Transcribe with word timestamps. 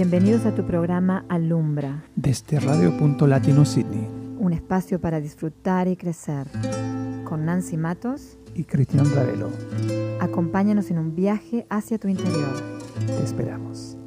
Bienvenidos 0.00 0.46
a 0.46 0.54
tu 0.54 0.64
programa 0.64 1.24
Alumbra. 1.28 2.04
Desde 2.14 2.60
Radio 2.60 2.96
Punto 2.96 3.26
Latino 3.26 3.64
Sydney. 3.64 4.06
Un 4.38 4.52
espacio 4.52 5.00
para 5.00 5.20
disfrutar 5.20 5.88
y 5.88 5.96
crecer. 5.96 6.46
Con 7.24 7.44
Nancy 7.44 7.76
Matos 7.76 8.38
y 8.54 8.62
Cristian 8.62 9.12
Ravelo. 9.12 9.50
Acompáñanos 10.20 10.92
en 10.92 10.98
un 10.98 11.16
viaje 11.16 11.66
hacia 11.68 11.98
tu 11.98 12.06
interior. 12.06 12.78
Te 13.08 13.24
esperamos. 13.24 13.97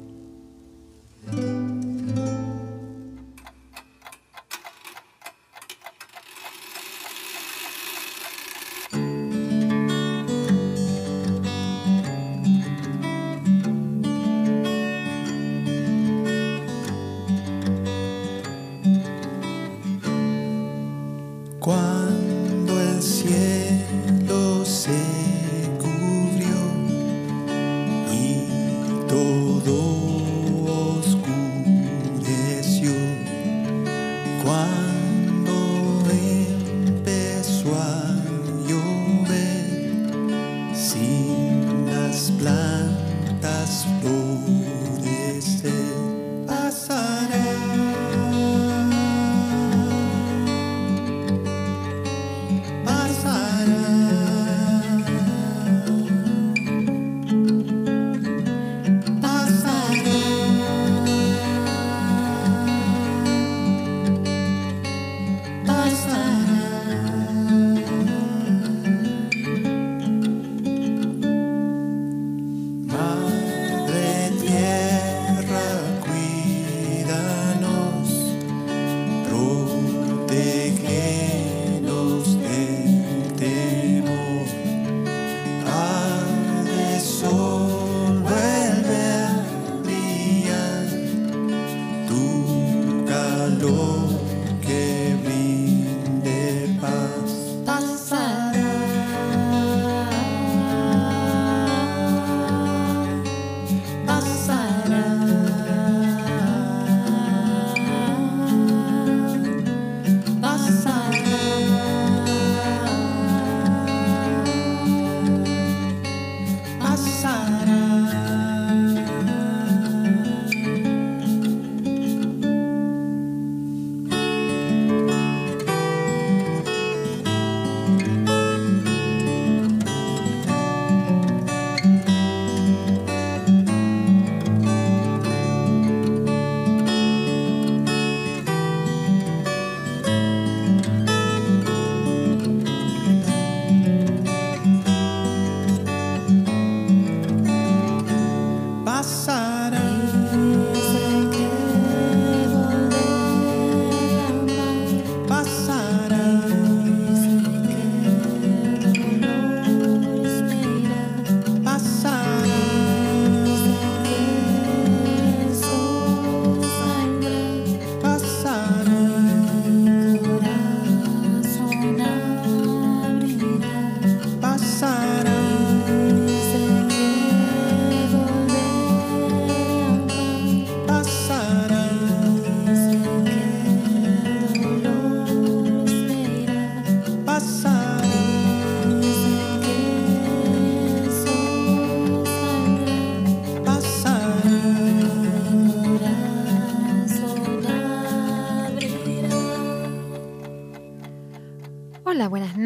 perdoa. 93.62 94.11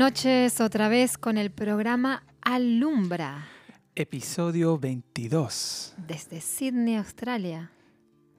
Noches 0.06 0.60
otra 0.60 0.88
vez 0.88 1.18
con 1.18 1.36
el 1.36 1.50
programa 1.50 2.22
Alumbra. 2.40 3.48
Episodio 3.96 4.78
22. 4.78 5.96
Desde 6.06 6.40
Sydney, 6.40 6.94
Australia. 6.94 7.72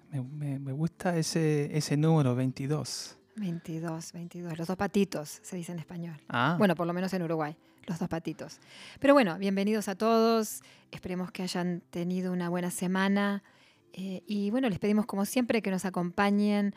Me, 0.10 0.72
gusta 0.72 1.18
ese, 1.18 1.78
ese 1.78 1.98
número, 1.98 2.36
22. 2.36 3.18
22, 3.36 4.14
22. 4.14 4.58
Los 4.58 4.68
dos 4.70 4.78
patitos, 4.78 5.40
se 5.44 5.58
dice 5.58 5.74
en 5.74 5.80
español. 5.80 6.16
Ah. 6.30 6.56
Bueno, 6.58 6.74
por 6.74 6.88
lo 6.88 6.94
menos 6.94 7.12
en 7.12 7.24
Uruguay, 7.24 7.58
los 7.86 8.00
dos 8.00 8.08
patitos. 8.08 8.62
Pero 9.02 9.14
bueno, 9.14 9.38
bienvenidos 9.38 9.90
a 9.90 9.96
todos. 9.96 10.62
Esperemos 10.90 11.34
que 11.34 11.44
hayan 11.44 11.82
tenido 11.90 12.32
una 12.32 12.48
buena 12.48 12.72
semana. 12.72 13.44
Eh, 13.92 14.24
y 14.26 14.52
bueno, 14.52 14.70
les 14.70 14.80
pedimos 14.80 15.06
como 15.06 15.26
siempre 15.26 15.62
que 15.62 15.70
nos 15.70 15.84
acompañen 15.84 16.74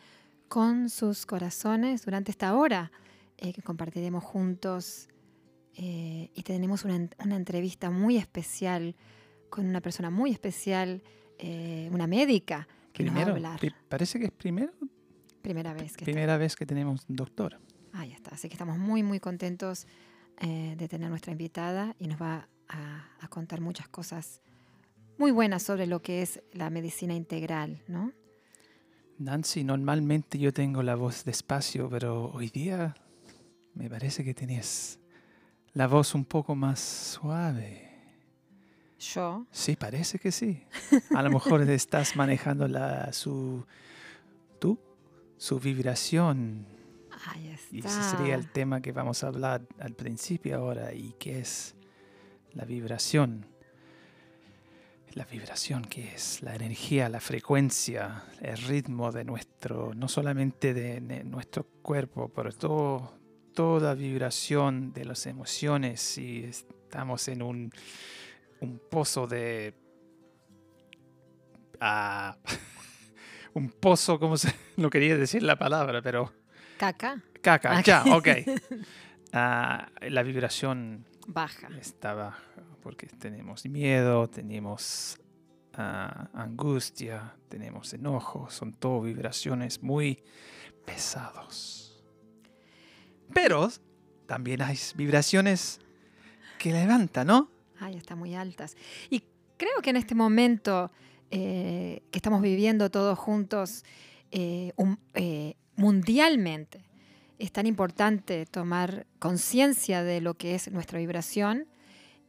con 0.48 0.90
sus 0.90 1.26
corazones 1.26 2.04
durante 2.04 2.32
esta 2.32 2.56
hora 2.56 2.90
eh, 3.42 3.54
que 3.54 3.62
compartiremos 3.62 4.22
juntos 4.22 5.08
eh, 5.74 6.30
y 6.34 6.42
tenemos 6.42 6.84
una, 6.84 7.08
entrevista 7.34 7.90
muy 7.90 8.18
especial 8.18 8.94
con 9.48 9.66
una 9.66 9.80
persona 9.80 10.10
muy 10.10 10.30
especial, 10.30 11.02
eh, 11.38 11.88
una 11.90 12.06
médica 12.06 12.68
que 12.92 13.02
nos 13.02 13.16
va 13.16 13.22
a 13.22 13.30
hablar. 13.30 13.60
Parece 13.88 14.18
que 14.18 14.26
es 14.26 14.30
primero. 14.30 14.72
Primera 15.40 15.72
vez 15.72 15.96
que 15.96 16.04
Primera 16.04 16.36
vez 16.36 16.54
que 16.54 16.66
tenemos 16.66 17.06
un 17.08 17.16
doctor. 17.16 17.58
Ahí 17.94 18.12
está. 18.12 18.32
Así 18.32 18.48
que 18.48 18.54
estamos 18.54 18.76
muy, 18.76 19.02
muy 19.02 19.20
contentos 19.20 19.86
de 20.38 20.88
tener 20.88 21.08
nuestra 21.08 21.32
invitada 21.32 21.96
y 21.98 22.08
nos 22.08 22.20
va 22.20 22.48
a, 22.68 23.08
a, 23.20 23.28
contar 23.28 23.60
muchas 23.60 23.88
cosas 23.88 24.40
muy 25.18 25.30
buenas 25.30 25.62
sobre 25.62 25.86
lo 25.86 26.00
que 26.00 26.22
es 26.22 26.42
la 26.52 26.70
medicina 26.70 27.14
integral, 27.14 27.82
¿no? 27.88 28.12
Nancy, 29.18 29.64
normalmente 29.64 30.38
yo 30.38 30.52
tengo 30.52 30.82
la 30.82 30.94
voz 30.94 31.24
despacio, 31.24 31.90
pero 31.90 32.30
hoy 32.32 32.48
día 32.48 32.94
me 33.74 33.88
parece 33.88 34.24
que 34.24 34.34
tenías 34.34 34.98
la 35.72 35.86
voz 35.86 36.14
un 36.14 36.24
poco 36.24 36.54
más 36.54 36.80
suave. 36.80 37.90
¿Yo? 38.98 39.46
Sí, 39.50 39.76
parece 39.76 40.18
que 40.18 40.30
sí. 40.30 40.62
A 41.14 41.22
lo 41.22 41.30
mejor 41.30 41.62
estás 41.70 42.16
manejando 42.16 42.68
la, 42.68 43.12
su, 43.12 43.64
tú, 44.58 44.78
su 45.38 45.58
vibración. 45.58 46.66
Ahí 47.26 47.48
está. 47.48 47.76
Y 47.76 47.78
ese 47.80 48.02
sería 48.02 48.34
el 48.34 48.50
tema 48.50 48.82
que 48.82 48.92
vamos 48.92 49.24
a 49.24 49.28
hablar 49.28 49.62
al 49.78 49.94
principio 49.94 50.56
ahora 50.56 50.92
y 50.92 51.14
que 51.18 51.40
es 51.40 51.74
la 52.52 52.64
vibración. 52.64 53.46
la 55.14 55.24
vibración 55.24 55.84
que 55.84 56.14
es, 56.14 56.42
la 56.42 56.54
energía, 56.54 57.08
la 57.08 57.20
frecuencia, 57.20 58.24
el 58.40 58.58
ritmo 58.58 59.10
de 59.10 59.24
nuestro, 59.24 59.92
no 59.94 60.08
solamente 60.08 60.72
de, 60.72 61.24
nuestro 61.24 61.64
cuerpo, 61.82 62.28
pero 62.28 62.52
todo, 62.52 63.19
toda 63.54 63.94
vibración 63.94 64.92
de 64.92 65.04
las 65.04 65.26
emociones. 65.26 66.00
Si 66.00 66.44
estamos 66.44 67.28
en 67.28 67.42
un, 67.42 67.72
un 68.60 68.80
pozo 68.90 69.26
de... 69.26 69.74
Ah, 71.80 72.36
un 73.54 73.70
pozo, 73.70 74.18
como 74.18 74.36
se, 74.36 74.54
no 74.76 74.90
quería 74.90 75.16
decir 75.16 75.42
la 75.42 75.56
palabra, 75.56 76.02
pero... 76.02 76.32
Caca. 76.78 77.22
Caca, 77.42 77.78
ah, 77.78 77.82
ya, 77.82 78.04
ok. 78.16 78.28
Ah, 79.32 79.88
la 80.00 80.24
vibración 80.24 81.06
baja. 81.28 81.68
Está 81.78 82.14
baja 82.14 82.42
porque 82.82 83.06
tenemos 83.06 83.64
miedo, 83.66 84.28
tenemos 84.28 85.18
angustia, 85.72 87.36
tenemos 87.48 87.94
enojo, 87.94 88.50
son 88.50 88.74
todo 88.74 89.00
vibraciones 89.02 89.82
muy 89.82 90.22
pesados. 90.84 91.89
Pero 93.32 93.70
también 94.26 94.62
hay 94.62 94.78
vibraciones 94.94 95.80
que 96.58 96.72
levantan, 96.72 97.26
¿no? 97.26 97.50
Ay, 97.78 97.96
están 97.96 98.18
muy 98.18 98.34
altas. 98.34 98.76
Y 99.08 99.24
creo 99.56 99.80
que 99.82 99.90
en 99.90 99.96
este 99.96 100.14
momento 100.14 100.90
eh, 101.30 102.02
que 102.10 102.18
estamos 102.18 102.42
viviendo 102.42 102.90
todos 102.90 103.18
juntos 103.18 103.84
eh, 104.30 104.72
eh, 105.14 105.54
mundialmente, 105.76 106.84
es 107.38 107.52
tan 107.52 107.66
importante 107.66 108.46
tomar 108.46 109.06
conciencia 109.18 110.02
de 110.02 110.20
lo 110.20 110.34
que 110.34 110.54
es 110.54 110.70
nuestra 110.70 110.98
vibración 110.98 111.66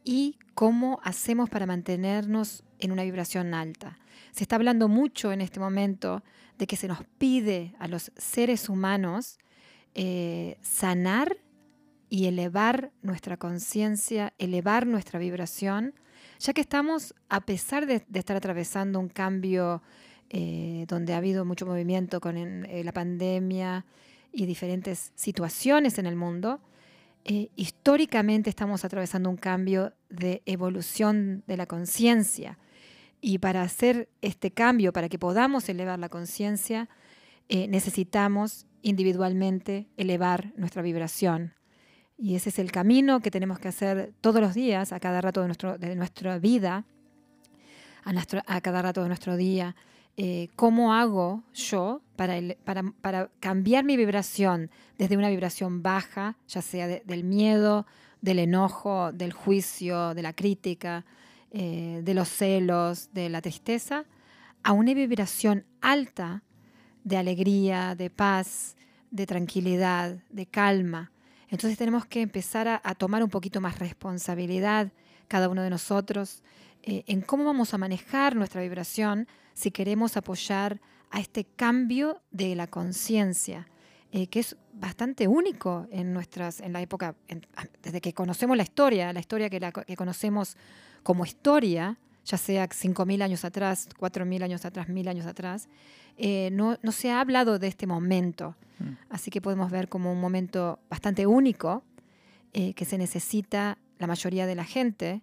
y 0.04 0.38
cómo 0.54 1.00
hacemos 1.04 1.50
para 1.50 1.66
mantenernos 1.66 2.64
en 2.78 2.92
una 2.92 3.02
vibración 3.02 3.54
alta. 3.54 3.98
Se 4.32 4.44
está 4.44 4.56
hablando 4.56 4.88
mucho 4.88 5.32
en 5.32 5.40
este 5.40 5.60
momento 5.60 6.22
de 6.58 6.66
que 6.66 6.76
se 6.76 6.88
nos 6.88 7.04
pide 7.18 7.74
a 7.78 7.88
los 7.88 8.10
seres 8.16 8.68
humanos 8.68 9.38
eh, 9.94 10.56
sanar 10.62 11.36
y 12.08 12.26
elevar 12.26 12.92
nuestra 13.02 13.36
conciencia, 13.36 14.32
elevar 14.38 14.86
nuestra 14.86 15.18
vibración, 15.18 15.94
ya 16.38 16.52
que 16.52 16.60
estamos, 16.60 17.14
a 17.28 17.40
pesar 17.40 17.86
de, 17.86 18.04
estar 18.12 18.36
atravesando 18.36 18.98
un 19.00 19.08
cambio 19.08 19.82
eh, 20.30 20.86
donde 20.88 21.14
ha 21.14 21.18
habido 21.18 21.44
mucho 21.44 21.66
movimiento 21.66 22.20
con 22.20 22.36
eh, 22.36 22.82
la 22.84 22.92
pandemia, 22.92 23.84
y 24.34 24.46
diferentes 24.46 25.12
situaciones 25.14 25.98
en 25.98 26.06
el 26.06 26.16
mundo, 26.16 26.58
históricamente 27.54 28.48
estamos 28.48 28.82
atravesando 28.82 29.28
un 29.28 29.36
cambio 29.36 29.92
de 30.08 30.40
evolución 30.46 31.44
de 31.46 31.58
la 31.58 31.66
conciencia. 31.66 32.58
Y 33.20 33.38
para 33.38 33.60
hacer 33.60 34.08
este 34.22 34.50
cambio, 34.50 34.92
para 34.94 35.10
que 35.10 35.18
podamos 35.18 35.68
elevar 35.68 35.98
la 35.98 36.08
conciencia, 36.08 36.88
eh, 37.48 37.68
necesitamos 37.68 38.66
individualmente 38.82 39.88
elevar 39.96 40.52
nuestra 40.56 40.82
vibración. 40.82 41.54
Y 42.16 42.36
ese 42.36 42.50
es 42.50 42.58
el 42.58 42.70
camino 42.70 43.20
que 43.20 43.30
tenemos 43.30 43.58
que 43.58 43.68
hacer 43.68 44.12
todos 44.20 44.40
los 44.40 44.54
días, 44.54 44.92
a 44.92 45.00
cada 45.00 45.20
rato 45.20 45.40
de, 45.40 45.48
nuestro, 45.48 45.78
de 45.78 45.96
nuestra 45.96 46.38
vida, 46.38 46.84
a, 48.04 48.60
cada 48.60 48.82
rato 48.82 49.02
de 49.02 49.08
nuestro 49.08 49.36
día, 49.36 49.74
eh, 50.16 50.48
cómo 50.56 50.92
hago 50.94 51.42
yo 51.54 52.02
para, 52.16 52.38
para, 53.00 53.30
cambiar 53.40 53.84
mi 53.84 53.96
vibración 53.96 54.70
desde 54.98 55.16
una 55.16 55.30
vibración 55.30 55.82
baja, 55.82 56.36
ya 56.48 56.60
sea 56.60 56.86
del 56.86 57.24
miedo, 57.24 57.86
del 58.20 58.38
enojo, 58.38 59.12
del 59.12 59.32
juicio, 59.32 60.14
de 60.14 60.22
la 60.22 60.32
crítica, 60.32 61.04
eh, 61.50 62.02
de 62.04 62.14
los 62.14 62.28
celos, 62.28 63.10
de 63.12 63.28
la 63.28 63.40
tristeza, 63.42 64.04
a 64.62 64.72
una 64.72 64.94
vibración 64.94 65.64
alta 65.80 66.42
de 67.04 67.16
alegría, 67.16 67.94
de 67.94 68.10
paz, 68.10 68.76
de 69.10 69.26
tranquilidad, 69.26 70.16
de 70.30 70.46
calma. 70.46 71.12
Entonces 71.48 71.76
tenemos 71.76 72.06
que 72.06 72.22
empezar 72.22 72.80
a, 72.82 72.94
tomar 72.94 73.22
un 73.22 73.28
poquito 73.28 73.60
más 73.60 73.78
responsabilidad 73.78 74.90
cada 75.28 75.48
uno 75.48 75.62
de 75.62 75.70
nosotros 75.70 76.42
eh, 76.82 77.04
en 77.06 77.20
cómo 77.20 77.44
vamos 77.44 77.74
a 77.74 77.78
manejar 77.78 78.34
nuestra 78.34 78.62
vibración 78.62 79.28
si 79.54 79.70
queremos 79.70 80.16
apoyar 80.16 80.80
a 81.10 81.20
este 81.20 81.44
cambio 81.44 82.22
de 82.30 82.56
la 82.56 82.66
conciencia, 82.66 83.68
eh, 84.12 84.26
que 84.28 84.40
es 84.40 84.56
bastante 84.72 85.28
único 85.28 85.86
en, 85.90 86.12
nuestras, 86.12 86.60
en 86.60 86.72
la 86.72 86.80
época, 86.80 87.14
desde 87.82 88.00
que 88.00 88.14
conocemos 88.14 88.56
la 88.56 88.62
historia, 88.62 89.12
la 89.12 89.20
historia 89.20 89.50
que, 89.50 89.96
conocemos 89.96 90.56
como 91.02 91.24
historia, 91.24 91.98
ya 92.24 92.38
sea 92.38 92.68
5.000 92.68 93.22
años 93.22 93.44
atrás, 93.44 93.88
4.000 93.98 94.42
años 94.42 94.64
atrás, 94.64 94.88
1.000 94.88 95.08
años 95.08 95.26
atrás, 95.26 95.68
eh, 96.16 96.50
no, 96.52 96.78
no, 96.82 96.92
se 96.92 97.10
ha 97.10 97.20
hablado 97.20 97.58
de 97.58 97.68
este 97.68 97.86
momento. 97.86 98.54
Mm. 98.78 98.92
Así 99.10 99.30
que 99.30 99.40
podemos 99.40 99.70
ver 99.70 99.88
como 99.88 100.12
un 100.12 100.20
momento 100.20 100.78
bastante 100.88 101.26
único 101.26 101.82
eh, 102.52 102.74
que 102.74 102.84
se 102.84 102.98
necesita 102.98 103.78
la 103.98 104.06
mayoría 104.06 104.46
de 104.46 104.54
la 104.54 104.64
gente 104.64 105.22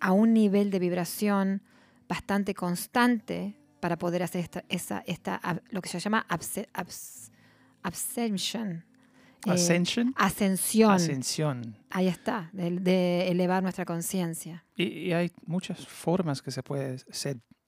a 0.00 0.12
un 0.12 0.32
nivel 0.32 0.70
de 0.70 0.78
vibración 0.78 1.62
bastante 2.08 2.54
constante 2.54 3.56
para 3.80 3.98
poder 3.98 4.22
hacer 4.22 4.40
esta, 4.40 4.64
esa, 4.68 5.02
esta 5.06 5.40
lo 5.70 5.82
que 5.82 5.88
se 5.88 5.98
llama 6.00 6.26
ascension. 7.82 8.84
Eh, 9.44 9.50
Ascension. 9.50 10.14
ascensión. 10.16 10.90
Ascensión. 10.92 11.76
Ahí 11.90 12.08
está, 12.08 12.50
de, 12.52 13.28
elevar 13.28 13.62
nuestra 13.62 13.84
conciencia. 13.84 14.64
Y, 14.74 15.12
hay 15.12 15.30
muchas 15.46 15.86
formas 15.86 16.42
que 16.42 16.50
se 16.50 16.62
puede 16.62 16.96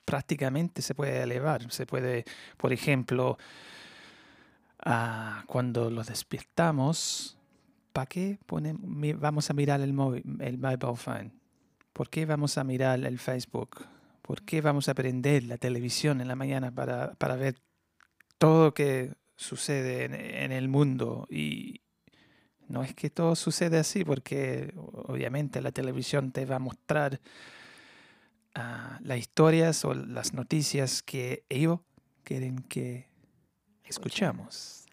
prácticamente 0.09 0.81
se 0.81 0.95
puede 0.95 1.23
elevar. 1.23 1.71
Se 1.71 1.85
puede, 1.85 2.25
por 2.57 2.73
ejemplo, 2.73 3.37
ah, 4.81 5.45
cuando 5.47 5.91
lo 5.91 6.03
despiertamos, 6.03 7.37
¿para 7.93 8.07
qué 8.07 8.39
vamos 9.19 9.51
a 9.51 9.53
mirar 9.53 9.83
el, 9.83 9.93
móvil, 9.93 10.23
el 10.41 10.57
mobile 10.57 10.97
phone? 10.97 11.33
¿Por 11.93 12.09
qué 12.09 12.25
vamos 12.25 12.57
a 12.57 12.65
mirar 12.65 13.05
el 13.05 13.19
Facebook? 13.19 13.85
¿Por 14.23 14.43
qué 14.43 14.63
vamos 14.63 14.89
a 14.89 14.95
prender 14.95 15.45
la 15.45 15.59
televisión 15.59 16.23
en 16.23 16.29
la 16.29 16.37
mañana 16.37 16.71
para, 16.71 17.37
ver 17.37 17.57
todo 18.39 18.67
lo 18.67 18.75
que 18.75 19.13
sucede 19.39 20.05
en, 20.45 20.53
el 20.53 20.69
mundo? 20.69 21.27
Y 21.31 21.81
no 22.67 22.83
es 22.83 22.95
que 22.95 23.09
todo 23.09 23.37
sucede 23.37 23.79
así, 23.79 24.05
porque 24.05 24.75
obviamente 24.77 25.63
la 25.63 25.73
televisión 25.73 26.33
te 26.33 26.45
va 26.45 26.57
a 26.57 26.59
mostrar 26.59 27.21
ah, 28.55 28.99
las 29.03 29.19
historias 29.19 29.85
o 29.85 29.95
las 29.95 30.35
noticias 30.35 31.03
que 31.03 31.45
ellos 31.49 31.81
quieren 32.25 32.59
que 32.59 33.09
escuchamos. 33.85 34.87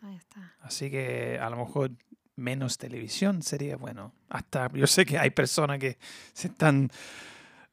Así 0.61 0.89
que 0.89 1.39
a 1.41 1.49
lo 1.49 1.57
mejor 1.57 1.91
menos 2.35 2.77
televisión 2.77 3.41
sería 3.41 3.77
bueno. 3.77 4.13
Hasta 4.29 4.71
yo 4.73 4.87
sé 4.87 5.05
que 5.05 5.17
hay 5.17 5.31
personas 5.31 5.79
que 5.79 5.97
se 6.33 6.49
están 6.49 6.91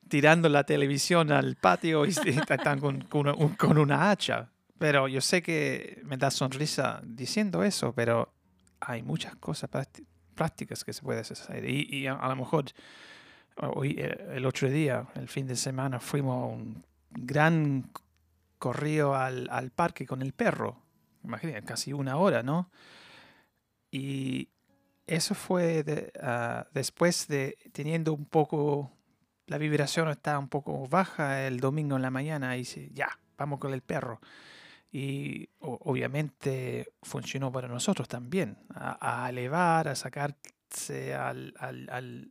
tirando 0.08 0.48
la 0.48 0.64
televisión 0.64 1.32
al 1.32 1.56
patio 1.56 2.04
y 2.06 2.10
están 2.10 2.80
con, 2.80 3.78
una 3.78 4.10
hacha. 4.10 4.50
Pero 4.82 5.06
yo 5.06 5.20
sé 5.20 5.42
que 5.42 6.02
me 6.02 6.16
da 6.16 6.28
sonrisa 6.32 7.00
diciendo 7.04 7.62
eso, 7.62 7.94
pero 7.94 8.34
hay 8.80 9.04
muchas 9.04 9.36
cosas 9.36 9.70
prácticas 10.34 10.82
que 10.82 10.92
se 10.92 11.02
pueden 11.02 11.20
hacer. 11.20 11.64
Y, 11.70 12.08
a, 12.08 12.16
lo 12.16 12.34
mejor 12.34 12.64
hoy, 13.58 13.94
eh, 13.96 14.30
el 14.32 14.44
otro 14.44 14.68
día, 14.68 15.06
el 15.14 15.28
fin 15.28 15.46
de 15.46 15.54
semana, 15.54 16.00
fuimos 16.00 16.42
a 16.42 16.46
un 16.46 16.84
gran 17.10 17.92
corrido 18.58 19.14
al, 19.14 19.70
parque 19.72 20.04
con 20.04 20.20
el 20.20 20.32
perro. 20.32 20.82
Imagínate, 21.22 21.64
casi 21.64 21.92
una 21.92 22.16
hora, 22.16 22.42
¿no? 22.42 22.68
Y 23.92 24.48
eso 25.06 25.36
fue 25.36 25.84
ah, 26.20 26.66
después 26.74 27.28
de 27.28 27.56
teniendo 27.70 28.12
un 28.12 28.24
poco 28.24 28.90
la 29.46 29.58
vibración 29.58 30.08
está 30.08 30.36
un 30.40 30.48
poco 30.48 30.88
baja 30.88 31.46
el 31.46 31.60
domingo 31.60 31.94
en 31.94 32.02
la 32.02 32.10
mañana 32.10 32.56
y 32.56 32.60
dice, 32.60 32.90
ya, 32.92 33.16
vamos 33.38 33.60
con 33.60 33.72
el 33.72 33.82
perro. 33.82 34.20
Y 34.92 35.48
obviamente 35.60 36.92
funcionó 37.02 37.50
para 37.50 37.66
nosotros 37.66 38.06
también, 38.08 38.58
a, 38.74 39.26
elevar, 39.30 39.88
a 39.88 39.94
sacarse 39.94 41.14
al, 41.14 41.54
al, 41.58 42.30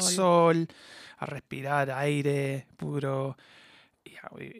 sol. 0.00 0.66
a 1.18 1.26
respirar 1.26 1.90
aire 1.90 2.66
puro 2.78 3.36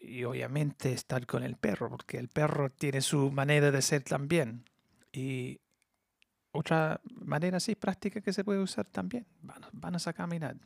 y, 0.02 0.24
obviamente 0.24 0.92
estar 0.92 1.26
con 1.26 1.42
el 1.42 1.56
perro, 1.56 1.88
porque 1.88 2.18
el 2.18 2.28
perro 2.28 2.70
tiene 2.70 3.00
su 3.00 3.30
manera 3.30 3.70
de 3.70 3.82
ser 3.82 4.02
también. 4.02 4.64
Y 5.12 5.58
otra 6.52 7.00
manera 7.04 7.56
así 7.56 7.74
práctica 7.74 8.20
que 8.20 8.32
se 8.32 8.44
puede 8.44 8.60
usar 8.60 8.86
también, 8.86 9.26
van, 9.42 9.62
van 9.72 9.96
a 9.96 10.12
caminar. 10.12 10.56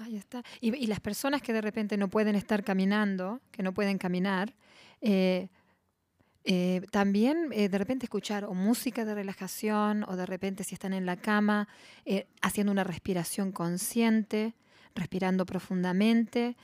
Ahí 0.00 0.16
está. 0.16 0.42
Y, 0.60 0.86
las 0.86 1.00
personas 1.00 1.40
que 1.40 1.52
de 1.52 1.60
repente 1.60 1.96
no 1.96 2.08
pueden 2.08 2.34
estar 2.34 2.64
caminando, 2.64 3.40
que 3.50 3.62
no 3.62 3.72
pueden 3.72 3.98
caminar, 3.98 4.54
eh, 5.00 5.48
eh, 6.44 6.82
también 6.90 7.48
eh, 7.52 7.68
de 7.68 7.78
repente 7.78 8.06
escuchar 8.06 8.44
o 8.44 8.54
música 8.54 9.04
de 9.04 9.14
relajación 9.14 10.04
o 10.08 10.16
de 10.16 10.26
repente 10.26 10.64
si 10.64 10.74
están 10.74 10.92
en 10.92 11.06
la 11.06 11.16
cama 11.16 11.68
haciendo 12.42 12.70
una 12.70 12.84
respiración 12.84 13.50
consciente, 13.50 14.54
respirando 14.94 15.46
profundamente, 15.46 16.56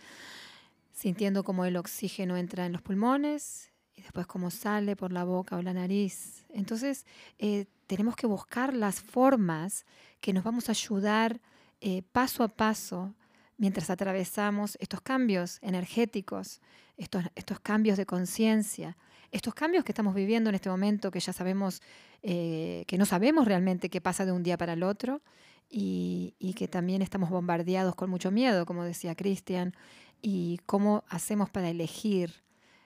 sintiendo 0.92 1.44
cómo 1.44 1.64
el 1.64 1.76
oxígeno 1.76 2.36
entra 2.36 2.66
en 2.66 2.72
los 2.72 2.82
pulmones 2.82 3.70
y 4.00 4.02
después 4.02 4.26
cómo 4.26 4.50
sale 4.50 4.96
por 4.96 5.12
la 5.12 5.24
boca 5.24 5.56
o 5.56 5.62
la 5.62 5.72
nariz. 5.72 6.44
Entonces, 6.50 7.06
eh, 7.38 7.66
tenemos 7.86 8.16
que 8.16 8.26
buscar 8.26 8.74
las 8.74 9.00
formas 9.00 9.84
que 10.20 10.32
nos 10.32 10.44
vamos 10.44 10.68
a 10.68 10.72
ayudar 10.72 11.40
eh, 11.80 12.02
paso 12.12 12.44
a 12.44 12.48
paso 12.48 13.14
mientras 13.56 13.90
atravesamos 13.90 14.76
estos 14.80 15.00
cambios 15.00 15.58
energéticos, 15.62 16.60
estos, 16.96 17.24
estos 17.34 17.60
cambios 17.60 17.96
de 17.98 18.06
conciencia, 18.06 18.96
estos 19.32 19.54
cambios 19.54 19.84
que 19.84 19.92
estamos 19.92 20.14
viviendo 20.14 20.50
en 20.50 20.56
este 20.56 20.68
momento, 20.68 21.10
que 21.10 21.20
ya 21.20 21.32
sabemos 21.32 21.82
eh, 22.22 22.84
que 22.86 22.98
no 22.98 23.06
sabemos 23.06 23.46
realmente 23.46 23.88
qué 23.88 24.00
pasa 24.00 24.26
de 24.26 24.32
un 24.32 24.42
día 24.42 24.58
para 24.58 24.74
el 24.74 24.82
otro 24.82 25.22
y, 25.70 26.34
que 26.56 26.68
también 26.68 27.00
estamos 27.00 27.30
bombardeados 27.30 27.94
con 27.94 28.10
mucho 28.10 28.30
miedo, 28.30 28.66
como 28.66 28.84
decía 28.84 29.14
Cristian, 29.14 29.74
y 30.20 30.58
cómo 30.66 31.04
hacemos 31.08 31.48
para 31.48 31.70
elegir. 31.70 32.42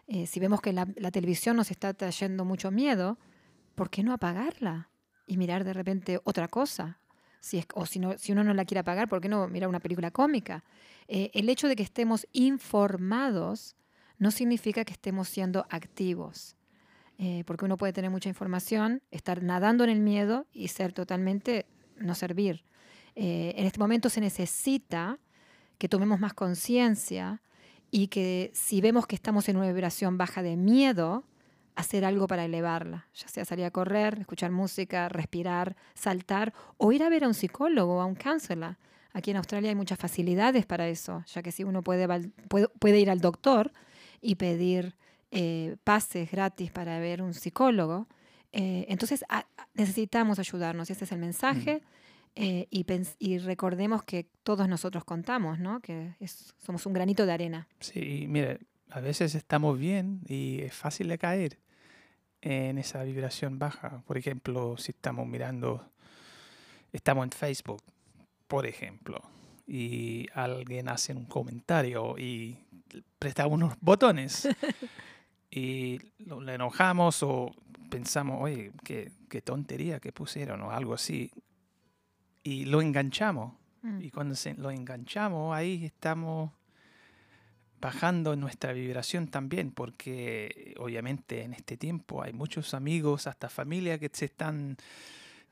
Eh, 0.06 0.26
si 0.26 0.38
vemos 0.38 0.60
que 0.60 0.72
la, 0.72 0.86
televisión 0.86 1.56
nos 1.56 1.70
está 1.70 1.94
trayendo 1.94 2.44
mucho 2.44 2.70
miedo, 2.70 3.18
¿por 3.74 3.90
qué 3.90 4.02
no 4.02 4.12
apagarla 4.12 4.90
y 5.26 5.38
mirar 5.38 5.64
de 5.64 5.72
repente 5.72 6.20
otra 6.24 6.46
cosa? 6.46 7.00
Si 7.40 7.58
es, 7.58 7.66
o 7.74 7.86
si, 7.86 7.98
no, 7.98 8.16
si 8.18 8.32
uno 8.32 8.44
no 8.44 8.54
la 8.54 8.64
quiere 8.64 8.80
apagar, 8.80 9.08
¿por 9.08 9.20
qué 9.20 9.28
no 9.28 9.48
mirar 9.48 9.68
una 9.68 9.80
película 9.80 10.10
cómica? 10.10 10.62
Eh, 11.08 11.30
el 11.34 11.48
hecho 11.48 11.68
de 11.68 11.76
que 11.76 11.82
estemos 11.82 12.26
informados 12.32 13.76
no 14.18 14.30
significa 14.30 14.84
que 14.84 14.92
estemos 14.92 15.28
siendo 15.28 15.66
activos, 15.70 16.56
eh, 17.18 17.44
porque 17.46 17.64
uno 17.64 17.76
puede 17.76 17.92
tener 17.92 18.10
mucha 18.10 18.28
información, 18.28 19.02
estar 19.10 19.42
nadando 19.42 19.84
en 19.84 19.90
el 19.90 20.00
miedo 20.00 20.46
y 20.52 20.68
ser 20.68 20.92
totalmente 20.92 21.66
no 21.96 22.14
servir. 22.14 22.64
Eh, 23.14 23.54
en 23.56 23.66
este 23.66 23.78
momento 23.78 24.08
se 24.08 24.20
necesita 24.20 25.18
que 25.78 25.88
tomemos 25.88 26.18
más 26.20 26.34
conciencia 26.34 27.42
y 27.90 28.08
que 28.08 28.50
si 28.54 28.80
vemos 28.80 29.06
que 29.06 29.14
estamos 29.14 29.48
en 29.48 29.56
una 29.56 29.66
vibración 29.66 30.18
baja 30.18 30.42
de 30.42 30.56
miedo, 30.56 31.24
hacer 31.76 32.04
algo 32.04 32.26
para 32.26 32.44
elevarla, 32.44 33.08
ya 33.14 33.28
sea 33.28 33.44
salir 33.44 33.64
a 33.64 33.70
correr, 33.70 34.18
escuchar 34.20 34.50
música, 34.50 35.08
respirar, 35.08 35.76
saltar 35.94 36.52
o 36.76 36.92
ir 36.92 37.02
a 37.02 37.08
ver 37.08 37.24
a 37.24 37.28
un 37.28 37.34
psicólogo 37.34 37.96
o 37.96 38.00
a 38.00 38.06
un 38.06 38.14
counselor. 38.14 38.76
Aquí 39.12 39.30
en 39.30 39.36
Australia 39.36 39.70
hay 39.70 39.76
muchas 39.76 39.98
facilidades 39.98 40.66
para 40.66 40.88
eso, 40.88 41.24
ya 41.26 41.42
que 41.42 41.52
si 41.52 41.62
uno 41.62 41.82
puede, 41.82 42.08
puede, 42.48 42.98
ir 42.98 43.10
al 43.10 43.20
doctor 43.20 43.72
y 44.20 44.36
pedir 44.36 44.94
eh, 45.30 45.76
pases 45.84 46.30
gratis 46.30 46.70
para 46.70 46.98
ver 46.98 47.22
un 47.22 47.34
psicólogo, 47.34 48.06
eh, 48.52 48.86
entonces 48.88 49.24
necesitamos 49.74 50.38
ayudarnos, 50.38 50.88
ese 50.90 51.04
es 51.04 51.12
el 51.12 51.18
mensaje. 51.18 51.82
Mm. 51.82 51.94
Eh, 52.36 52.66
y, 52.70 52.84
y, 53.20 53.38
recordemos 53.38 54.02
que 54.02 54.26
todos 54.42 54.68
nosotros 54.68 55.04
contamos, 55.04 55.60
¿no? 55.60 55.80
que 55.80 56.14
somos 56.58 56.84
un 56.84 56.92
granito 56.92 57.26
de 57.26 57.32
arena. 57.32 57.68
Sí, 57.78 58.26
mire, 58.28 58.58
a 58.90 59.00
veces 59.00 59.36
estamos 59.36 59.78
bien 59.78 60.20
y 60.26 60.60
es 60.62 60.74
fácil 60.74 61.08
de 61.08 61.18
caer 61.18 61.58
en 62.40 62.78
esa 62.78 63.02
vibración 63.02 63.58
baja. 63.58 64.02
Por 64.06 64.18
ejemplo, 64.18 64.76
si 64.76 64.92
estamos 64.92 65.26
mirando, 65.26 65.88
estamos 66.92 67.24
en 67.24 67.30
Facebook, 67.30 67.82
por 68.46 68.66
ejemplo, 68.66 69.22
y 69.66 70.26
alguien 70.34 70.88
hace 70.88 71.14
un 71.14 71.24
comentario 71.24 72.18
y 72.18 72.58
presta 73.18 73.46
unos 73.46 73.74
botones 73.80 74.48
y 75.50 75.98
le 76.18 76.54
enojamos 76.54 77.22
o 77.22 77.50
pensamos, 77.90 78.38
oye, 78.40 78.72
qué, 78.82 79.12
qué 79.28 79.40
tontería 79.40 80.00
que 80.00 80.12
pusieron 80.12 80.62
o 80.62 80.70
algo 80.70 80.94
así. 80.94 81.30
Y 82.42 82.64
lo 82.66 82.82
enganchamos. 82.82 83.54
Mm. 83.82 84.02
Y 84.02 84.10
cuando 84.10 84.34
se, 84.34 84.54
lo 84.54 84.70
enganchamos, 84.70 85.54
ahí 85.54 85.84
estamos 85.84 86.50
bajando 87.80 88.34
nuestra 88.34 88.72
vibración 88.72 89.28
también, 89.28 89.70
porque 89.70 90.74
obviamente 90.78 91.42
en 91.42 91.52
este 91.52 91.76
tiempo 91.76 92.22
hay 92.22 92.32
muchos 92.32 92.72
amigos, 92.72 93.26
hasta 93.26 93.50
familia 93.50 93.98
que 93.98 94.10
se 94.10 94.24
están 94.24 94.78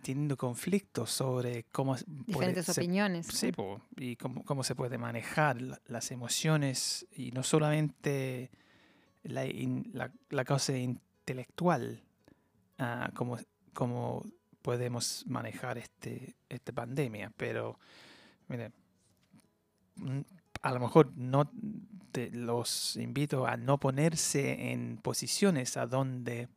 teniendo 0.03 0.37
conflictos 0.37 1.11
sobre 1.11 1.65
cómo... 1.73 1.97
Diferentes 2.07 2.69
opiniones. 2.69 3.27
Sí, 3.29 3.53
y 3.97 4.17
cómo, 4.17 4.45
cómo, 4.45 4.65
se 4.65 4.75
puede 4.75 4.99
manejar 4.99 5.59
las 5.87 6.11
emociones 6.11 7.07
y 7.13 7.31
no 7.31 7.43
solamente 7.43 8.51
la, 9.23 9.47
la, 10.29 10.45
cosa 10.45 10.77
intelectual, 10.77 12.03
uh, 12.79 13.15
como, 13.15 13.39
como 13.73 14.25
podemos 14.61 15.25
manejar 15.27 15.79
este, 15.79 16.37
esta 16.49 16.73
pandemia, 16.73 17.33
pero 17.37 17.79
mire, 18.49 18.73
a 20.63 20.73
lo 20.73 20.81
mejor 20.81 21.13
no 21.17 21.51
te 22.13 22.31
los 22.31 22.97
invito 22.97 23.47
a 23.47 23.57
no 23.57 23.79
ponerse 23.79 24.73
en 24.73 24.99
posiciones 24.99 25.77
a 25.77 25.87
donde 25.87 26.49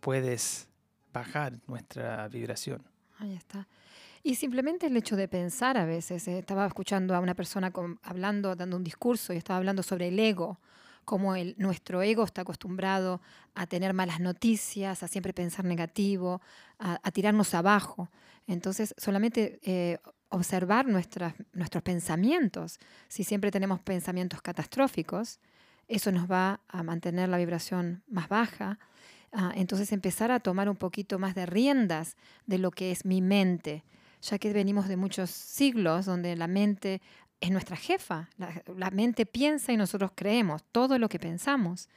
puedes 0.00 0.69
bajar 1.12 1.58
nuestra 1.66 2.28
vibración. 2.28 2.82
Ahí 3.18 3.34
está. 3.34 3.66
Y 4.22 4.34
simplemente 4.34 4.86
el 4.86 4.96
hecho 4.96 5.16
de 5.16 5.28
pensar 5.28 5.78
a 5.78 5.86
veces, 5.86 6.28
eh, 6.28 6.38
estaba 6.38 6.66
escuchando 6.66 7.14
a 7.14 7.20
una 7.20 7.34
persona 7.34 7.72
hablando, 8.02 8.54
dando 8.54 8.76
un 8.76 8.84
discurso 8.84 9.32
y 9.32 9.36
estaba 9.36 9.56
hablando 9.56 9.82
sobre 9.82 10.08
el 10.08 10.18
ego, 10.18 10.60
cómo 11.04 11.34
nuestro 11.56 12.02
ego 12.02 12.24
está 12.24 12.42
acostumbrado 12.42 13.20
a 13.54 13.66
tener 13.66 13.94
malas 13.94 14.20
noticias, 14.20 15.02
a 15.02 15.08
siempre 15.08 15.32
pensar 15.32 15.64
negativo, 15.64 16.40
a, 16.78 17.10
tirarnos 17.10 17.54
abajo. 17.54 18.10
Entonces, 18.46 18.94
solamente 18.96 19.58
eh, 19.62 19.98
observar 20.28 20.86
nuestras, 20.86 21.34
nuestros 21.52 21.82
pensamientos. 21.82 22.78
Si 23.08 23.24
siempre 23.24 23.50
tenemos 23.50 23.80
pensamientos 23.80 24.42
catastróficos, 24.42 25.40
eso 25.88 26.12
nos 26.12 26.30
va 26.30 26.60
a 26.68 26.82
mantener 26.82 27.28
la 27.28 27.38
vibración 27.38 28.04
más 28.06 28.28
baja. 28.28 28.78
Ah, 29.32 29.52
entonces 29.54 29.92
empezar 29.92 30.30
a 30.32 30.40
tomar 30.40 30.68
un 30.68 30.76
poquito 30.76 31.18
más 31.18 31.34
de 31.34 31.46
riendas 31.46 32.16
de 32.46 32.58
lo 32.58 32.70
que 32.70 32.90
es 32.90 33.04
mi 33.04 33.22
mente, 33.22 33.84
ya 34.22 34.38
que 34.38 34.52
venimos 34.52 34.88
de 34.88 34.96
muchos 34.96 35.30
siglos 35.30 36.06
donde 36.06 36.34
la 36.36 36.48
mente 36.48 37.00
es 37.40 37.50
nuestra 37.50 37.76
jefa. 37.76 38.28
La, 38.76 38.90
mente 38.90 39.26
piensa 39.26 39.72
y 39.72 39.76
nosotros 39.76 40.12
creemos 40.14 40.62
todo 40.72 40.98
lo 40.98 41.08
que 41.08 41.18
pensamos. 41.18 41.88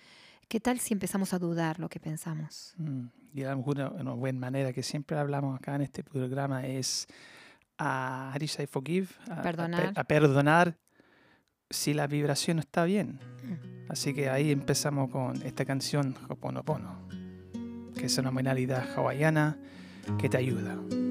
¿Qué 0.48 0.60
tal 0.60 0.80
si 0.80 0.94
empezamos 0.94 1.34
a 1.34 1.40
dudar 1.40 1.80
lo 1.80 1.90
que 1.90 2.00
pensamos? 2.00 2.74
Mm, 2.78 3.06
y 3.34 3.44
a 3.44 3.52
lo 3.52 3.58
mejor 3.58 3.94
una 4.00 4.14
buena 4.14 4.40
manera 4.40 4.74
que 4.74 4.84
siempre 4.84 5.18
hablamos 5.18 5.58
acá 5.58 5.76
en 5.76 5.82
este 5.82 6.04
programa 6.04 6.66
es 6.66 7.08
a, 7.78 8.32
how 8.34 8.40
do 8.40 8.46
you 8.46 8.48
say 8.48 8.68
forgive? 8.68 9.08
A, 9.30 9.42
perdonar. 9.42 9.94
A, 9.96 10.04
perdonar 10.04 10.78
si 11.70 11.94
la 11.94 12.08
vibración 12.08 12.60
está 12.60 12.86
bien. 12.86 13.20
Mm. 13.44 13.92
Así 13.92 14.14
que 14.14 14.30
ahí 14.30 14.52
empezamos 14.52 15.10
con 15.10 15.42
esta 15.44 15.66
canción 15.66 16.16
Hoponopono, 16.30 17.08
que 18.04 18.08
es 18.08 18.18
una 18.18 18.32
hawaiana 18.98 19.56
que 20.20 20.28
te 20.28 20.36
ayuda. 20.36 21.03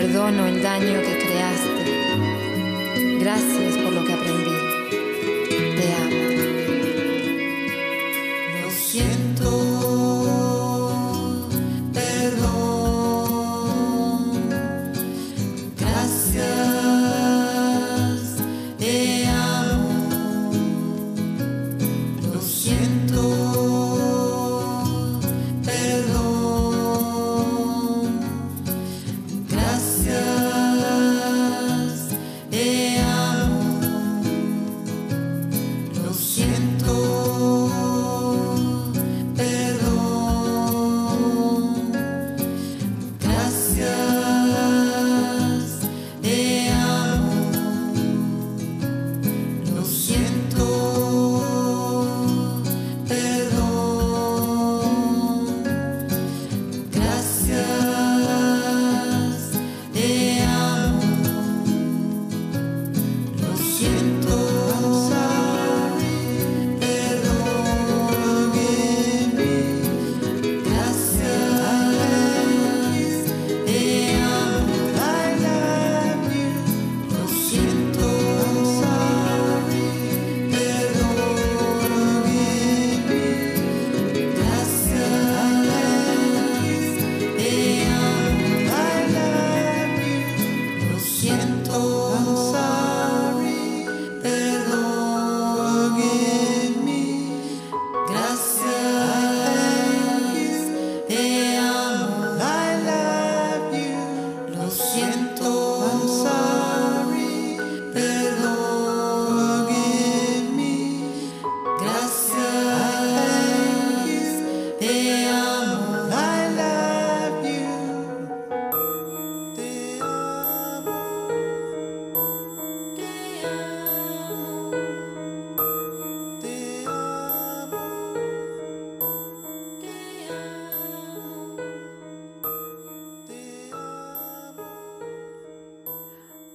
perdono 0.00 0.46
el 0.46 0.62
daño 0.62 0.98
que 1.02 1.18
creaste. 1.18 3.18
Gracias 3.18 3.76
por 3.76 3.92
lo 3.92 4.02
que 4.02 4.14
aprendí. 4.14 4.59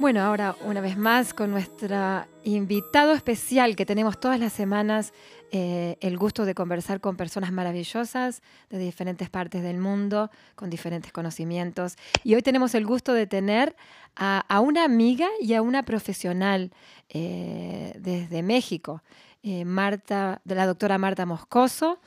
Bueno, 0.05 0.21
ahora 0.21 0.55
una 0.63 0.81
vez 0.81 0.97
más 0.99 1.33
con 1.33 1.49
nuestro 1.49 2.27
invitado 2.43 3.13
especial 3.13 3.75
que 3.75 3.87
tenemos 3.87 4.19
todas 4.19 4.39
las 4.39 4.53
semanas 4.53 5.13
eh, 5.51 5.97
el 5.99 6.15
gusto 6.15 6.45
de 6.45 6.53
conversar 6.53 7.01
con 7.01 7.17
personas 7.17 7.51
maravillosas 7.51 8.43
de 8.69 8.77
diferentes 8.77 9.31
partes 9.31 9.63
del 9.63 9.79
mundo, 9.79 10.29
con 10.53 10.69
diferentes 10.69 11.11
conocimientos. 11.11 11.95
Y 12.23 12.35
hoy 12.35 12.43
tenemos 12.43 12.75
el 12.75 12.85
gusto 12.85 13.13
de 13.13 13.25
tener 13.25 13.75
a, 14.15 14.59
una 14.59 14.83
amiga 14.83 15.27
y 15.41 15.55
a 15.55 15.63
una 15.63 15.81
profesional 15.81 16.71
eh, 17.09 17.91
desde 17.97 18.43
México, 18.43 19.01
eh, 19.41 19.65
Marta, 19.65 20.39
de 20.43 20.53
la 20.53 20.67
doctora 20.67 20.99
Marta 20.99 21.25
Moscoso. 21.25 21.99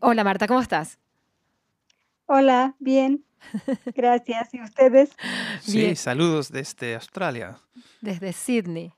hola 0.00 0.24
Marta, 0.24 0.46
¿cómo 0.46 0.62
estás? 0.62 0.98
Hola, 2.24 2.76
bien. 2.78 3.26
Gracias. 3.94 4.54
¿Y 4.54 4.60
ustedes? 4.62 5.10
Sí, 5.60 5.94
saludos 5.96 6.50
desde 6.50 6.94
Australia. 6.94 7.58
Desde 8.00 8.32
Sydney. 8.32 8.92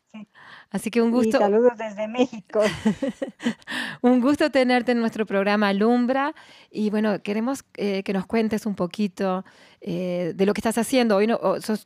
Así 0.71 0.91
que 0.91 1.03
un 1.03 1.11
gusto. 1.11 1.39
saludos 1.39 1.73
desde 1.77 2.09
México. 2.09 2.61
un 4.03 4.21
gusto 4.21 4.51
tenerte 4.51 4.93
en 4.93 5.01
nuestro 5.01 5.27
programa 5.27 5.69
Alumbra. 5.69 6.35
Y 6.71 6.91
bueno, 6.91 7.23
queremos 7.23 7.65
eh, 7.77 8.03
que 8.03 8.13
nos 8.13 8.27
cuentes 8.27 8.67
un 8.67 8.75
poquito 8.75 9.45
eh, 9.81 10.33
de 10.35 10.47
lo 10.47 10.55
que 10.55 10.61
estás 10.61 10.79
haciendo. 10.79 11.17
Hoy 11.17 11.27
no, 11.27 11.39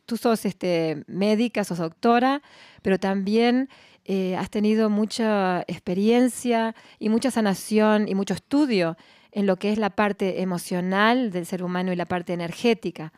tú 0.06 0.16
sos 0.16 0.44
este, 0.44 1.04
médica, 1.06 1.64
sos 1.64 1.78
doctora, 1.78 2.42
pero 2.82 2.98
también 2.98 3.68
eh, 4.04 4.36
has 4.36 4.50
tenido 4.50 4.88
mucha 4.88 5.62
experiencia 5.66 6.74
y 7.00 7.08
mucha 7.08 7.30
sanación 7.30 8.08
y 8.08 8.14
mucho 8.14 8.34
estudio 8.34 8.96
en 9.36 9.44
lo 9.44 9.58
que 9.58 9.70
es 9.70 9.76
la 9.76 9.90
parte 9.90 10.40
emocional 10.40 11.30
del 11.30 11.44
ser 11.44 11.62
humano 11.62 11.92
y 11.92 11.96
la 11.96 12.06
parte 12.06 12.32
energética. 12.32 13.12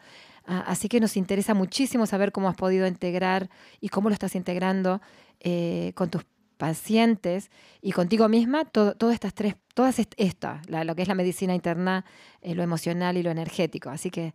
Ah, 0.44 0.64
así 0.66 0.88
que 0.88 0.98
nos 0.98 1.16
interesa 1.16 1.54
muchísimo 1.54 2.06
saber 2.06 2.32
cómo 2.32 2.48
has 2.48 2.56
podido 2.56 2.88
integrar 2.88 3.48
y 3.80 3.88
cómo 3.88 4.08
lo 4.08 4.14
estás 4.14 4.34
integrando 4.34 5.00
eh, 5.38 5.92
con 5.94 6.10
tus 6.10 6.24
pacientes 6.56 7.52
y 7.80 7.92
contigo 7.92 8.28
misma 8.28 8.64
todas 8.64 9.14
estas 9.14 9.32
tres, 9.32 9.54
todas 9.74 10.00
estas, 10.16 10.68
lo 10.68 10.96
que 10.96 11.02
es 11.02 11.08
la 11.08 11.14
medicina 11.14 11.54
interna, 11.54 12.04
eh, 12.42 12.56
lo 12.56 12.64
emocional 12.64 13.16
y 13.16 13.22
lo 13.22 13.30
energético. 13.30 13.88
Así 13.88 14.10
que 14.10 14.34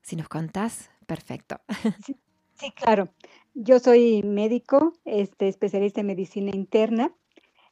si 0.00 0.14
nos 0.14 0.28
contás, 0.28 0.90
perfecto. 1.06 1.60
Sí, 2.56 2.70
claro. 2.70 3.08
Yo 3.54 3.80
soy 3.80 4.22
médico, 4.22 4.92
este, 5.04 5.48
especialista 5.48 6.02
en 6.02 6.06
medicina 6.06 6.52
interna. 6.54 7.12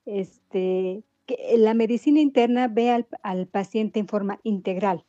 Este, 0.07 1.05
que 1.37 1.57
la 1.59 1.75
medicina 1.75 2.21
interna 2.21 2.69
ve 2.69 2.91
al, 3.23 3.47
paciente 3.47 4.01
en 4.01 4.09
forma 4.09 4.41
integral. 4.43 5.05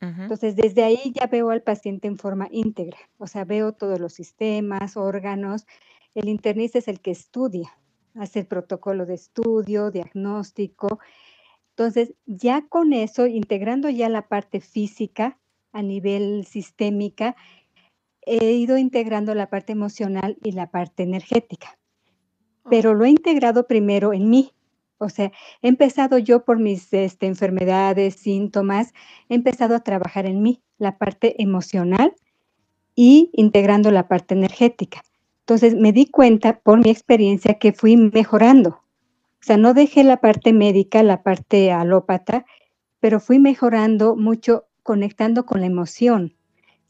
Entonces, 0.00 0.56
desde 0.56 0.82
ahí 0.82 1.12
ya 1.14 1.26
veo 1.26 1.50
al 1.50 1.62
paciente 1.62 2.08
en 2.08 2.16
forma 2.16 2.48
íntegra, 2.50 2.96
o 3.18 3.26
sea, 3.26 3.44
veo 3.44 3.72
todos 3.72 4.00
los 4.00 4.14
sistemas, 4.14 4.96
órganos. 4.96 5.66
El 6.14 6.30
internista 6.30 6.78
es 6.78 6.88
el 6.88 7.00
que 7.00 7.10
estudia, 7.10 7.76
hace 8.14 8.40
el 8.40 8.46
protocolo 8.46 9.04
de 9.04 9.14
estudio, 9.14 9.90
diagnóstico, 9.90 11.00
Entonces, 11.70 12.14
ya 12.24 12.66
con 12.66 12.94
eso, 12.94 13.26
integrando 13.26 13.90
ya 13.90 14.08
la 14.08 14.26
parte 14.26 14.60
física 14.60 15.38
a 15.72 15.82
nivel 15.82 16.46
sistémica, 16.46 17.36
he 18.22 18.52
ido 18.52 18.78
integrando 18.78 19.34
la 19.34 19.50
parte 19.50 19.72
emocional 19.72 20.38
y 20.42 20.52
la 20.52 20.70
parte 20.70 21.02
energética. 21.02 21.78
Pero 22.70 22.94
lo 22.94 23.04
he 23.04 23.10
integrado 23.10 23.66
primero 23.66 24.14
en 24.14 24.30
mí. 24.30 24.52
O 25.00 25.08
sea, 25.08 25.32
he 25.62 25.68
empezado 25.68 26.18
yo 26.18 26.44
por 26.44 26.58
mis 26.58 26.92
este, 26.92 27.26
enfermedades, 27.26 28.16
síntomas, 28.16 28.92
he 29.30 29.34
empezado 29.34 29.74
a 29.74 29.80
trabajar 29.80 30.26
en 30.26 30.42
mí, 30.42 30.62
la 30.76 30.98
parte 30.98 31.42
emocional 31.42 32.14
y 32.94 33.30
integrando 33.32 33.90
la 33.90 34.08
parte 34.08 34.34
energética. 34.34 35.02
Entonces 35.40 35.74
me 35.74 35.92
di 35.92 36.06
cuenta 36.06 36.60
por 36.60 36.84
mi 36.84 36.90
experiencia 36.90 37.54
que 37.54 37.72
fui 37.72 37.96
mejorando. 37.96 38.70
O 38.70 39.42
sea, 39.42 39.56
no 39.56 39.72
dejé 39.72 40.04
la 40.04 40.18
parte 40.18 40.52
médica, 40.52 41.02
la 41.02 41.22
parte 41.22 41.72
alópata, 41.72 42.44
pero 43.00 43.20
fui 43.20 43.38
mejorando 43.38 44.16
mucho 44.16 44.66
conectando 44.82 45.46
con 45.46 45.60
la 45.60 45.66
emoción, 45.66 46.34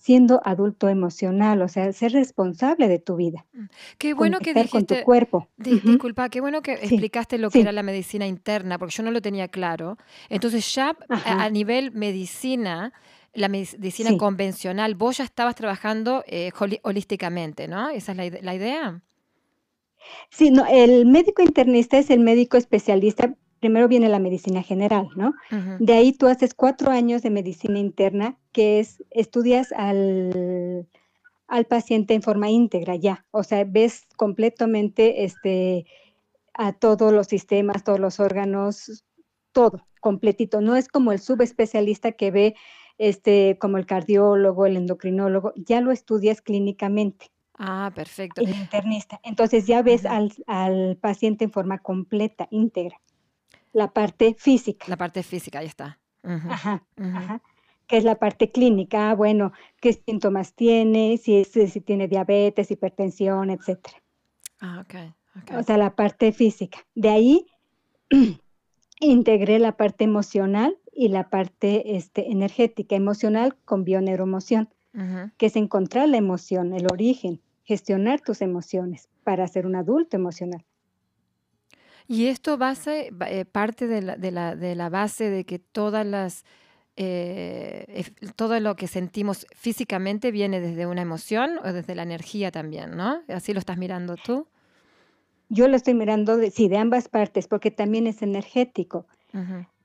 siendo 0.01 0.41
adulto 0.45 0.89
emocional, 0.89 1.61
o 1.61 1.69
sea, 1.69 1.93
ser 1.93 2.13
responsable 2.13 2.89
de 2.89 2.99
tu 2.99 3.17
vida. 3.17 3.45
Mm, 3.53 3.65
qué 3.99 4.15
bueno 4.15 4.39
que 4.39 4.55
dijiste, 4.55 4.71
con 4.71 4.87
tu 4.87 4.95
cuerpo. 5.05 5.49
Disculpa, 5.59 6.31
qué 6.31 6.41
bueno 6.41 6.63
que 6.63 6.73
explicaste 6.73 7.37
lo 7.37 7.51
que 7.51 7.61
era 7.61 7.71
la 7.71 7.83
medicina 7.83 8.27
interna, 8.27 8.79
porque 8.79 8.95
yo 8.97 9.03
no 9.03 9.11
lo 9.11 9.21
tenía 9.21 9.49
claro. 9.49 9.99
Entonces 10.31 10.75
ya 10.75 10.97
a, 11.09 11.51
nivel 11.51 11.93
medicina, 11.93 12.95
la 13.35 13.49
medicina 13.49 14.17
convencional, 14.17 14.95
vos 14.95 15.19
ya 15.19 15.25
estabas 15.25 15.55
trabajando 15.55 16.25
eh, 16.27 16.51
holísticamente, 16.83 17.69
¿no? 17.69 17.91
¿Esa 17.91 18.13
es 18.13 18.43
la, 18.43 18.55
idea? 18.55 19.03
Sí, 20.31 20.51
no, 20.51 20.65
el 20.67 21.05
médico 21.05 21.43
internista 21.43 21.99
es 21.99 22.09
el 22.09 22.21
médico 22.21 22.57
especialista. 22.57 23.35
Primero 23.61 23.89
viene 23.89 24.09
la 24.09 24.19
medicina 24.19 24.63
general, 24.63 25.09
¿no? 25.17 25.35
De 25.79 25.93
ahí 25.93 26.13
tú 26.13 26.27
haces 26.27 26.55
cuatro 26.55 26.91
años 26.91 27.23
de 27.23 27.31
medicina 27.31 27.79
interna, 27.79 28.39
que 28.53 28.81
es 28.81 29.05
estudias 29.11 29.71
al, 29.73 30.89
al 31.47 31.65
paciente 31.67 32.15
en 32.15 32.23
forma 32.23 32.51
íntegra 32.51 32.97
ya. 32.97 33.27
O 33.31 33.43
sea, 33.43 33.65
ves 33.65 34.07
completamente 34.17 35.25
este, 35.25 35.87
a 36.55 36.73
todos 36.73 37.13
los 37.13 37.27
sistemas, 37.27 37.85
todos 37.85 38.01
los 38.01 38.19
órganos, 38.19 39.05
todo 39.53 39.87
completito. 40.01 40.61
No 40.61 40.77
es 40.77 40.89
como 40.89 41.13
el 41.13 41.21
subespecialista 41.21 42.13
que 42.13 42.31
ve 42.31 42.55
este, 42.99 43.57
como 43.59 43.79
el 43.79 43.87
cardiólogo, 43.87 44.67
el 44.67 44.77
endocrinólogo, 44.77 45.53
ya 45.57 45.81
lo 45.81 45.91
estudias 45.91 46.43
clínicamente. 46.43 47.31
Ah, 47.55 47.93
perfecto. 47.95 48.41
El 48.41 48.51
internista. 48.51 49.21
Entonces 49.23 49.67
ya 49.67 49.83
ves 49.83 50.05
al, 50.07 50.99
paciente 51.01 51.45
en 51.45 51.53
forma 51.53 51.79
completa, 51.79 52.49
íntegra. 52.51 53.01
La 53.73 53.93
parte 53.93 54.35
física. 54.39 54.87
La 54.89 54.97
parte 54.97 55.23
física, 55.23 55.61
ahí 55.61 55.67
está. 55.67 55.99
ajá, 56.23 56.85
ajá. 56.97 57.43
Que 57.87 57.97
es 57.97 58.05
la 58.05 58.17
parte 58.17 58.51
clínica. 58.51 59.11
Ah, 59.11 59.15
bueno, 59.15 59.53
qué 59.81 59.93
síntomas 59.93 60.55
tiene, 60.55 61.19
si, 61.19 61.45
si 61.45 61.81
tiene 61.81 62.09
diabetes, 62.09 62.71
hipertensión, 62.71 63.51
etcétera. 63.51 63.97
Ah, 64.61 64.85
ok. 64.85 64.95
O 65.57 65.63
sea, 65.63 65.77
la 65.77 65.95
parte 65.95 66.33
física. 66.33 66.79
De 66.95 67.09
ahí 67.09 67.47
integré 69.01 69.59
la 69.59 69.77
parte 69.77 70.05
emocional 70.05 70.77
y 70.93 71.09
la 71.09 71.31
parte 71.31 71.97
este, 71.97 72.31
energética, 72.31 72.97
emocional 72.97 73.57
con 73.65 73.85
bioneuromoción, 73.85 74.69
que 75.39 75.47
es 75.47 75.55
encontrar 75.57 76.09
la 76.09 76.17
emoción, 76.17 76.75
el 76.75 76.87
origen, 76.93 77.41
gestionar 77.63 78.21
tus 78.21 78.43
emociones 78.43 79.09
para 79.23 79.47
ser 79.47 79.67
un 79.67 79.77
adulto 79.77 80.17
emocional. 80.17 80.65
Y 82.13 82.27
esto 82.27 82.59
base, 82.59 83.13
eh, 83.29 83.45
parte 83.45 83.87
de 83.87 84.03
la, 84.03 84.17
de, 84.17 84.33
la, 84.33 84.57
de 84.57 84.75
la, 84.75 84.89
base 84.89 85.31
de 85.31 85.45
que 85.45 85.61
todas 85.61 86.05
las, 86.05 86.45
eh, 86.97 88.03
todo 88.35 88.59
lo 88.59 88.75
que 88.75 88.89
sentimos 88.89 89.47
físicamente 89.55 90.33
viene 90.33 90.59
desde 90.61 90.89
una 90.89 91.03
emoción 91.03 91.61
o 91.65 91.73
desde 91.73 91.95
la 91.95 92.03
energía 92.03 92.51
también, 92.51 92.97
¿no? 92.97 93.23
Así 93.29 93.53
lo 93.53 93.61
estás 93.61 93.79
mirando 93.79 94.17
tú. 94.17 94.49
Yo 95.51 95.69
lo 95.69 95.77
estoy 95.77 95.95
mirando, 95.95 96.37
de, 96.37 96.51
sí, 96.51 96.67
de 96.67 96.79
ambas 96.79 97.07
partes, 97.07 97.47
porque 97.47 97.71
también 97.71 98.09
es 98.09 98.23
energético 98.23 99.07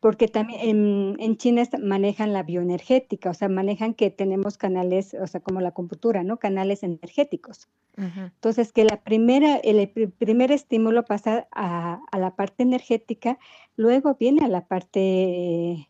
porque 0.06 0.28
también 0.28 1.16
en, 1.18 1.36
China 1.38 1.64
manejan 1.82 2.32
la 2.32 2.44
bioenergética, 2.44 3.32
o 3.32 3.34
sea, 3.34 3.50
manejan 3.50 3.96
que 3.96 4.12
tenemos 4.12 4.56
canales, 4.56 5.16
o 5.16 5.26
sea, 5.26 5.40
como 5.40 5.62
la 5.62 5.72
computadora, 5.72 6.24
¿no? 6.24 6.38
Canales 6.38 6.84
energéticos. 6.84 7.70
Entonces, 7.98 8.72
que 8.72 8.86
la 8.86 9.02
primera, 9.02 9.56
el, 9.56 9.90
primer 9.90 10.52
estímulo 10.52 11.06
pasa 11.06 11.48
a, 11.52 12.02
la 12.20 12.36
parte 12.36 12.62
energética, 12.62 13.40
luego 13.78 14.14
viene 14.14 14.46
a 14.46 14.48
la 14.48 14.68
parte 14.68 15.90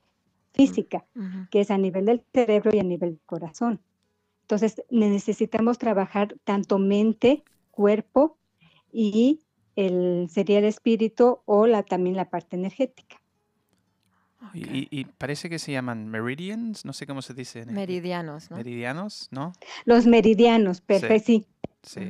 física, 0.54 1.04
que 1.52 1.60
es 1.60 1.70
a 1.70 1.78
nivel 1.78 2.06
del 2.06 2.24
cerebro 2.34 2.72
y 2.74 2.80
a 2.80 2.84
nivel 2.84 3.16
del 3.16 3.26
corazón. 3.26 3.82
Entonces, 4.44 4.82
necesitamos 4.90 5.78
trabajar 5.78 6.38
tanto 6.46 6.80
mente, 6.80 7.44
cuerpo 7.70 8.38
y 8.94 9.42
el, 9.76 10.30
sería 10.30 10.60
el 10.60 10.64
espíritu 10.64 11.40
o 11.44 11.68
la, 11.68 11.84
también 11.84 12.16
la 12.16 12.30
parte 12.30 12.56
energética. 12.56 13.18
Y, 14.54 15.06
parece 15.18 15.50
que 15.50 15.60
se 15.60 15.72
llaman 15.72 16.08
meridians, 16.08 16.86
no 16.86 16.94
sé 16.94 17.06
cómo 17.06 17.22
se 17.22 17.34
dice. 17.34 17.66
Meridianos, 17.66 18.50
¿no? 18.50 18.58
Meridianos, 18.58 19.28
¿no? 19.32 19.54
Los 19.86 20.06
meridianos, 20.06 20.82
perfecto, 20.82 21.26
sí. 21.26 21.46
sí. 21.84 22.02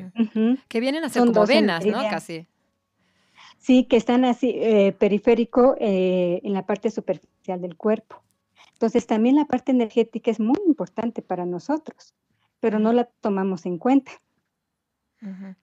Que 0.67 0.79
vienen 0.79 1.03
a 1.03 1.09
ser 1.09 1.25
como 1.25 1.45
venas, 1.45 1.85
¿no? 1.85 2.01
Casi. 2.09 2.47
Sí, 3.57 3.85
que 3.85 3.97
están 3.97 4.25
así, 4.25 4.51
eh, 4.55 4.93
periférico 4.97 5.75
eh, 5.79 6.39
en 6.43 6.53
la 6.53 6.65
parte 6.65 6.91
superficial 6.91 7.61
del 7.61 7.75
cuerpo. 7.75 8.21
Entonces 8.73 9.07
también 9.07 9.37
la 9.37 9.45
parte 9.45 9.71
energética 9.71 10.29
es 10.29 10.39
muy 10.39 10.57
importante 10.67 11.21
para 11.21 11.45
nosotros, 11.45 12.13
pero 12.59 12.77
no 12.77 12.93
la 12.93 13.05
tomamos 13.05 13.65
en 13.65 13.77
cuenta 13.77 14.11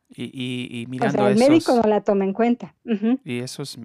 y, 0.09 0.87
o 1.01 1.11
sea, 1.11 1.29
el 1.29 1.39
médico 1.39 1.75
no 1.77 1.89
la 1.89 2.01
toma 2.03 2.25
en 2.25 2.33
cuenta. 2.33 2.75
Y 3.25 3.41
esos 3.41 3.79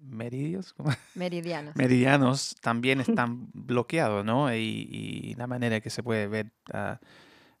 meridios, 0.00 0.74
meridianos. 1.14 1.76
meridianos 1.76 2.56
también 2.60 3.00
están 3.00 3.48
bloqueados, 3.52 4.24
¿no? 4.24 4.54
Y, 4.54 5.34
la 5.36 5.46
manera 5.46 5.80
que 5.80 5.90
se 5.90 6.02
puede 6.02 6.26
ver 6.26 6.52
ah, 6.72 6.98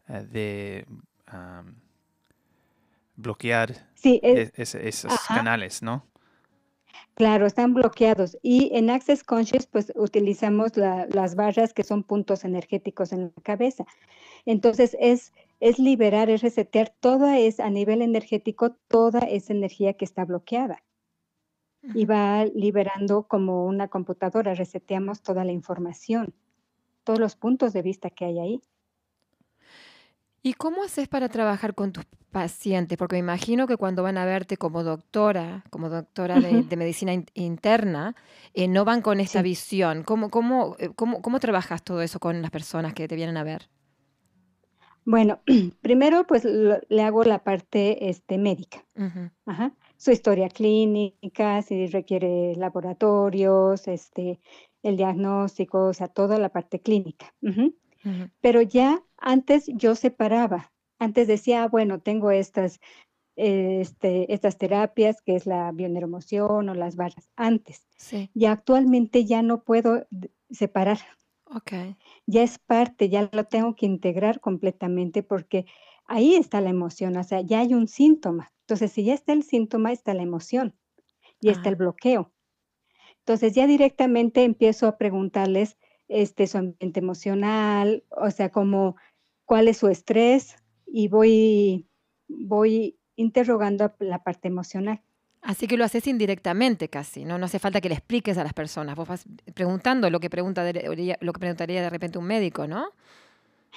ah, 0.08 0.20
de 0.20 0.86
bloquear 3.16 3.74
e, 4.02 4.50
esos 4.54 5.12
canales, 5.28 5.82
¿no? 5.82 6.04
Claro, 7.14 7.46
están 7.46 7.74
bloqueados. 7.74 8.38
Y 8.42 8.70
en 8.74 8.88
Access 8.88 9.22
Conscious, 9.22 9.66
pues 9.66 9.92
utilizamos 9.94 10.76
las 10.76 11.34
barras 11.34 11.74
que 11.74 11.82
son 11.82 12.02
puntos 12.02 12.44
energéticos 12.44 13.12
en 13.12 13.32
la 13.36 13.42
cabeza. 13.42 13.84
Entonces, 14.46 14.96
es 14.98 15.32
es 15.60 15.78
liberar, 15.78 16.30
es 16.30 16.40
resetear 16.40 16.92
toda 17.00 17.38
esa, 17.38 17.66
a 17.66 17.70
nivel 17.70 18.02
energético, 18.02 18.70
toda 18.88 19.20
esa 19.20 19.52
energía 19.52 19.92
que 19.92 20.06
está 20.06 20.24
bloqueada. 20.24 20.82
Y 21.94 22.04
va 22.04 22.44
liberando 22.44 23.22
como 23.22 23.64
una 23.66 23.88
computadora, 23.88 24.54
reseteamos 24.54 25.22
toda 25.22 25.44
la 25.44 25.52
información, 25.52 26.34
todos 27.04 27.18
los 27.18 27.36
puntos 27.36 27.72
de 27.72 27.82
vista 27.82 28.10
que 28.10 28.26
hay 28.26 28.38
ahí. 28.38 28.62
¿Y 30.42 30.54
cómo 30.54 30.82
haces 30.82 31.08
para 31.08 31.28
trabajar 31.28 31.74
con 31.74 31.92
tus 31.92 32.04
pacientes? 32.30 32.96
Porque 32.98 33.16
me 33.16 33.20
imagino 33.20 33.66
que 33.66 33.76
cuando 33.76 34.02
van 34.02 34.16
a 34.18 34.24
verte 34.24 34.56
como 34.56 34.82
doctora, 34.82 35.64
como 35.70 35.90
doctora 35.90 36.40
de, 36.40 36.76
medicina 36.76 37.12
interna, 37.34 38.14
eh, 38.54 38.68
no 38.68 38.86
van 38.86 39.02
con 39.02 39.20
esta 39.20 39.42
visión. 39.42 40.02
¿Cómo, 40.02 40.30
cómo, 40.30 40.76
eh, 40.78 40.90
cómo, 40.94 41.20
¿Cómo 41.20 41.40
trabajas 41.40 41.82
todo 41.82 42.00
eso 42.00 42.20
con 42.20 42.40
las 42.40 42.50
personas 42.50 42.94
que 42.94 43.08
te 43.08 43.16
vienen 43.16 43.36
a 43.36 43.44
ver? 43.44 43.68
Bueno, 45.10 45.40
primero 45.82 46.24
pues 46.24 46.44
le 46.44 47.02
hago 47.02 47.24
la 47.24 47.42
parte 47.42 48.08
este, 48.10 48.38
médica, 48.38 48.86
su 49.96 50.12
historia 50.12 50.48
clínica, 50.48 51.62
si 51.62 51.88
requiere 51.88 52.54
laboratorios, 52.54 53.88
este, 53.88 54.38
el 54.84 54.96
diagnóstico, 54.96 55.86
o 55.86 55.92
sea, 55.94 56.06
toda 56.06 56.38
la 56.38 56.50
parte 56.50 56.80
clínica. 56.80 57.34
Pero 58.40 58.62
ya 58.62 59.02
antes 59.18 59.66
yo 59.74 59.96
separaba, 59.96 60.72
antes 61.00 61.26
decía, 61.26 61.64
ah, 61.64 61.68
bueno, 61.68 62.00
tengo 62.00 62.30
estas, 62.30 62.80
este, 63.34 64.32
estas 64.32 64.58
terapias, 64.58 65.22
que 65.22 65.34
es 65.34 65.44
la 65.44 65.72
bioneuromoción 65.72 66.68
o 66.68 66.74
las 66.74 66.94
barras, 66.94 67.28
antes. 67.34 67.84
Y 68.32 68.44
actualmente 68.44 69.24
ya 69.24 69.42
no 69.42 69.64
puedo 69.64 70.06
separar. 70.50 70.98
Okay 71.56 71.96
ya 72.30 72.42
es 72.42 72.58
parte, 72.58 73.08
ya 73.08 73.28
lo 73.32 73.44
tengo 73.44 73.74
que 73.74 73.86
integrar 73.86 74.40
completamente 74.40 75.22
porque 75.22 75.66
ahí 76.06 76.36
está 76.36 76.60
la 76.60 76.70
emoción, 76.70 77.16
o 77.16 77.24
sea, 77.24 77.40
ya 77.40 77.60
hay 77.60 77.74
un 77.74 77.88
síntoma. 77.88 78.52
Entonces, 78.60 78.92
si 78.92 79.04
ya 79.04 79.14
está 79.14 79.32
el 79.32 79.42
síntoma, 79.42 79.92
está 79.92 80.14
la 80.14 80.22
emoción 80.22 80.76
y 81.40 81.50
está 81.50 81.68
el 81.68 81.76
bloqueo. 81.76 82.32
Entonces, 83.18 83.54
ya 83.54 83.66
directamente 83.66 84.44
empiezo 84.44 84.86
a 84.86 84.96
preguntarles 84.96 85.76
este, 86.08 86.46
su 86.46 86.58
ambiente 86.58 87.00
emocional, 87.00 88.04
o 88.10 88.30
sea, 88.30 88.50
como 88.50 88.96
cuál 89.44 89.66
es 89.68 89.78
su 89.78 89.88
estrés 89.88 90.56
y 90.86 91.08
voy, 91.08 91.88
voy 92.28 92.98
interrogando 93.16 93.92
la 93.98 94.22
parte 94.22 94.48
emocional. 94.48 95.02
Así 95.42 95.66
que 95.66 95.76
lo 95.76 95.84
haces 95.84 96.06
indirectamente 96.06 96.88
casi, 96.88 97.24
¿no? 97.24 97.38
No 97.38 97.46
hace 97.46 97.58
falta 97.58 97.80
que 97.80 97.88
le 97.88 97.94
expliques 97.94 98.36
a 98.36 98.44
las 98.44 98.52
personas. 98.52 98.94
Vos 98.94 99.08
vas 99.08 99.24
preguntando 99.54 100.10
lo 100.10 100.20
que, 100.20 100.28
pregunta 100.28 100.64
lo 100.64 101.32
que 101.32 101.38
preguntaría 101.38 101.82
de 101.82 101.90
repente 101.90 102.18
un 102.18 102.26
médico, 102.26 102.66
¿no? 102.66 102.90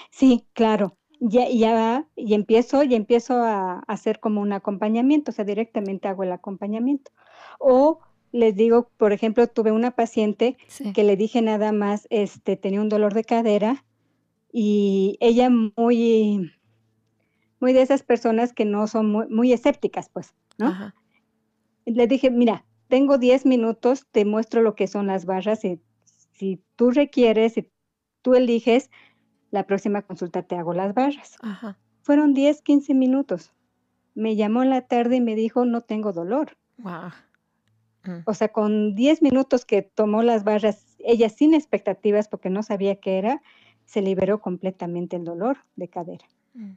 Sí, 0.09 0.45
claro. 0.53 0.97
Ya, 1.19 1.47
ya, 1.47 2.05
y 2.17 2.33
empiezo, 2.33 2.83
y 2.83 2.95
empiezo 2.95 3.35
a, 3.41 3.79
hacer 3.87 4.19
como 4.19 4.41
un 4.41 4.51
acompañamiento, 4.51 5.31
o 5.31 5.33
sea, 5.33 5.45
directamente 5.45 6.09
hago 6.09 6.23
el 6.23 6.33
acompañamiento. 6.33 7.11
O 7.59 7.99
les 8.33 8.55
digo, 8.55 8.89
por 8.97 9.13
ejemplo, 9.13 9.47
tuve 9.47 9.71
una 9.71 9.91
paciente 9.91 10.57
que 10.93 11.03
le 11.05 11.15
dije 11.15 11.41
nada 11.41 11.71
más, 11.71 12.07
este, 12.09 12.57
tenía 12.57 12.81
un 12.81 12.89
dolor 12.89 13.13
de 13.13 13.23
cadera 13.23 13.85
y 14.51 15.17
ella 15.21 15.49
muy, 15.49 16.51
muy 17.61 17.71
de 17.71 17.83
esas 17.83 18.03
personas 18.03 18.51
que 18.51 18.65
no 18.65 18.87
son 18.87 19.09
muy, 19.29 19.53
escépticas, 19.53 20.09
pues, 20.09 20.33
¿no? 20.57 20.93
Le 21.85 22.07
dije, 22.07 22.29
mira, 22.29 22.65
tengo 22.87 23.17
10 23.17 23.45
minutos, 23.45 24.07
te 24.11 24.25
muestro 24.25 24.61
lo 24.61 24.75
que 24.75 24.87
son 24.87 25.07
las 25.07 25.25
barras 25.25 25.65
y 25.65 25.79
si 26.31 26.61
tú 26.75 26.91
requieres, 26.91 27.53
si 27.53 27.69
tú 28.21 28.35
eliges, 28.35 28.89
la 29.51 29.65
próxima 29.65 30.01
consulta 30.01 30.43
te 30.43 30.55
hago 30.55 30.73
las 30.73 30.93
barras. 30.93 31.37
Fueron 32.01 32.33
10, 32.33 32.61
15 32.61 32.93
minutos. 32.93 33.53
Me 34.15 34.35
llamó 34.35 34.63
en 34.63 34.69
la 34.69 34.81
tarde 34.81 35.17
y 35.17 35.21
me 35.21 35.35
dijo, 35.35 35.65
no 35.65 35.81
tengo 35.81 36.11
dolor. 36.11 36.57
Mm. 38.03 38.21
O 38.25 38.33
sea, 38.33 38.49
con 38.49 38.95
10 38.95 39.21
minutos 39.21 39.65
que 39.65 39.81
tomó 39.81 40.23
las 40.23 40.43
barras, 40.43 40.97
ella 40.99 41.29
sin 41.29 41.53
expectativas 41.53 42.27
porque 42.27 42.49
no 42.49 42.63
sabía 42.63 42.95
qué 42.95 43.17
era, 43.17 43.41
se 43.85 44.01
liberó 44.01 44.41
completamente 44.41 45.15
el 45.15 45.23
dolor 45.23 45.57
de 45.75 45.87
cadera. 45.87 46.25
Mm. 46.53 46.73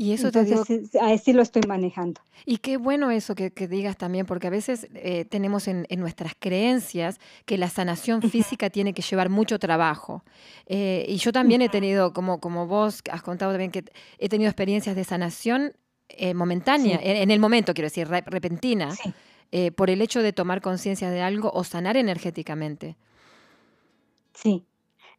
Y 0.00 0.12
eso 0.12 0.30
te 0.30 0.44
digo, 0.44 0.62
así 1.00 1.32
lo 1.32 1.42
estoy 1.42 1.62
manejando. 1.66 2.20
Y 2.46 2.58
qué 2.58 2.76
bueno 2.76 3.10
eso 3.10 3.34
que, 3.34 3.50
digas 3.50 3.96
también, 3.96 4.26
porque 4.26 4.46
a 4.46 4.50
veces 4.50 4.86
eh, 4.94 5.24
tenemos 5.24 5.66
en, 5.66 5.86
nuestras 5.96 6.34
creencias 6.38 7.18
que 7.46 7.58
la 7.58 7.68
sanación 7.68 8.22
física 8.22 8.70
tiene 8.70 8.94
que 8.94 9.02
llevar 9.02 9.28
mucho 9.28 9.58
trabajo. 9.58 10.22
Eh, 10.66 11.04
y 11.08 11.16
yo 11.16 11.32
también 11.32 11.62
he 11.62 11.68
tenido, 11.68 12.12
como, 12.12 12.38
como 12.38 12.68
vos 12.68 13.02
has 13.10 13.22
contado 13.22 13.50
también, 13.50 13.72
que 13.72 13.84
he 14.18 14.28
tenido 14.28 14.48
experiencias 14.48 14.94
de 14.94 15.02
sanación 15.02 15.72
eh, 16.10 16.32
momentánea, 16.32 17.00
en, 17.02 17.32
el 17.32 17.40
momento, 17.40 17.74
quiero 17.74 17.86
decir, 17.86 18.06
repentina, 18.06 18.94
por 19.74 19.90
el 19.90 20.00
hecho 20.00 20.22
de 20.22 20.32
tomar 20.32 20.60
conciencia 20.60 21.10
de 21.10 21.22
algo 21.22 21.50
o 21.52 21.64
sanar 21.64 21.96
energéticamente. 21.96 22.96
Sí, 24.32 24.64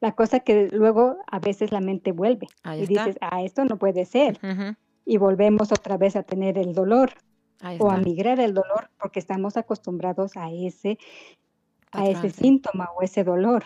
la 0.02 0.14
cosa 0.14 0.40
que 0.40 0.70
luego 0.72 1.18
a 1.28 1.40
veces 1.40 1.72
la 1.72 1.82
mente 1.82 2.12
vuelve 2.12 2.48
y 2.78 2.86
dices, 2.86 3.18
ah, 3.22 3.44
esto 3.44 3.66
no 3.66 3.78
puede 3.78 4.06
ser. 4.06 4.40
Y 5.06 5.18
volvemos 5.18 5.72
otra 5.72 5.98
vez 5.98 6.16
a 6.16 6.24
tener 6.24 6.58
el 6.58 6.74
dolor 6.74 7.12
o 7.80 7.92
a 7.92 7.98
migrar 7.98 8.40
el 8.40 8.54
dolor 8.54 8.90
porque 9.00 9.20
estamos 9.20 9.58
acostumbrados 9.58 10.38
a 10.38 10.52
ese, 10.52 10.98
a 11.92 12.08
ese 12.08 12.30
síntoma 12.30 12.90
o 12.98 13.02
ese 13.02 13.24
dolor. 13.24 13.66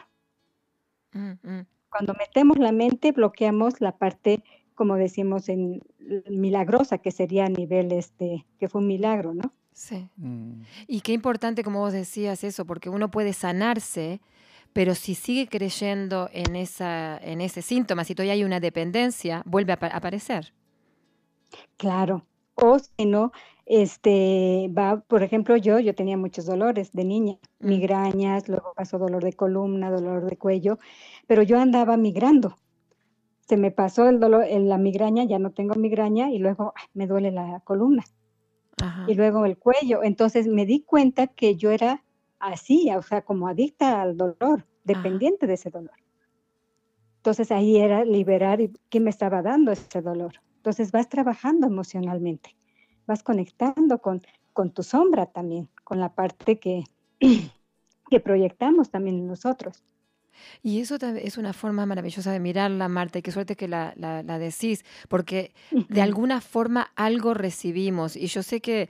Mm, 1.12 1.34
mm. 1.44 1.66
Cuando 1.90 2.16
metemos 2.16 2.58
la 2.58 2.72
mente, 2.72 3.12
bloqueamos 3.12 3.80
la 3.80 3.98
parte, 3.98 4.44
como 4.74 4.96
decimos, 4.96 5.48
en 5.50 5.84
milagrosa, 6.28 6.98
que 6.98 7.12
sería 7.12 7.46
a 7.46 7.50
nivel 7.50 7.92
este, 7.92 8.48
que 8.58 8.68
fue 8.68 8.82
un 8.82 8.88
milagro, 8.88 9.36
¿no? 9.36 9.54
Sí. 9.74 10.10
Mm. 10.18 10.62
Y 10.88 11.02
qué 11.02 11.14
importante, 11.14 11.64
como 11.64 11.80
vos 11.80 11.94
decías, 11.94 12.44
eso, 12.44 12.66
porque 12.66 12.90
uno 12.90 13.12
puede 13.12 13.34
sanarse 13.34 14.22
pero 14.74 14.96
si 14.96 15.16
sigue 15.16 15.48
creyendo 15.48 16.30
en, 16.34 16.56
esa, 16.56 17.18
en 17.18 17.42
ese 17.42 17.62
síntoma, 17.62 18.04
si 18.04 18.16
todavía 18.16 18.34
hay 18.34 18.44
una 18.44 18.60
dependencia, 18.60 19.44
vuelve 19.46 19.74
a 19.74 19.76
aparecer. 19.76 20.54
Claro. 21.78 22.26
O 22.56 22.78
si 22.80 23.06
no, 23.06 23.32
este, 23.66 24.70
va, 24.78 25.00
por 25.02 25.24
ejemplo, 25.24 25.56
yo, 25.58 25.80
yo 25.80 25.96
tenía 25.96 26.18
muchos 26.18 26.46
dolores 26.46 26.92
de 26.94 27.06
niña, 27.06 27.38
mm. 27.60 27.68
migrañas, 27.68 28.50
luego 28.50 28.74
pasó 28.76 28.98
dolor 28.98 29.24
de 29.24 29.34
columna, 29.34 29.90
dolor 29.90 30.26
de 30.26 30.38
cuello, 30.38 30.80
pero 31.28 31.44
yo 31.44 31.60
andaba 31.60 31.98
migrando. 31.98 32.58
Se 33.48 33.58
me 33.58 33.72
pasó 33.72 34.08
el 34.10 34.20
dolor, 34.20 34.46
la 34.50 34.78
migraña, 34.78 35.26
ya 35.26 35.38
no 35.38 35.52
tengo 35.52 35.76
migraña 35.76 36.32
y 36.32 36.40
luego 36.40 36.74
me 36.94 37.08
duele 37.08 37.32
la 37.32 37.60
columna. 37.62 38.04
Y 39.08 39.14
luego 39.14 39.46
el 39.46 39.58
cuello. 39.58 40.04
Entonces 40.04 40.48
me 40.48 40.66
di 40.66 40.82
cuenta 40.82 41.28
que 41.28 41.56
yo 41.56 41.72
era 41.72 42.04
así, 42.52 42.90
o 42.96 43.02
sea, 43.02 43.22
como 43.22 43.48
adicta 43.48 44.02
al 44.02 44.18
dolor, 44.18 44.66
dependiente 44.84 45.48
de 45.48 45.54
ese 45.54 45.70
dolor. 45.70 45.96
Entonces 47.18 47.52
ahí 47.52 47.78
era 47.78 48.04
liberar 48.04 48.60
y 48.60 48.74
qué 48.90 49.00
me 49.00 49.10
estaba 49.10 49.42
dando 49.42 49.72
ese 49.72 50.02
dolor. 50.02 50.34
Entonces 50.58 50.92
vas 50.92 51.08
trabajando 51.08 51.68
emocionalmente, 51.68 52.56
vas 53.08 53.24
conectando 53.24 54.00
con, 54.00 54.22
con 54.52 54.72
tu 54.72 54.84
sombra 54.84 55.26
también, 55.26 55.70
con 55.84 56.00
la 56.00 56.14
parte 56.14 56.60
que, 56.60 56.84
que 58.10 58.20
proyectamos 58.20 58.90
también 58.90 59.18
en 59.20 59.28
nosotros. 59.28 59.84
Y 60.62 60.80
eso 60.80 60.96
es 60.96 61.38
una 61.38 61.54
forma 61.54 61.86
maravillosa 61.86 62.32
de 62.32 62.40
mirarla, 62.40 62.88
Marta, 62.88 63.20
y 63.20 63.22
qué 63.22 63.32
suerte 63.32 63.56
que 63.56 63.68
la, 63.68 63.94
la, 63.96 64.40
decís, 64.40 64.84
porque 65.10 65.54
de 65.72 66.02
alguna 66.02 66.42
forma 66.42 66.92
algo 66.96 67.34
recibimos. 67.34 68.16
Y 68.16 68.28
yo 68.28 68.44
sé 68.44 68.62
que 68.62 68.90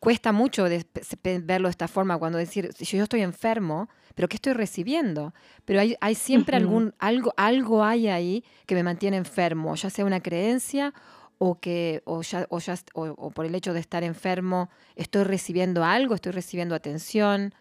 cuesta 0.00 0.32
mucho 0.32 0.64
verlo 0.64 1.68
de 1.68 1.70
esta 1.70 1.88
forma, 1.88 2.18
cuando 2.18 2.38
decir, 2.38 2.70
si 2.74 2.84
yo 2.84 3.02
estoy 3.02 3.22
enfermo, 3.22 3.88
pero 4.14 4.28
¿qué 4.28 4.36
estoy 4.36 4.52
recibiendo? 4.52 5.34
Pero 5.64 5.80
hay, 5.80 5.96
hay 6.00 6.14
siempre 6.14 6.56
algún, 6.56 6.94
algo, 6.98 7.34
algo 7.36 7.84
hay 7.84 8.08
ahí 8.08 8.44
que 8.66 8.74
me 8.74 8.82
mantiene 8.82 9.16
enfermo, 9.16 9.74
ya 9.74 9.90
sea 9.90 10.04
una 10.04 10.20
creencia 10.20 10.94
o 11.38 11.58
que 11.58 12.02
o 12.04 12.22
ya, 12.22 12.46
o, 12.48 12.58
ya, 12.60 12.76
o 12.94 13.30
por 13.30 13.44
el 13.44 13.54
hecho 13.54 13.72
de 13.72 13.80
estar 13.80 14.04
enfermo 14.04 14.70
estoy 14.94 15.24
recibiendo 15.24 15.84
algo, 15.84 16.14
estoy 16.14 16.32
recibiendo 16.32 16.74
atención 16.74 17.54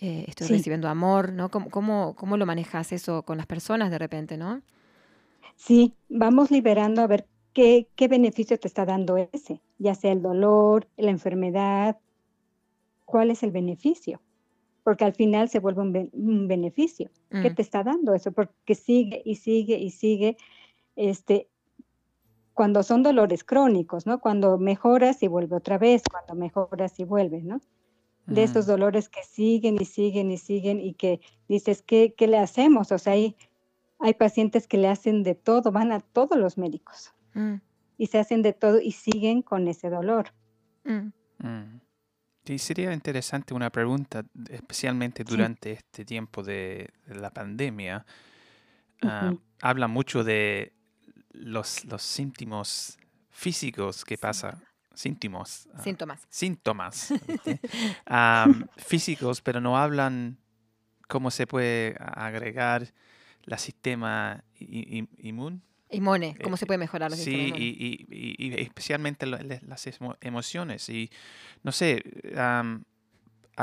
eh, 0.00 0.24
estoy 0.28 0.48
recibiendo 0.48 0.88
amor, 0.88 1.32
¿no? 1.32 1.50
¿Cómo, 1.50 2.14
¿Cómo, 2.14 2.36
lo 2.36 2.46
manejas 2.46 2.92
eso 2.92 3.22
con 3.22 3.36
las 3.36 3.46
personas 3.46 3.90
de 3.90 3.98
repente, 3.98 4.36
no? 4.36 4.62
Sí, 5.56 5.94
vamos 6.08 6.50
liberando 6.50 7.02
a 7.02 7.06
ver 7.06 7.26
qué, 7.52 7.88
qué 7.94 8.08
beneficio 8.08 8.58
te 8.58 8.68
está 8.68 8.84
dando 8.84 9.16
ese, 9.16 9.60
ya 9.78 9.94
sea 9.94 10.12
el 10.12 10.20
dolor, 10.20 10.88
la 10.96 11.10
enfermedad, 11.10 11.98
cuál 13.04 13.30
es 13.30 13.42
el 13.42 13.52
beneficio, 13.52 14.20
porque 14.82 15.04
al 15.04 15.14
final 15.14 15.48
se 15.48 15.60
vuelve 15.60 16.10
un, 16.12 16.48
beneficio. 16.48 17.10
¿Qué 17.30 17.50
mm. 17.50 17.54
te 17.54 17.62
está 17.62 17.82
dando 17.84 18.14
eso? 18.14 18.32
Porque 18.32 18.74
sigue 18.74 19.22
y 19.24 19.36
sigue 19.36 19.78
y 19.78 19.90
sigue, 19.90 20.36
este, 20.96 21.48
cuando 22.52 22.82
son 22.82 23.02
dolores 23.02 23.44
crónicos, 23.44 24.06
¿no? 24.06 24.20
Cuando 24.20 24.58
mejoras 24.58 25.22
y 25.22 25.28
vuelve 25.28 25.56
otra 25.56 25.78
vez, 25.78 26.02
cuando 26.10 26.34
mejoras 26.34 26.98
y 26.98 27.04
vuelve, 27.04 27.42
¿no? 27.42 27.60
De 28.26 28.42
estos 28.42 28.66
dolores 28.66 29.08
que 29.08 29.22
siguen 29.22 29.76
y 29.80 29.84
siguen 29.84 30.30
y 30.30 30.38
siguen 30.38 30.80
y 30.80 30.94
que 30.94 31.20
dices, 31.48 31.82
¿qué, 31.82 32.14
qué 32.16 32.26
le 32.26 32.38
hacemos? 32.38 32.90
O 32.92 32.98
sea, 32.98 33.12
hay, 33.12 33.36
hay 33.98 34.14
pacientes 34.14 34.66
que 34.66 34.78
le 34.78 34.88
hacen 34.88 35.22
de 35.22 35.34
todo, 35.34 35.72
van 35.72 35.92
a 35.92 36.00
todos 36.00 36.38
los 36.38 36.56
médicos 36.56 37.12
mm. 37.34 37.54
y 37.98 38.06
se 38.06 38.18
hacen 38.18 38.42
de 38.42 38.52
todo 38.52 38.80
y 38.80 38.92
siguen 38.92 39.42
con 39.42 39.68
ese 39.68 39.90
dolor. 39.90 40.32
Mm. 40.84 41.12
Mm. 41.38 41.80
Sí, 42.46 42.58
sería 42.58 42.92
interesante 42.92 43.54
una 43.54 43.70
pregunta, 43.70 44.22
especialmente 44.50 45.24
durante 45.24 45.72
este 45.72 46.04
tiempo 46.04 46.42
de, 46.42 46.90
la 47.06 47.30
pandemia. 47.30 48.04
Ah, 49.02 49.34
habla 49.62 49.88
mucho 49.88 50.24
de 50.24 50.74
los, 51.30 51.86
los 51.86 52.02
síntomas 52.02 52.98
físicos 53.30 54.04
que 54.04 54.18
pasa 54.18 54.62
síntomas. 54.94 55.68
Ah, 55.74 55.82
síntomas. 55.82 56.26
Síntomas 56.28 57.12
físicos, 58.76 59.40
pero 59.40 59.60
no 59.60 59.76
hablan 59.76 60.38
cómo 61.08 61.30
se 61.30 61.46
puede 61.46 61.96
agregar 61.98 62.92
la 63.44 63.58
sistema 63.58 64.42
inmune. 64.58 65.60
Inmune, 65.90 66.36
cómo 66.42 66.56
se 66.56 66.66
puede 66.66 66.78
mejorar 66.78 67.10
los 67.10 67.20
Sí, 67.20 67.52
y, 67.54 68.06
y, 68.10 68.54
especialmente 68.60 69.26
las 69.26 69.88
emociones. 70.20 70.88
Y 70.88 71.10
no 71.62 71.72
sé, 71.72 72.02
ah, 72.36 72.78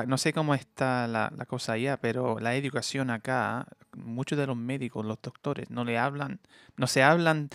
no 0.07 0.17
sé 0.17 0.31
cómo 0.31 0.55
está 0.55 1.07
la, 1.07 1.31
la, 1.35 1.45
cosa 1.45 1.73
allá, 1.73 1.97
pero 1.97 2.39
la 2.39 2.55
educación 2.55 3.09
acá, 3.09 3.67
muchos 3.97 4.37
de 4.37 4.47
los 4.47 4.55
médicos, 4.55 5.05
los 5.05 5.21
doctores, 5.21 5.69
no 5.69 5.83
le 5.83 5.97
hablan, 5.97 6.39
no 6.77 6.87
se 6.87 7.03
hablan 7.03 7.49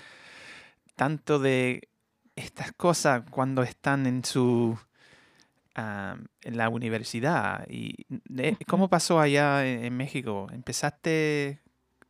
tanto 0.95 1.39
de 1.39 1.89
estas 2.37 2.73
cosas 2.73 3.25
cuando 3.31 3.63
están 3.63 4.07
en 4.07 4.25
su 4.25 4.79
en 5.77 6.57
la 6.57 6.71
universidad. 6.71 7.67
¿Y 7.69 8.07
cómo 8.67 8.89
pasó 8.89 9.21
allá 9.21 9.67
en, 9.67 9.95
México? 9.95 10.47
¿Empezaste 10.51 11.61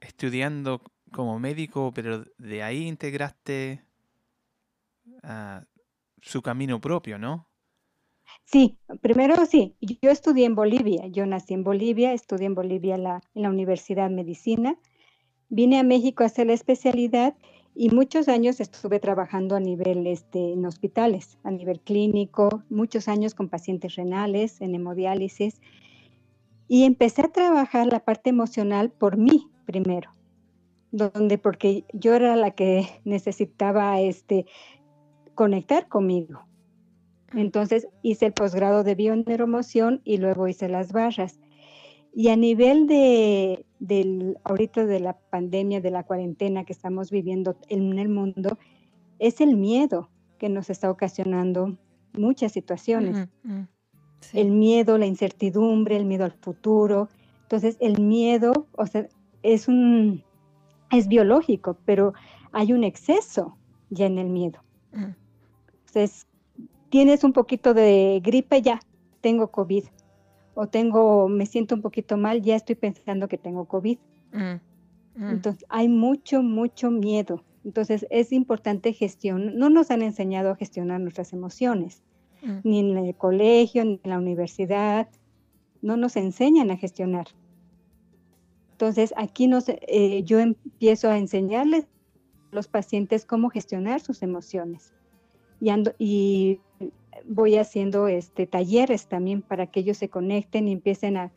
estudiando 0.00 0.82
como 1.10 1.40
médico, 1.40 1.92
pero 1.92 2.24
de 2.38 2.62
ahí 2.62 2.86
integraste 2.86 3.82
su 6.20 6.42
camino 6.42 6.80
propio, 6.80 7.18
¿no? 7.18 7.48
Sí, 8.44 8.78
primero 9.00 9.44
sí, 9.46 9.74
yo 9.80 10.10
estudié 10.10 10.46
en 10.46 10.54
Bolivia, 10.54 11.06
yo 11.08 11.26
nací 11.26 11.54
en 11.54 11.64
Bolivia, 11.64 12.12
estudié 12.12 12.46
en 12.46 12.54
Bolivia 12.54 12.96
la, 12.96 13.22
en 13.34 13.42
la 13.42 13.50
Universidad 13.50 14.08
de 14.08 14.14
Medicina, 14.14 14.78
vine 15.48 15.78
a 15.80 15.82
México 15.82 16.22
a 16.22 16.26
hacer 16.26 16.46
la 16.46 16.52
especialidad 16.52 17.34
Y 17.78 17.90
muchos 17.90 18.26
años 18.28 18.58
estuve 18.58 19.00
trabajando 19.00 19.54
a 19.54 19.60
nivel 19.60 20.06
este, 20.06 20.54
en 20.54 20.64
hospitales, 20.64 21.36
a 21.44 21.50
nivel 21.50 21.78
clínico, 21.80 22.62
muchos 22.70 23.06
años 23.06 23.34
con 23.34 23.50
pacientes 23.50 23.96
renales, 23.96 24.62
en 24.62 24.74
hemodiálisis. 24.74 25.60
Y 26.68 26.84
empecé 26.84 27.20
a 27.20 27.28
trabajar 27.28 27.86
la 27.88 28.00
parte 28.00 28.30
emocional 28.30 28.90
por 28.90 29.18
mí 29.18 29.50
primero, 29.66 30.10
donde 30.90 31.36
porque 31.36 31.84
yo 31.92 32.14
era 32.14 32.34
la 32.34 32.52
que 32.52 32.88
necesitaba 33.04 34.00
este, 34.00 34.46
conectar 35.34 35.86
conmigo. 35.86 36.46
Entonces 37.34 37.88
hice 38.00 38.24
el 38.24 38.32
posgrado 38.32 38.84
de 38.84 38.94
bioneuromoción 38.94 40.00
y 40.02 40.16
luego 40.16 40.48
hice 40.48 40.70
las 40.70 40.92
barras. 40.92 41.38
Y 42.18 42.28
a 42.28 42.36
nivel 42.36 42.86
de, 42.86 43.66
del, 43.78 44.38
ahorita 44.42 44.86
de 44.86 45.00
la 45.00 45.18
pandemia, 45.18 45.82
de 45.82 45.90
la 45.90 46.02
cuarentena 46.02 46.64
que 46.64 46.72
estamos 46.72 47.10
viviendo 47.10 47.58
en 47.68 47.98
el 47.98 48.08
mundo, 48.08 48.56
es 49.18 49.42
el 49.42 49.54
miedo 49.54 50.08
que 50.38 50.48
nos 50.48 50.70
está 50.70 50.90
ocasionando 50.90 51.76
muchas 52.14 52.52
situaciones. 52.52 53.28
El 54.32 54.50
miedo, 54.50 54.96
la 54.96 55.04
incertidumbre, 55.04 55.98
el 55.98 56.06
miedo 56.06 56.24
al 56.24 56.32
futuro. 56.32 57.10
Entonces, 57.42 57.76
el 57.80 58.00
miedo, 58.00 58.66
o 58.72 58.86
sea, 58.86 59.06
es 59.42 59.68
un, 59.68 60.22
es 60.90 61.08
biológico, 61.08 61.76
pero 61.84 62.14
hay 62.50 62.72
un 62.72 62.82
exceso 62.82 63.58
ya 63.90 64.06
en 64.06 64.16
el 64.16 64.30
miedo. 64.30 64.60
Entonces, 64.90 66.26
tienes 66.88 67.24
un 67.24 67.34
poquito 67.34 67.74
de 67.74 68.22
gripe, 68.24 68.62
ya, 68.62 68.80
tengo 69.20 69.48
COVID 69.48 69.84
o 70.56 70.66
tengo, 70.66 71.28
me 71.28 71.44
siento 71.44 71.74
un 71.74 71.82
poquito 71.82 72.16
mal, 72.16 72.40
ya 72.40 72.56
estoy 72.56 72.76
pensando 72.76 73.28
que 73.28 73.36
tengo 73.36 73.66
COVID. 73.66 73.98
Mm, 74.32 74.38
mm. 75.22 75.30
Entonces, 75.30 75.66
hay 75.68 75.88
mucho, 75.88 76.42
mucho 76.42 76.90
miedo. 76.90 77.44
Entonces, 77.62 78.06
es 78.08 78.32
importante 78.32 78.94
gestionar. 78.94 79.54
No 79.54 79.68
nos 79.68 79.90
han 79.90 80.00
enseñado 80.00 80.50
a 80.50 80.56
gestionar 80.56 80.98
nuestras 80.98 81.34
emociones, 81.34 82.02
mm. 82.42 82.58
ni 82.64 82.80
en 82.80 82.96
el 82.96 83.14
colegio, 83.14 83.84
ni 83.84 84.00
en 84.02 84.10
la 84.10 84.16
universidad. 84.16 85.08
No 85.82 85.98
nos 85.98 86.16
enseñan 86.16 86.70
a 86.70 86.78
gestionar. 86.78 87.26
Entonces, 88.72 89.12
aquí 89.18 89.48
nos, 89.48 89.68
eh, 89.68 90.22
yo 90.24 90.40
empiezo 90.40 91.10
a 91.10 91.18
enseñarles 91.18 91.84
a 91.84 92.56
los 92.56 92.66
pacientes 92.66 93.26
cómo 93.26 93.50
gestionar 93.50 94.00
sus 94.00 94.22
emociones. 94.22 94.94
Y, 95.60 95.68
ando, 95.68 95.92
y 95.98 96.60
voy 97.24 97.56
haciendo 97.56 98.08
este, 98.08 98.46
talleres 98.46 99.06
también 99.06 99.42
para 99.42 99.66
que 99.66 99.80
ellos 99.80 99.96
se 99.96 100.08
conecten 100.08 100.68
y 100.68 100.72
empiecen 100.72 101.16
a, 101.16 101.32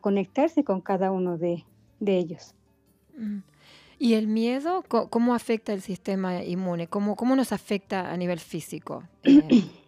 conectarse 0.00 0.62
con 0.62 0.80
cada 0.80 1.10
uno 1.10 1.38
de, 1.38 1.64
ellos. 2.04 2.54
Mm. 3.16 3.38
¿Y 3.98 4.14
el 4.14 4.28
miedo 4.28 4.82
cómo 4.88 5.34
afecta 5.34 5.72
el 5.72 5.82
sistema 5.82 6.42
inmune? 6.42 6.86
¿Cómo, 6.86 7.16
cómo 7.16 7.36
nos 7.36 7.52
afecta 7.52 8.10
a 8.10 8.16
nivel 8.16 8.40
físico? 8.40 9.02
Eh, 9.24 9.42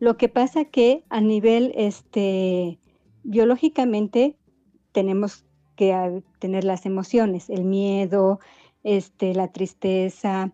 Lo 0.00 0.16
que 0.16 0.28
pasa 0.28 0.64
que 0.64 1.04
a 1.08 1.20
nivel 1.20 1.72
este, 1.74 2.78
biológicamente 3.24 4.36
tenemos 4.92 5.44
que 5.74 6.22
tener 6.38 6.64
las 6.64 6.86
emociones, 6.86 7.50
el 7.50 7.64
miedo, 7.64 8.38
este, 8.84 9.34
la 9.34 9.48
tristeza, 9.48 10.52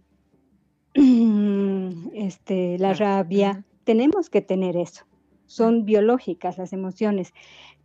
este, 0.94 2.78
la 2.78 2.94
rabia, 2.94 3.64
tenemos 3.84 4.30
que 4.30 4.40
tener 4.40 4.76
eso. 4.76 5.04
Son 5.46 5.84
biológicas 5.84 6.58
las 6.58 6.72
emociones, 6.72 7.32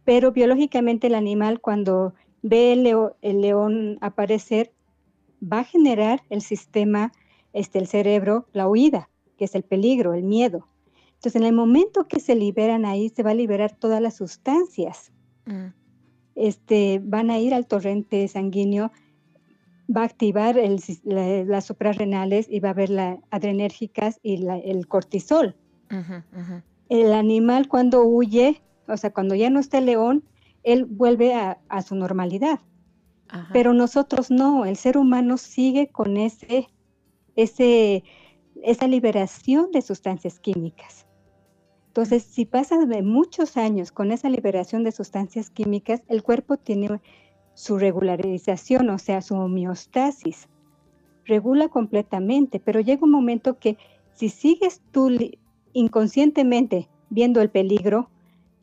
pero 0.06 0.32
biológicamente 0.32 1.08
el 1.08 1.16
animal 1.16 1.60
cuando 1.60 2.14
ve 2.42 2.74
el, 2.74 3.42
león 3.42 3.98
aparecer 4.02 4.72
va 5.42 5.60
a 5.60 5.64
generar 5.64 6.22
el 6.30 6.42
sistema, 6.42 7.12
este, 7.54 7.80
el 7.80 7.88
cerebro, 7.88 8.48
la 8.54 8.68
huida, 8.68 9.10
que 9.38 9.46
es 9.46 9.56
el 9.56 9.64
peligro, 9.64 10.14
el 10.14 10.24
miedo. 10.24 10.68
Entonces, 11.16 11.42
en 11.42 11.48
el 11.48 11.54
momento 11.54 12.08
que 12.08 12.20
se 12.20 12.36
liberan 12.36 12.86
ahí, 12.86 13.10
se 13.10 13.24
va 13.24 13.32
a 13.32 13.36
liberar 13.36 13.76
todas 13.76 14.02
las 14.02 14.16
sustancias. 14.16 15.12
Mm. 15.46 15.74
Este, 16.36 17.02
van 17.04 17.30
a 17.30 17.40
ir 17.40 17.54
al 17.54 17.68
torrente 17.68 18.26
sanguíneo 18.30 18.92
va 19.96 20.02
a 20.02 20.06
activar 20.06 20.56
las 21.04 21.66
suprarrenales 21.66 22.48
y 22.50 22.60
va 22.60 22.70
a 22.70 22.72
haber 22.72 22.90
las 22.90 23.20
adrenérgicas 23.32 24.20
y 24.22 24.46
el 24.46 24.88
cortisol. 24.88 25.56
El 26.90 27.14
animal 27.14 27.68
cuando 27.68 28.04
huye, 28.04 28.62
o 28.88 28.98
sea, 28.98 29.12
cuando 29.12 29.36
ya 29.36 29.50
no 29.50 29.60
está 29.60 29.80
el 29.80 29.88
león, 29.88 30.24
él 30.64 30.86
vuelve 30.86 31.34
a, 31.34 31.82
su 31.82 31.96
normalidad. 31.96 32.60
Pero 33.54 33.74
nosotros 33.74 34.32
no, 34.32 34.66
el 34.66 34.76
ser 34.76 34.98
humano 34.98 35.38
sigue 35.38 35.88
con 35.88 36.18
ese, 36.18 36.68
ese, 37.36 38.04
esa 38.64 38.88
liberación 38.88 39.72
de 39.72 39.82
sustancias 39.82 40.40
químicas. 40.40 41.06
Entonces, 41.88 42.24
si 42.24 42.46
pasas 42.46 42.88
de 42.88 43.02
muchos 43.02 43.58
años 43.58 43.92
con 43.92 44.12
esa 44.12 44.30
liberación 44.30 44.84
de 44.84 44.92
sustancias 44.92 45.50
químicas, 45.50 46.02
el 46.08 46.24
cuerpo 46.24 46.58
tiene 46.58 47.02
su 47.60 47.78
regularización, 47.78 48.90
o 48.90 48.98
sea, 48.98 49.22
su 49.22 49.36
homeostasis. 49.36 50.48
Regula 51.26 51.68
completamente, 51.68 52.58
pero 52.62 52.80
llega 52.80 53.04
un 53.04 53.12
momento 53.12 53.60
que 53.60 53.78
si 54.14 54.30
sigues 54.30 54.82
tú 54.94 55.10
inconscientemente 55.74 56.88
viendo 57.10 57.42
el 57.42 57.50
peligro, 57.50 58.10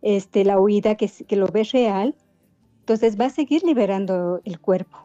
este, 0.00 0.46
la 0.46 0.58
huida, 0.58 0.94
que, 0.94 1.10
lo 1.36 1.46
ves 1.48 1.72
real, 1.72 2.14
entonces 2.80 3.20
va 3.20 3.26
a 3.26 3.30
seguir 3.30 3.64
liberando 3.64 4.40
el 4.44 4.58
cuerpo 4.60 4.96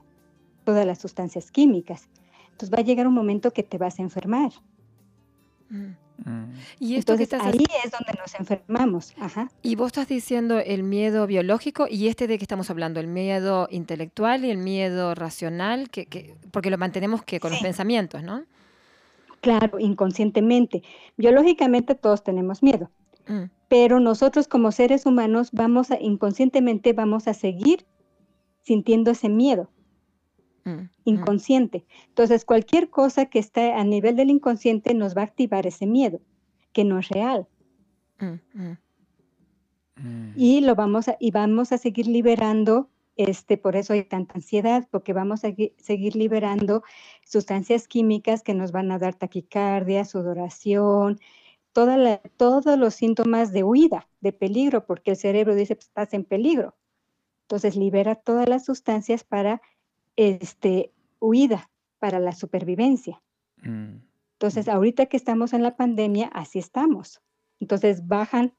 todas 0.63 0.85
las 0.85 0.99
sustancias 0.99 1.51
químicas. 1.51 2.07
Entonces 2.45 2.73
va 2.73 2.79
a 2.79 2.85
llegar 2.85 3.07
un 3.07 3.13
momento 3.13 3.51
que 3.51 3.63
te 3.63 3.77
vas 3.77 3.99
a 3.99 4.03
enfermar. 4.03 4.53
Mm. 5.69 5.97
Y 6.79 6.95
esto 6.95 7.13
Entonces, 7.13 7.39
ahí 7.41 7.63
es 7.83 7.91
donde 7.91 8.13
nos 8.19 8.35
enfermamos. 8.35 9.13
Y 9.61 9.75
vos 9.75 9.87
estás 9.87 10.07
diciendo 10.07 10.59
el 10.59 10.83
miedo 10.83 11.25
biológico 11.27 11.87
y 11.89 12.07
este 12.07 12.27
de 12.27 12.37
que 12.37 12.43
estamos 12.43 12.69
hablando, 12.69 12.99
el 12.99 13.07
miedo 13.07 13.67
intelectual 13.71 14.45
y 14.45 14.51
el 14.51 14.57
miedo 14.57 15.15
racional, 15.15 15.89
que, 15.89 16.35
porque 16.51 16.69
lo 16.69 16.77
mantenemos 16.77 17.23
que 17.23 17.39
con 17.39 17.51
los 17.51 17.61
pensamientos, 17.61 18.23
¿no? 18.23 18.43
Claro, 19.41 19.79
inconscientemente. 19.79 20.83
Biológicamente 21.17 21.95
todos 21.95 22.23
tenemos 22.23 22.61
miedo, 22.61 22.91
mm. 23.27 23.45
pero 23.67 23.99
nosotros 23.99 24.47
como 24.47 24.71
seres 24.71 25.05
humanos 25.05 25.49
vamos 25.51 25.89
a, 25.89 25.99
inconscientemente 25.99 26.93
vamos 26.93 27.27
a 27.27 27.33
seguir 27.33 27.85
sintiendo 28.61 29.11
ese 29.11 29.29
miedo. 29.29 29.69
Mm, 30.63 30.69
mm. 30.69 30.89
inconsciente. 31.05 31.85
Entonces, 32.09 32.45
cualquier 32.45 32.89
cosa 32.89 33.25
que 33.25 33.39
esté 33.39 33.71
a 33.71 33.83
nivel 33.83 34.15
del 34.15 34.29
inconsciente 34.29 34.93
nos 34.93 35.15
va 35.15 35.21
a 35.21 35.25
activar 35.25 35.65
ese 35.65 35.87
miedo, 35.87 36.19
que 36.71 36.83
no 36.83 36.99
es 36.99 37.09
real. 37.09 37.47
Mm, 38.19 38.35
y 40.35 40.61
lo 40.61 40.75
vamos 40.75 41.07
a, 41.07 41.17
y 41.19 41.31
vamos 41.31 41.71
a 41.71 41.77
seguir 41.77 42.07
liberando, 42.07 42.89
este, 43.15 43.57
por 43.57 43.75
eso 43.75 43.93
hay 43.93 44.03
tanta 44.03 44.35
ansiedad, 44.35 44.87
porque 44.91 45.13
vamos 45.13 45.43
a 45.43 45.49
seguir 45.77 46.15
liberando 46.15 46.83
sustancias 47.25 47.87
químicas 47.87 48.43
que 48.43 48.53
nos 48.53 48.71
van 48.71 48.91
a 48.91 48.99
dar 48.99 49.15
taquicardia, 49.15 50.05
sudoración, 50.05 51.19
toda 51.73 52.17
todos 52.37 52.77
los 52.77 52.93
síntomas 52.93 53.51
de 53.51 53.63
huida, 53.63 54.07
de 54.21 54.31
peligro, 54.33 54.85
porque 54.85 55.11
el 55.11 55.17
cerebro 55.17 55.55
dice, 55.55 55.75
pues, 55.75 55.87
estás 55.87 56.13
en 56.13 56.23
peligro. 56.23 56.75
Entonces 57.43 57.75
libera 57.75 58.15
todas 58.15 58.47
las 58.47 58.65
sustancias 58.65 59.23
para 59.23 59.61
este, 60.15 60.91
huida 61.19 61.69
para 61.99 62.19
la 62.19 62.33
supervivencia. 62.33 63.21
Mm, 63.57 63.97
Entonces, 64.33 64.67
mm. 64.67 64.69
ahorita 64.71 65.05
que 65.07 65.17
estamos 65.17 65.53
en 65.53 65.63
la 65.63 65.75
pandemia, 65.75 66.27
así 66.33 66.59
estamos. 66.59 67.21
Entonces, 67.59 68.07
bajan 68.07 68.53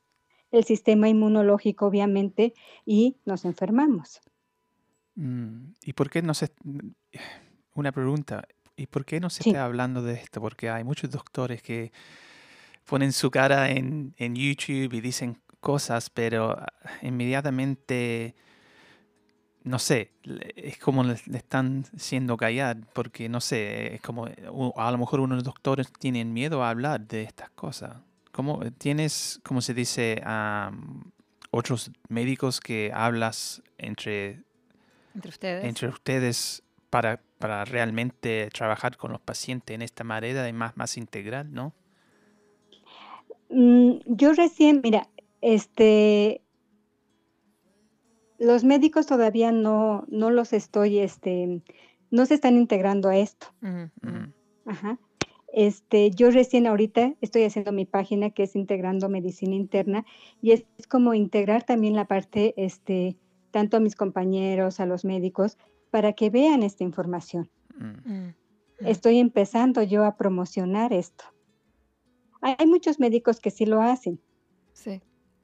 el 0.51 0.65
sistema 0.65 1.09
inmunológico, 1.09 1.87
obviamente, 1.87 2.55
y 2.85 3.17
nos 3.25 3.45
enfermamos. 3.45 4.21
Mm, 5.15 5.73
¿Y 5.85 5.93
por 5.95 6.11
qué 6.11 6.23
no 6.23 6.35
se... 6.35 6.53
Una 7.75 7.91
pregunta, 7.91 8.47
¿y 8.77 8.87
por 8.87 9.05
qué 9.05 9.19
no 9.19 9.31
se 9.31 9.49
está 9.49 9.65
hablando 9.65 10.03
de 10.03 10.15
esto? 10.15 10.41
Porque 10.41 10.69
hay 10.69 10.85
muchos 10.85 11.11
doctores 11.11 11.63
que 11.63 11.91
ponen 12.85 13.13
su 13.13 13.31
cara 13.31 13.71
en, 13.71 14.15
en 14.19 14.35
YouTube 14.37 14.93
y 14.93 15.01
dicen 15.01 15.39
cosas, 15.61 16.11
pero 16.11 16.51
ah, 16.51 16.67
inmediatamente 17.01 18.35
no 19.65 19.79
sé, 19.79 20.11
es 20.57 20.79
como 20.79 21.05
le, 21.05 21.15
están 21.15 21.85
siendo 21.97 22.37
callar, 22.37 22.79
porque 22.93 23.29
no 23.29 23.41
sé, 23.41 23.95
es 23.95 24.01
como 24.01 24.27
a 24.27 24.91
lo 24.91 24.99
mejor 24.99 25.21
unos 25.21 25.45
doctores 25.45 25.93
tienen 25.99 26.33
miedo 26.33 26.63
a 26.63 26.71
hablar 26.71 27.07
de 27.07 27.23
estas 27.23 27.51
cosas. 27.51 27.97
¿Cómo 28.33 28.61
tienes, 28.79 29.41
como 29.43 29.61
se 29.61 29.75
dice, 29.75 30.21
a 30.25 30.73
otros 31.51 31.91
médicos 32.09 32.61
que 32.61 32.91
hablas 32.95 33.63
entre, 33.79 34.41
entre 35.43 35.89
ustedes, 35.89 36.63
para, 36.89 37.21
para 37.39 37.65
realmente 37.65 38.49
trabajar 38.53 38.97
con 38.97 39.13
los 39.13 39.21
pacientes 39.21 39.75
en 39.75 39.83
esta 39.83 40.05
manera 40.05 40.43
de 40.43 40.53
más, 40.53 40.77
más 40.77 40.97
integral, 40.97 41.53
¿no? 41.53 41.73
Mm, 43.49 43.99
yo 44.07 44.33
recién, 44.33 44.81
mira, 44.83 45.09
este, 45.41 46.42
los 48.43 48.65
médicos 48.65 49.07
todavía 49.07 49.53
no, 49.53 50.05
no 50.09 50.31
los 50.31 50.53
estoy 50.53 50.99
este, 50.99 51.63
no 52.11 52.27
se 52.27 52.35
están 52.35 52.57
integrando 52.57 53.09
a 53.09 53.17
esto. 53.17 53.47
Mm. 53.61 54.33
Ajá. 54.67 54.99
Este, 55.53 56.11
yo 56.11 56.31
recién 56.31 56.67
ahorita 56.67 57.15
estoy 57.21 57.45
haciendo 57.45 57.73
mi 57.73 57.85
página 57.85 58.31
que 58.31 58.43
es 58.43 58.57
integrando 58.57 59.09
medicina 59.09 59.55
interna 59.55 60.05
y 60.41 60.53
es, 60.53 60.65
es 60.79 60.87
como 60.87 61.15
integrar 61.15 61.63
también 61.63 61.95
la 61.95 62.07
parte, 62.07 62.55
este, 62.57 63.17
tanto 63.53 63.77
a 63.77 63.81
mis 63.81 63.95
compañeros, 63.95 64.81
a 64.81 64.87
los 64.87 65.05
médicos, 65.05 65.57
para 65.91 66.15
que 66.15 66.31
vean 66.31 66.63
esta 66.63 66.83
información. 66.83 67.49
Mm. 67.79 68.13
Mm. 68.13 68.35
Estoy 68.81 69.19
empezando 69.19 69.83
yo 69.85 70.05
a 70.05 70.17
promocionar 70.17 70.93
esto. 70.93 71.25
Hay 72.41 72.57
hay 72.59 72.67
muchos 72.67 72.99
médicos 72.99 73.39
que 73.39 73.53
sí 73.53 73.67
lo 73.67 73.81
hacen, 73.81 74.21
Sí. 74.73 75.01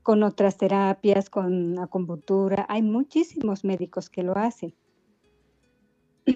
Con 0.09 0.23
otras 0.23 0.57
terapias, 0.57 1.29
con 1.29 1.79
acupuntura. 1.79 2.65
Hay 2.71 2.81
muchísimos 2.81 3.63
médicos 3.63 4.09
que 4.09 4.23
lo 4.23 4.39
hacen, 4.39 4.75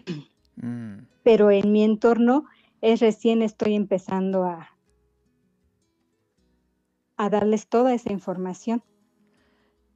Mm. 0.56 1.06
pero 1.22 1.50
en 1.50 1.72
mi 1.72 1.82
entorno 1.82 2.44
es 2.82 3.00
recién 3.00 3.40
estoy 3.40 3.74
empezando 3.74 4.44
a, 4.44 4.76
a 7.16 7.30
darles 7.30 7.66
toda 7.66 7.94
esa 7.94 8.12
información. 8.12 8.82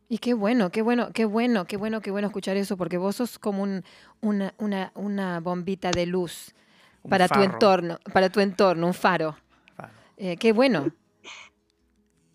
Y 0.09 0.17
qué 0.17 0.33
bueno, 0.33 0.71
qué 0.71 0.81
bueno, 0.81 1.11
qué 1.13 1.27
bueno, 1.27 1.67
qué 1.67 1.77
bueno, 1.77 2.01
qué 2.01 2.11
bueno 2.11 2.29
escuchar 2.29 2.57
eso, 2.57 2.79
porque 2.79 2.97
vos 2.97 3.17
sos 3.17 3.39
como 3.39 3.63
un- 3.63 3.85
una, 4.23 4.55
una, 4.57 4.91
una 4.95 5.41
bombita 5.41 5.91
de 5.91 6.07
luz 6.07 6.55
Un 7.03 7.11
para 7.11 7.29
tu 7.29 7.43
entorno, 7.43 7.99
para 8.15 8.31
tu 8.31 8.41
entorno, 8.41 8.87
un 8.87 8.95
faro. 8.95 9.37
Faro. 9.77 9.93
Eh, 10.17 10.39
qué 10.39 10.55
bueno. 10.55 10.91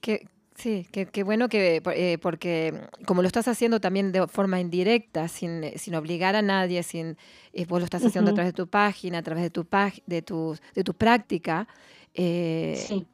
Qué, 0.01 0.27
sí, 0.61 0.87
qué, 0.91 1.07
qué 1.07 1.23
bueno 1.23 1.49
que, 1.49 1.81
eh, 1.95 2.17
porque 2.21 2.87
como 3.05 3.21
lo 3.21 3.27
estás 3.27 3.47
haciendo 3.47 3.79
también 3.79 4.11
de 4.11 4.27
forma 4.27 4.59
indirecta, 4.59 5.27
sin, 5.27 5.63
eh, 5.63 5.77
sin 5.77 5.95
obligar 5.95 6.35
a 6.35 6.41
nadie, 6.41 6.83
sin, 6.83 7.17
eh, 7.53 7.65
vos 7.65 7.79
lo 7.79 7.85
estás 7.85 8.05
haciendo 8.05 8.29
a 8.31 8.33
Ujú. 8.33 8.33
través 8.33 8.53
de 8.53 8.57
tu 8.57 8.67
página, 8.67 9.19
a 9.19 9.23
través 9.23 9.43
de 9.43 9.49
tu, 9.49 9.67
de 10.05 10.21
tu, 10.21 10.57
de 10.75 10.83
tu 10.83 10.93
práctica. 10.95 11.67
eh, 12.13 12.89
Sí, 12.89 13.07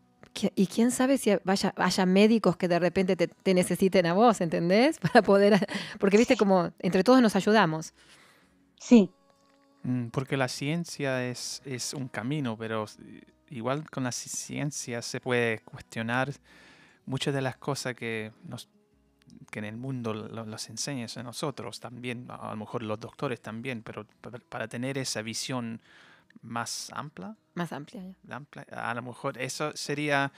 y 0.55 0.67
quién 0.67 0.91
sabe 0.91 1.17
si 1.17 1.31
vaya, 1.45 1.73
haya 1.77 2.05
médicos 2.05 2.57
que 2.57 2.67
de 2.67 2.79
repente 2.79 3.15
te, 3.15 3.27
te 3.27 3.53
necesiten 3.55 4.05
a 4.05 4.13
vos, 4.13 4.41
¿entendés? 4.41 4.99
Para 4.99 5.23
poder, 5.23 5.67
porque 5.99 6.17
viste 6.17 6.37
como 6.37 6.71
entre 6.79 7.03
todos 7.03 7.21
nos 7.21 7.35
ayudamos. 7.35 7.93
sí, 8.79 9.13
Mm, 9.83 10.07
Porque 10.09 10.37
la 10.37 10.47
ciencia 10.47 11.25
es, 11.27 11.61
es 11.65 11.93
un 11.93 12.07
camino, 12.09 12.57
pero 12.57 12.85
igual 13.49 13.89
con 13.89 14.03
la 14.03 14.09
ci- 14.11 14.27
ciencia 14.29 15.01
se 15.01 15.19
puede 15.21 15.59
cuestionar 15.59 16.31
muchas 17.07 17.35
de 17.35 17.41
las 17.41 17.57
cosas 17.57 17.95
que, 17.95 18.33
nos, 18.45 18.69
que 19.51 19.59
en 19.59 19.65
el 19.65 19.77
mundo 19.77 20.13
lo- 20.13 20.45
los 20.45 20.69
enseñan 20.69 21.09
a 21.17 21.23
nosotros 21.23 21.79
también, 21.79 22.27
a 22.29 22.51
lo 22.51 22.57
mejor 22.57 22.83
los 22.83 22.99
doctores 22.99 23.41
también, 23.41 23.83
pero 23.83 24.05
pa- 24.21 24.31
para 24.49 24.67
tener 24.67 24.97
esa 24.97 25.21
visión 25.23 25.81
más 26.41 26.91
amplia, 26.93 27.35
Más 27.55 27.73
amplia. 27.73 28.03
ya. 28.03 28.15
amplia, 28.31 28.65
a 28.71 28.93
lo 28.95 29.01
mejor 29.03 29.37
eso 29.39 29.71
sería, 29.75 30.31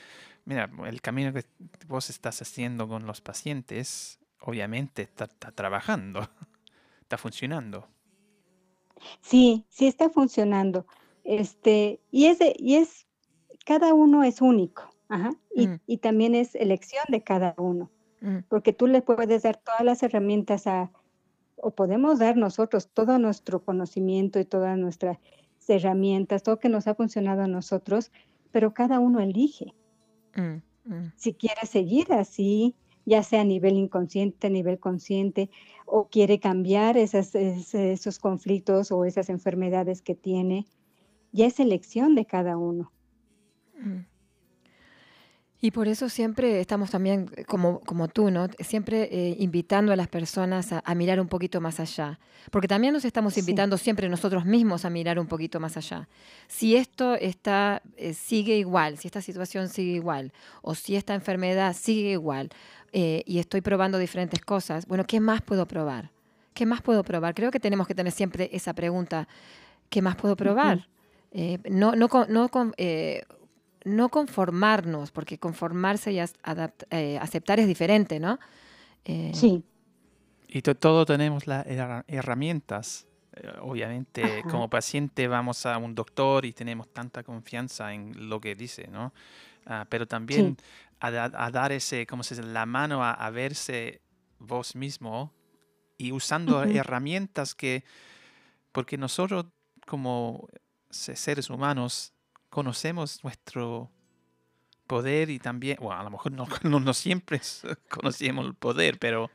mira, 0.45 0.69
el 0.87 1.01
camino 1.01 1.33
que 1.33 1.45
vos 1.87 2.09
estás 2.09 2.41
haciendo 2.41 2.87
con 2.87 3.05
los 3.07 3.21
pacientes, 3.21 4.19
obviamente 4.41 5.03
está, 5.03 5.25
está 5.25 5.51
trabajando, 5.51 6.21
está 7.01 7.17
funcionando. 7.17 7.89
sí, 9.21 9.65
sí 9.69 9.87
está 9.87 10.09
funcionando. 10.09 10.85
Este, 11.23 12.01
y 12.11 12.25
es, 12.27 12.39
de- 12.39 12.55
y 12.57 12.75
es, 12.75 13.07
cada 13.65 13.93
uno 13.93 14.23
es 14.23 14.41
único, 14.41 14.89
ajá, 15.09 15.31
y, 15.53 15.67
Mm. 15.67 15.79
y 15.87 15.97
también 15.97 16.35
es 16.35 16.55
elección 16.55 17.03
de 17.09 17.21
cada 17.23 17.55
uno, 17.57 17.91
Mm, 18.21 18.39
porque 18.49 18.73
tú 18.73 18.87
le 18.87 19.01
puedes 19.01 19.43
dar 19.43 19.57
todas 19.57 19.81
las 19.81 20.01
herramientas 20.03 20.67
a, 20.67 20.91
o 21.57 21.71
podemos 21.71 22.19
dar 22.19 22.37
nosotros 22.37 22.89
todo 22.93 23.19
nuestro 23.19 23.63
conocimiento 23.63 24.39
y 24.39 24.45
todas 24.45 24.77
nuestras 24.77 25.17
herramientas, 25.67 26.41
todo 26.43 26.57
que 26.59 26.69
nos 26.69 26.87
ha 26.87 26.95
funcionado 26.95 27.41
a 27.43 27.47
nosotros, 27.47 28.11
pero 28.51 28.73
cada 28.73 28.99
uno 28.99 29.19
elige. 29.19 29.73
Mm, 30.35 30.61
si 31.15 31.33
quiere 31.33 31.65
seguir 31.67 32.11
así, 32.13 32.75
ya 33.05 33.21
sea 33.23 33.41
a 33.41 33.43
nivel 33.45 33.75
inconsciente, 33.77 34.47
a 34.47 34.49
nivel 34.49 34.79
consciente, 34.79 35.49
o 35.85 36.07
quiere 36.09 36.39
cambiar 36.39 36.97
esas, 36.97 37.35
es- 37.35 37.73
esos 37.75 38.19
conflictos 38.19 38.91
o 38.91 39.05
esas 39.05 39.29
enfermedades 39.29 40.01
que 40.01 40.15
tiene, 40.15 40.65
ya 41.31 41.45
es 41.45 41.59
elección 41.59 42.15
de 42.15 42.25
cada 42.25 42.57
uno. 42.57 42.91
Y 45.61 45.71
por 45.71 45.89
eso 45.89 46.07
siempre 46.07 46.61
estamos 46.61 46.89
también, 46.89 47.29
eh, 47.35 47.43
como, 47.43 47.81
como 47.81 48.07
tú, 48.07 48.31
¿no? 48.31 48.47
Siempre 48.59 49.09
eh, 49.11 49.35
invitando 49.39 49.91
a 49.91 49.97
las 49.97 50.07
personas 50.07 50.71
a, 50.71 50.81
a 50.85 50.95
mirar 50.95 51.19
un 51.19 51.27
poquito 51.27 51.59
más 51.59 51.81
allá. 51.81 52.17
Porque 52.49 52.69
también 52.69 52.93
nos 52.93 53.03
estamos 53.03 53.33
Sí. 53.33 53.41
invitando 53.41 53.77
siempre 53.77 54.07
nosotros 54.07 54.45
mismos 54.45 54.85
a 54.85 54.89
mirar 54.89 55.19
un 55.19 55.27
poquito 55.27 55.59
más 55.59 55.75
allá. 55.75 56.07
Si 56.47 56.77
esto 56.77 57.15
está, 57.15 57.81
eh, 57.97 58.13
sigue 58.13 58.55
igual, 58.57 58.97
si 58.97 59.09
esta 59.09 59.21
situación 59.21 59.67
sigue 59.67 59.91
igual, 59.95 60.31
o 60.61 60.75
si 60.75 60.95
esta 60.95 61.13
enfermedad 61.13 61.75
sigue 61.75 62.11
igual, 62.11 62.49
eh, 62.93 63.23
y 63.25 63.39
estoy 63.39 63.59
probando 63.59 63.97
diferentes 63.97 64.39
cosas, 64.39 64.85
bueno, 64.87 65.03
¿qué 65.05 65.19
más 65.19 65.41
puedo 65.41 65.67
probar? 65.67 66.09
¿Qué 66.53 66.65
más 66.65 66.81
puedo 66.81 67.03
probar? 67.03 67.35
Creo 67.35 67.51
que 67.51 67.59
tenemos 67.59 67.85
que 67.85 67.95
tener 67.95 68.13
siempre 68.13 68.49
esa 68.53 68.73
pregunta, 68.73 69.27
¿qué 69.89 70.01
más 70.01 70.15
puedo 70.15 70.37
probar? 70.37 70.87
Eh, 71.31 71.59
no, 71.69 71.95
no, 71.95 72.07
con- 72.07 72.31
no, 72.31 72.47
con- 72.49 72.73
eh, 72.77 73.23
no 73.89 74.09
conformarnos, 74.09 75.11
porque 75.11 75.37
conformarse 75.37 76.11
y 76.13 76.19
eh, 76.19 77.17
aceptar 77.21 77.59
es 77.59 77.67
diferente, 77.67 78.19
¿no? 78.19 78.39
Eh, 79.05 79.31
Sí, 79.33 79.63
Y 80.51 80.61
to- 80.63 80.75
todos 80.75 81.05
tenemos 81.05 81.45
las 81.45 81.65
herra- 81.67 82.03
herramientas. 82.07 83.05
Eh, 83.35 83.51
Obviamente, 83.61 84.23
Ajá. 84.23 84.47
como 84.49 84.69
paciente 84.69 85.27
vamos 85.27 85.65
a 85.65 85.77
un 85.77 85.93
doctor 85.93 86.43
y 86.45 86.53
tenemos 86.53 86.87
tanta 86.91 87.21
confianza 87.23 87.93
en 87.93 88.29
lo 88.29 88.39
que 88.41 88.55
dice, 88.55 88.87
¿no? 88.87 89.13
Ah, 89.67 89.85
pero 89.89 90.07
también 90.07 90.57
a, 90.99 91.11
da- 91.11 91.31
a 91.35 91.51
dar 91.51 91.71
ese, 91.71 92.07
¿cómo 92.07 92.23
se 92.23 92.35
dice? 92.35 92.47
La 92.47 92.65
mano 92.65 93.03
a, 93.03 93.11
a 93.13 93.29
verse 93.29 94.01
vos 94.39 94.75
mismo 94.75 95.31
y 95.97 96.11
usando 96.11 96.63
herramientas 96.63 97.53
que, 97.53 97.83
porque 98.71 98.97
nosotros 98.97 99.45
como 99.85 100.47
se- 100.89 101.15
seres 101.15 101.49
humanos 101.51 102.13
conocemos 102.49 103.23
nuestro 103.23 103.89
poder 104.87 105.29
y 105.29 105.39
también, 105.39 105.77
bueno, 105.79 105.99
a 105.99 106.03
lo 106.03 106.09
mejor 106.09 106.31
no, 106.31 106.47
no, 106.63 106.79
no 106.79 106.93
siempre 106.93 107.39
conocemos 107.89 108.45
el 108.45 108.55
poder, 108.55 108.97
pero 108.99 109.29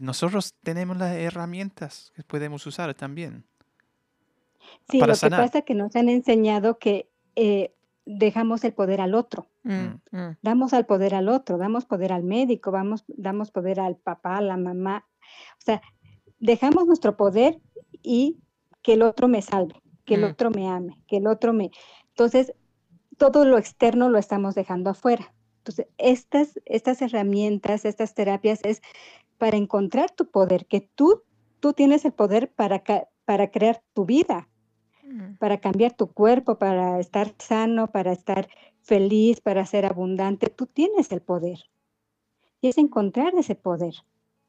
nosotros 0.00 0.54
tenemos 0.62 0.96
las 0.96 1.14
herramientas 1.14 2.12
que 2.16 2.22
podemos 2.22 2.66
usar 2.66 2.94
también. 2.94 3.44
sí, 4.88 4.98
para 4.98 5.12
lo 5.12 5.18
que 5.20 5.30
sanar. 5.30 5.40
pasa 5.40 5.58
es 5.58 5.64
que 5.64 5.74
nos 5.74 5.94
han 5.96 6.08
enseñado 6.08 6.78
que 6.78 7.10
eh, 7.36 7.74
dejamos 8.06 8.64
el 8.64 8.72
poder 8.72 9.00
al 9.00 9.14
otro. 9.14 9.46
mm, 9.62 9.86
mm, 10.10 10.36
damos 10.42 10.72
al 10.74 10.86
poder 10.86 11.14
al 11.14 11.28
otro, 11.28 11.58
damos 11.58 11.84
poder 11.86 12.12
al 12.12 12.22
médico, 12.22 12.70
vamos, 12.70 13.04
damos 13.08 13.50
poder 13.50 13.80
al 13.80 13.96
papá, 13.96 14.38
a 14.38 14.40
la 14.42 14.56
mamá. 14.56 15.06
O 15.58 15.62
sea, 15.64 15.82
dejamos 16.38 16.86
nuestro 16.86 17.16
poder 17.16 17.60
y 18.02 18.38
que 18.82 18.94
el 18.94 19.02
otro 19.02 19.28
me 19.28 19.40
salve, 19.42 19.80
que 20.04 20.14
el 20.14 20.22
Mm. 20.22 20.24
otro 20.24 20.50
me 20.50 20.68
ame, 20.68 20.98
que 21.06 21.16
el 21.18 21.26
otro 21.26 21.52
me... 21.52 21.70
Entonces, 22.14 22.54
todo 23.18 23.44
lo 23.44 23.58
externo 23.58 24.08
lo 24.08 24.18
estamos 24.18 24.54
dejando 24.54 24.90
afuera. 24.90 25.34
Entonces, 25.58 25.88
estas, 25.98 26.60
estas 26.64 27.02
herramientas, 27.02 27.84
estas 27.84 28.14
terapias 28.14 28.60
es 28.62 28.82
para 29.36 29.56
encontrar 29.56 30.12
tu 30.12 30.30
poder, 30.30 30.66
que 30.66 30.80
tú, 30.94 31.22
tú 31.58 31.72
tienes 31.72 32.04
el 32.04 32.12
poder 32.12 32.52
para, 32.52 32.84
para 33.24 33.50
crear 33.50 33.82
tu 33.94 34.04
vida, 34.04 34.48
mm, 35.02 35.38
para 35.38 35.58
cambiar 35.58 35.92
tu 35.92 36.06
cuerpo, 36.06 36.56
para 36.56 37.00
estar 37.00 37.34
sano, 37.38 37.90
para 37.90 38.12
estar 38.12 38.48
feliz, 38.82 39.40
para 39.40 39.66
ser 39.66 39.86
abundante. 39.86 40.50
Tú 40.50 40.66
tienes 40.66 41.10
el 41.10 41.20
poder. 41.20 41.58
Y 42.60 42.68
es 42.68 42.78
encontrar 42.78 43.34
ese 43.34 43.56
poder, 43.56 43.94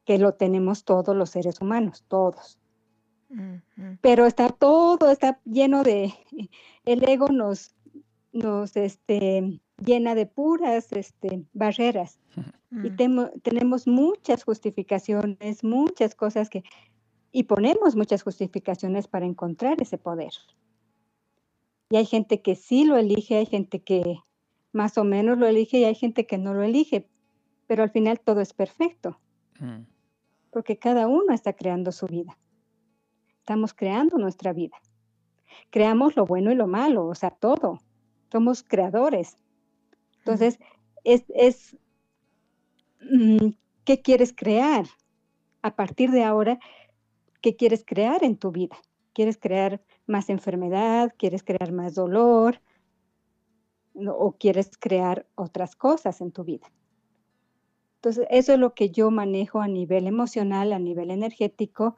que 0.06 0.20
lo 0.20 0.36
tenemos 0.36 0.84
todos 0.84 1.16
los 1.16 1.32
seres 1.32 1.62
humanos, 1.62 2.06
todos. 2.08 2.60
Pero 4.02 4.26
está 4.26 4.50
todo, 4.50 5.10
está 5.10 5.40
lleno 5.46 5.84
de, 5.84 6.14
el 6.86 7.08
ego 7.10 7.28
nos, 7.30 7.76
nos 8.32 8.76
este, 8.78 9.60
llena 9.78 10.16
de 10.16 10.26
puras 10.26 10.92
este, 10.92 11.44
barreras. 11.54 12.20
Y 12.72 12.90
temo- 12.92 13.32
tenemos 13.42 13.88
muchas 13.88 14.44
justificaciones, 14.44 15.64
muchas 15.64 16.14
cosas 16.14 16.50
que, 16.50 16.64
y 17.32 17.44
ponemos 17.44 17.96
muchas 17.96 18.22
justificaciones 18.24 19.08
para 19.08 19.26
encontrar 19.26 19.82
ese 19.82 19.98
poder. 19.98 20.32
Y 21.90 21.96
hay 21.98 22.06
gente 22.06 22.42
que 22.42 22.56
sí 22.56 22.84
lo 22.84 22.98
elige, 22.98 23.38
hay 23.38 23.46
gente 23.46 23.82
que 23.82 24.18
más 24.74 24.98
o 24.98 25.04
menos 25.04 25.38
lo 25.38 25.48
elige 25.48 25.78
y 25.80 25.84
hay 25.86 25.96
gente 25.96 26.26
que 26.28 26.38
no 26.38 26.54
lo 26.54 26.64
elige, 26.64 27.08
pero 27.68 27.84
al 27.84 27.92
final 27.92 28.20
todo 28.20 28.42
es 28.42 28.54
perfecto, 28.54 29.20
Mm. 29.60 29.86
porque 30.52 30.78
cada 30.78 31.08
uno 31.08 31.34
está 31.34 31.54
creando 31.54 31.94
su 31.94 32.08
vida. 32.08 32.38
Estamos 33.46 33.76
creando 33.76 34.18
nuestra 34.18 34.54
vida. 34.54 34.76
Creamos 35.70 36.16
lo 36.16 36.26
bueno 36.26 36.52
y 36.52 36.56
lo 36.56 36.66
malo, 36.66 37.06
o 37.06 37.16
sea, 37.16 37.30
todo. 37.30 37.80
Somos 38.32 38.64
creadores. 38.64 39.38
Entonces, 40.18 40.60
es, 41.04 41.24
es 41.30 41.78
mm, 43.02 43.50
¿qué 43.84 44.02
quieres 44.02 44.34
crear? 44.36 44.86
A 45.62 45.76
partir 45.76 46.12
de 46.12 46.24
ahora, 46.24 46.60
¿qué 47.42 47.56
quieres 47.56 47.84
crear 47.86 48.24
en 48.24 48.36
tu 48.36 48.52
vida? 48.52 48.78
quieres 49.16 49.38
crear 49.38 49.82
más 50.06 50.30
enfermedad, 50.30 51.14
quieres 51.18 51.42
crear 51.42 51.72
más 51.72 51.96
dolor 51.96 52.60
o 53.96 54.34
quieres 54.38 54.72
crear 54.78 55.26
otras 55.36 55.76
cosas 55.76 56.20
en 56.20 56.34
tu 56.34 56.44
vida. 56.44 56.70
Entonces, 57.96 58.28
eso 58.30 58.54
es 58.54 58.60
lo 58.60 58.76
que 58.76 58.92
yo 58.92 59.10
manejo 59.10 59.62
a 59.62 59.70
nivel 59.70 60.06
emocional, 60.06 60.74
a 60.74 60.80
nivel 60.80 61.10
energético, 61.10 61.96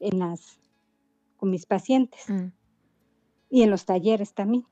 en 0.00 0.18
las, 0.18 0.58
con 1.44 1.50
mis 1.50 1.66
pacientes 1.66 2.24
Mm. 2.26 2.52
y 3.50 3.62
en 3.62 3.70
los 3.70 3.84
talleres 3.84 4.32
también. 4.32 4.64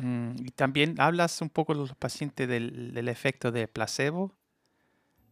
Mm, 0.00 0.46
Y 0.46 0.50
también 0.52 1.00
hablas 1.00 1.40
un 1.40 1.50
poco 1.50 1.74
los 1.74 1.94
pacientes 1.94 2.48
del, 2.48 2.92
del 2.94 3.08
efecto 3.08 3.52
de 3.52 3.68
placebo, 3.68 4.32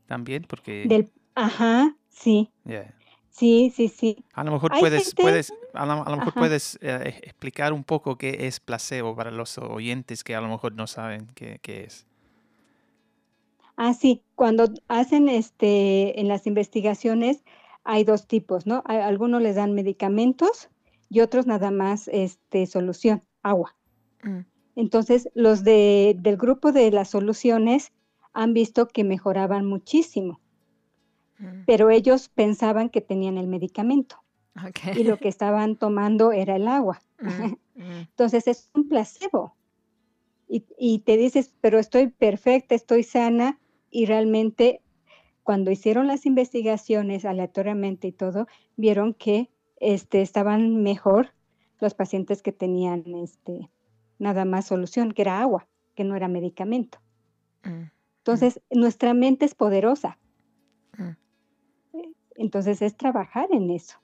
también, 0.07 0.45
porque 0.49 0.87
Del, 0.89 1.11
ajá, 1.35 1.97
sí, 2.11 2.51
yeah. 2.65 2.95
sí, 3.31 3.73
sí, 3.75 3.89
sí. 3.89 4.25
A 4.35 4.45
lo 4.45 4.53
mejor 4.53 4.73
Hay 4.73 4.81
puedes, 4.81 5.15
gente, 5.15 5.23
puedes, 5.23 5.53
a 5.73 5.87
lo, 5.87 5.93
a 6.07 6.11
lo 6.11 6.17
mejor 6.17 6.35
puedes 6.35 6.79
eh, 6.83 7.21
explicar 7.23 7.73
un 7.73 7.85
poco 7.85 8.17
qué 8.19 8.47
es 8.47 8.61
placebo 8.61 9.17
para 9.17 9.31
los 9.31 9.59
oyentes 9.59 10.25
que 10.25 10.35
a 10.35 10.41
lo 10.41 10.49
mejor 10.49 10.75
no 10.75 10.87
saben 10.87 11.27
qué, 11.35 11.59
qué 11.63 11.85
es. 11.85 12.07
Ah, 13.77 13.95
sí, 13.95 14.23
cuando 14.35 14.67
hacen 14.89 15.29
este 15.29 16.21
en 16.21 16.29
las 16.29 16.47
investigaciones 16.47 17.45
hay 17.85 18.05
dos 18.05 18.27
tipos, 18.27 18.67
¿no? 18.67 18.83
A 18.87 19.07
algunos 19.07 19.43
les 19.43 19.57
dan 19.57 19.75
medicamentos 19.75 20.71
y 21.11 21.21
otros 21.21 21.47
nada 21.47 21.71
más 21.71 22.09
este 22.09 22.67
solución, 22.67 23.23
agua. 23.43 23.77
Mm. 24.23 24.41
Entonces, 24.77 25.29
los 25.35 25.65
de 25.65 26.17
del 26.19 26.37
grupo 26.37 26.73
de 26.73 26.91
las 26.91 27.11
soluciones 27.11 27.93
han 28.33 28.55
visto 28.55 28.89
que 28.89 29.05
mejoraban 29.05 29.67
muchísimo, 29.67 30.41
Mm. 31.39 31.65
pero 31.67 31.91
ellos 31.91 32.29
pensaban 32.29 32.89
que 32.91 33.01
tenían 33.01 33.39
el 33.39 33.49
medicamento 33.49 34.23
y 34.97 35.05
lo 35.05 35.19
que 35.19 35.29
estaban 35.29 35.77
tomando 35.77 36.33
era 36.33 36.57
el 36.57 36.69
agua. 36.69 37.03
Mm, 37.77 38.03
Entonces, 38.11 38.47
es 38.47 38.71
un 38.73 38.89
placebo. 38.89 39.57
Y, 40.49 40.65
y 40.79 41.01
te 41.01 41.17
dices, 41.17 41.53
pero 41.61 41.81
estoy 41.81 42.07
perfecta, 42.07 42.77
estoy 42.77 43.03
sana, 43.03 43.59
y 43.91 44.07
realmente 44.07 44.81
cuando 45.45 45.71
hicieron 45.71 46.09
las 46.09 46.27
investigaciones 46.27 47.25
aleatoriamente 47.25 48.09
y 48.09 48.13
todo, 48.13 48.49
vieron 48.77 49.15
que 49.15 49.51
este, 49.77 50.23
estaban 50.23 50.83
mejor 50.83 51.33
los 51.81 51.95
pacientes 51.95 52.43
que 52.43 52.51
tenían 52.53 53.05
este, 53.15 53.71
nada 54.19 54.45
más 54.47 54.67
solución, 54.67 55.13
que 55.13 55.23
era 55.23 55.41
agua, 55.41 55.69
que 55.95 56.03
no 56.05 56.17
era 56.17 56.29
medicamento. 56.29 56.99
mm, 57.63 57.91
Entonces, 58.19 58.61
nuestra 58.71 59.15
mente 59.15 59.45
es 59.45 59.55
poderosa. 59.55 60.19
mm. 60.97 61.11
Entonces, 62.37 62.83
es 62.83 62.97
trabajar 62.97 63.49
en 63.53 63.71
eso. 63.71 63.99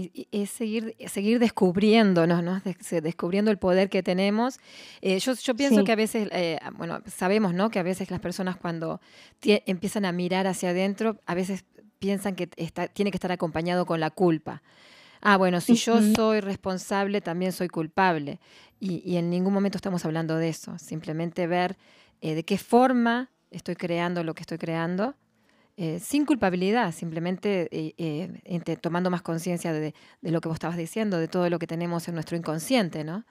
Y, 0.00 0.28
y 0.30 0.42
es 0.42 0.50
seguir, 0.50 0.94
seguir 1.08 1.40
descubriéndonos, 1.40 2.42
¿no? 2.44 2.62
Descubriendo 3.02 3.50
el 3.50 3.58
poder 3.58 3.88
que 3.88 4.02
tenemos. 4.04 4.58
Eh, 5.00 5.18
yo, 5.18 5.32
yo 5.34 5.54
pienso 5.56 5.80
Sí. 5.80 5.84
que 5.84 5.92
a 5.92 5.96
veces, 5.96 6.28
eh, 6.30 6.58
bueno, 6.76 7.00
sabemos, 7.06 7.52
¿no? 7.52 7.68
Que 7.70 7.80
a 7.80 7.82
veces 7.82 8.08
las 8.10 8.20
personas 8.20 8.56
cuando 8.56 9.00
empiezan 9.42 10.04
a 10.04 10.12
mirar 10.12 10.46
hacia 10.46 10.70
adentro, 10.70 11.20
a 11.26 11.34
veces 11.34 11.64
piensan 11.98 12.36
que 12.36 12.48
está, 12.56 12.86
tiene 12.86 13.10
que 13.10 13.16
estar 13.16 13.32
acompañado 13.32 13.86
con 13.86 13.98
la 13.98 14.10
culpa. 14.10 14.62
Ah, 15.20 15.36
bueno, 15.36 15.60
si 15.60 15.74
yo 15.74 16.00
soy 16.14 16.40
responsable, 16.40 17.20
también 17.20 17.50
soy 17.50 17.66
culpable. 17.68 18.38
Y, 18.78 19.02
y 19.04 19.16
en 19.16 19.30
ningún 19.30 19.52
momento 19.52 19.78
estamos 19.78 20.04
hablando 20.04 20.36
de 20.36 20.48
eso. 20.48 20.78
Simplemente 20.78 21.48
ver 21.48 21.76
eh, 22.20 22.36
de 22.36 22.44
qué 22.44 22.56
forma 22.56 23.30
estoy 23.50 23.74
creando 23.74 24.22
lo 24.22 24.34
que 24.34 24.42
estoy 24.42 24.58
creando 24.58 25.16
eh, 25.78 26.00
sin 26.00 26.26
culpabilidad, 26.26 26.92
simplemente 26.92 27.68
eh, 27.72 27.94
eh, 27.98 28.76
tomando 28.76 29.10
más 29.10 29.22
conciencia 29.22 29.72
de, 29.72 29.94
de 30.22 30.30
lo 30.32 30.40
que 30.40 30.48
vos 30.48 30.56
estabas 30.56 30.76
diciendo, 30.76 31.18
de 31.18 31.28
todo 31.28 31.48
lo 31.50 31.58
que 31.58 31.66
tenemos 31.68 32.08
en 32.08 32.14
nuestro 32.14 32.36
inconsciente, 32.36 33.04
¿no? 33.04 33.24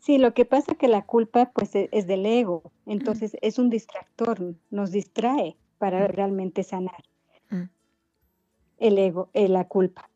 Sí, 0.00 0.18
lo 0.18 0.34
que 0.34 0.44
pasa 0.44 0.74
que 0.74 0.88
la 0.88 1.02
culpa 1.06 1.52
pues 1.52 1.74
e- 1.76 1.88
es 1.92 2.06
del 2.08 2.26
ego, 2.26 2.72
entonces 2.86 3.36
es 3.40 3.58
un 3.58 3.70
distractor, 3.70 4.56
nos 4.70 4.90
distrae 4.90 5.56
para 5.78 6.06
Mm, 6.06 6.08
realmente 6.08 6.62
sanar 6.64 7.04
mm, 7.52 7.68
el 8.78 8.98
ego, 8.98 9.30
eh, 9.32 9.48
la 9.48 9.68
culpa. 9.68 10.10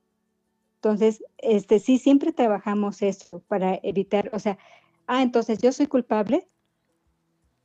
Entonces, 0.77 1.25
este 1.39 1.81
sí, 1.81 1.99
siempre 1.99 2.33
trabajamos 2.33 3.03
eso 3.03 3.41
para 3.49 3.81
evitar, 3.83 4.31
o 4.35 4.39
sea, 4.41 4.59
ah, 5.07 5.23
entonces 5.23 5.61
yo 5.61 5.73
soy 5.73 5.87
culpable 5.89 6.49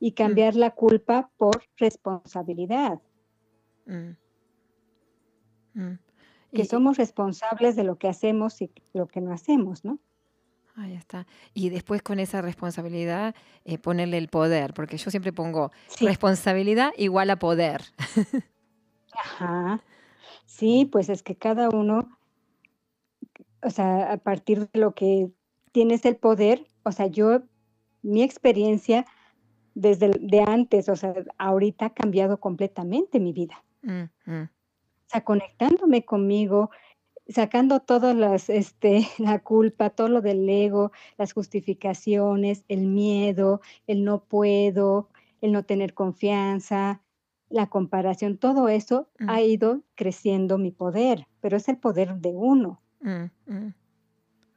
y 0.00 0.12
mm, 0.24 0.40
cambiar 0.40 0.56
la 0.56 0.70
culpa 0.74 1.30
por 1.36 1.62
responsabilidad, 1.76 3.00
mm, 3.90 4.16
mm. 5.74 5.98
que 6.54 6.62
Y, 6.62 6.64
somos 6.64 6.96
responsables 6.96 7.76
de 7.76 7.84
lo 7.84 7.96
que 7.96 8.08
hacemos 8.08 8.60
y 8.62 8.70
lo 8.92 9.06
que 9.06 9.20
no 9.20 9.32
hacemos, 9.32 9.84
¿no? 9.84 9.98
ahí 10.76 10.94
está. 10.94 11.26
Y 11.54 11.70
después 11.70 12.02
con 12.02 12.18
esa 12.18 12.42
responsabilidad 12.42 13.34
eh, 13.64 13.78
ponerle 13.78 14.18
el 14.18 14.28
poder, 14.28 14.74
porque 14.74 14.96
yo 14.96 15.10
siempre 15.10 15.32
pongo 15.32 15.70
Sí, 15.88 16.06
responsabilidad 16.06 16.92
igual 16.96 17.30
a 17.30 17.38
poder. 17.38 17.82
ajá. 19.12 19.82
Sí, 20.46 20.84
pues 20.90 21.08
es 21.08 21.22
que 21.22 21.36
cada 21.36 21.68
uno, 21.70 22.18
o 23.62 23.70
sea, 23.70 24.12
a 24.12 24.16
partir 24.16 24.68
de 24.68 24.80
lo 24.80 24.94
que 24.94 25.30
tienes 25.70 26.04
el 26.04 26.16
poder, 26.16 26.66
o 26.82 26.90
sea, 26.90 27.06
yo, 27.06 27.42
mi 28.02 28.22
experiencia 28.24 29.06
desde 29.74 30.10
de 30.10 30.40
antes, 30.40 30.88
o 30.88 30.96
sea, 30.96 31.14
ahorita 31.38 31.86
ha 31.86 31.94
cambiado 31.94 32.40
completamente 32.40 33.20
mi 33.20 33.32
vida. 33.32 33.64
O 35.06 35.10
sea, 35.12 35.24
conectándome 35.24 36.04
conmigo, 36.04 36.70
sacando 37.28 37.80
todas 37.80 38.14
las, 38.16 38.48
este, 38.50 39.06
la 39.18 39.38
culpa, 39.40 39.90
todo 39.90 40.08
lo 40.08 40.20
del 40.20 40.48
ego, 40.48 40.92
las 41.18 41.32
justificaciones, 41.32 42.64
el 42.68 42.86
miedo, 42.86 43.60
el 43.86 44.04
no 44.04 44.22
puedo, 44.24 45.08
el 45.40 45.52
no 45.52 45.64
tener 45.64 45.94
confianza, 45.94 47.02
la 47.48 47.68
comparación, 47.68 48.36
todo 48.38 48.68
eso 48.68 49.08
mm, 49.18 49.30
ha 49.30 49.40
ido 49.42 49.82
creciendo 49.96 50.58
mi 50.58 50.70
poder, 50.70 51.26
pero 51.40 51.56
es 51.56 51.68
el 51.68 51.78
poder 51.78 52.14
de 52.16 52.28
uno, 52.30 52.80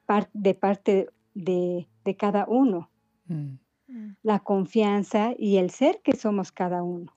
par- 0.06 0.30
de 0.34 0.54
parte 0.54 1.10
de, 1.34 1.88
de 2.06 2.16
cada 2.16 2.46
uno, 2.48 2.90
Mm. 3.28 3.58
mm, 3.88 4.16
la 4.22 4.40
confianza 4.40 5.34
y 5.38 5.58
el 5.58 5.70
ser 5.70 6.02
que 6.04 6.16
somos 6.16 6.52
cada 6.52 6.84
uno. 6.84 7.14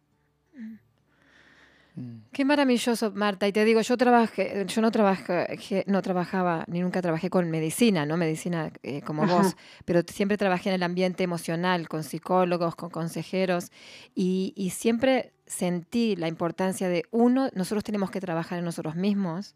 Mm. 1.97 2.17
Qué 2.33 2.45
maravilloso, 2.45 3.11
Marta. 3.13 3.49
Y 3.49 3.53
te 3.53 3.65
digo, 3.65 3.81
yo 3.81 3.97
trabajé, 3.97 4.65
yo 4.69 4.83
no 4.83 4.91
trabajé, 4.91 5.85
no 5.87 6.03
trabajaba, 6.03 6.65
ni 6.69 6.81
nunca 6.81 7.03
trabajé 7.03 7.31
con 7.31 7.51
medicina, 7.51 8.07
¿no? 8.07 8.17
Medicina 8.17 8.71
eh, 8.83 9.03
como 9.03 9.25
Ajá, 9.25 9.37
vos, 9.37 9.57
pero 9.85 10.03
siempre 10.07 10.37
trabajé 10.37 10.69
en 10.69 10.77
el 10.77 10.83
ambiente 10.83 11.25
emocional, 11.25 11.89
con 11.89 12.05
psicólogos, 12.05 12.77
con 12.77 12.91
consejeros, 12.91 13.73
y, 14.15 14.53
y 14.57 14.71
siempre 14.71 15.33
sentí 15.47 16.17
la 16.17 16.29
importancia 16.29 16.89
de, 16.89 17.05
uno, 17.11 17.49
nosotros 17.55 17.85
tenemos 17.85 18.11
que 18.11 18.21
trabajar 18.21 18.59
en 18.59 18.65
nosotros 18.65 18.97
mismos, 18.97 19.55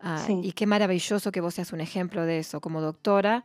ah, 0.00 0.26
y 0.42 0.52
qué 0.52 0.66
maravilloso 0.66 1.32
que 1.32 1.40
vos 1.40 1.54
seas 1.54 1.72
un 1.72 1.80
ejemplo 1.80 2.24
de 2.24 2.38
eso, 2.38 2.60
como 2.60 2.80
doctora, 2.80 3.44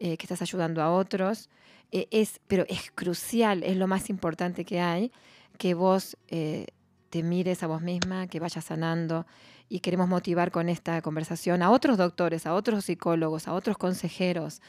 eh, 0.00 0.16
que 0.16 0.24
estás 0.24 0.42
ayudando 0.42 0.82
a 0.82 0.90
otros, 0.90 1.48
eh, 1.92 2.08
es, 2.10 2.40
pero 2.46 2.64
es 2.68 2.90
crucial, 2.94 3.62
es 3.62 3.76
lo 3.76 3.86
más 3.86 4.10
importante 4.10 4.64
que 4.64 4.80
hay, 4.80 5.12
que 5.58 5.74
vos 5.74 6.16
eh, 6.28 6.66
te 7.14 7.22
mires 7.22 7.62
a 7.62 7.68
vos 7.68 7.80
misma, 7.80 8.26
que 8.26 8.40
vayas 8.40 8.64
sanando 8.64 9.24
y 9.68 9.78
queremos 9.78 10.08
motivar 10.08 10.50
con 10.50 10.68
esta 10.68 11.00
conversación 11.00 11.62
a 11.62 11.70
otros 11.70 11.96
doctores, 11.96 12.44
a 12.44 12.54
otros 12.54 12.86
psicólogos, 12.86 13.46
a 13.46 13.52
otros 13.52 13.78
consejeros, 13.78 14.60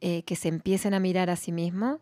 eh, 0.00 0.22
que 0.22 0.34
se 0.34 0.48
empiecen 0.48 0.94
a 0.94 0.98
mirar 0.98 1.28
a 1.28 1.36
sí 1.36 1.52
mismos 1.52 2.00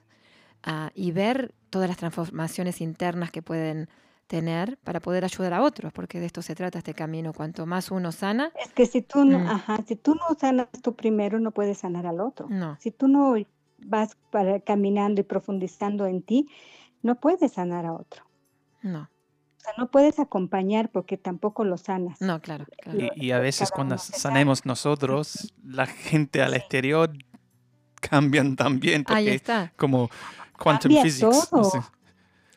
ah, 0.62 0.92
y 0.94 1.11
ver 1.11 1.53
todas 1.70 1.88
las 1.88 1.96
transformaciones 1.96 2.80
internas 2.80 3.32
que 3.32 3.42
pueden 3.42 3.88
tener 4.28 4.78
para 4.84 5.01
poder 5.01 5.24
ayudar 5.24 5.53
a 5.53 5.62
otros, 5.62 5.92
porque 5.92 6.20
de 6.20 6.26
esto 6.26 6.42
se 6.42 6.55
trata 6.55 6.78
este 6.78 6.94
camino. 6.94 7.32
Cuanto 7.32 7.66
más 7.66 7.90
uno 7.90 8.12
sana, 8.12 8.53
Es 8.64 8.72
que 8.72 8.86
si 8.86 9.03
tú 9.03 9.24
no, 9.24 9.40
mm, 9.40 9.46
ajá, 9.49 9.82
si 9.84 9.96
tú 9.96 10.14
no 10.14 10.38
sanas 10.38 10.68
tú 10.80 10.94
primero, 10.94 11.40
no 11.40 11.51
puedes 11.51 11.78
sanar 11.78 12.07
al 12.07 12.20
otro. 12.20 12.46
no, 12.49 12.76
Si 12.78 12.92
tú 12.92 13.09
no 13.09 13.34
vas 13.78 14.16
para, 14.30 14.61
caminando 14.61 15.20
y 15.22 15.24
profundizando 15.24 16.07
en 16.07 16.22
ti, 16.22 16.49
no 17.03 17.16
puedes 17.16 17.51
sanar 17.51 17.84
a 17.84 17.94
otro. 17.94 18.22
no, 18.80 19.09
sea, 19.69 19.75
no 19.79 19.91
puedes 19.91 20.19
acompañar 20.19 20.91
porque 20.91 21.16
tampoco 21.16 21.64
lo 21.64 21.77
sanas. 21.79 22.21
no, 22.21 22.41
claro, 22.41 22.66
claro. 22.83 22.99
Y, 23.16 23.27
y 23.27 23.31
a 23.33 23.39
veces 23.39 23.71
cada 23.71 23.77
cuando 23.77 23.99
sanemos 23.99 24.66
nosotros, 24.66 25.53
la 25.64 25.87
gente 25.87 26.43
al 26.43 26.53
Sí. 26.53 26.57
exterior 26.59 27.11
cambian 28.01 28.57
también, 28.57 29.05
Ahí 29.09 29.25
porque 29.25 29.35
está, 29.35 29.73
como 29.77 30.09
quantum 30.59 30.91
Cambia 30.91 31.03
physics, 31.03 31.53
no 31.53 31.64
sé. 31.64 31.81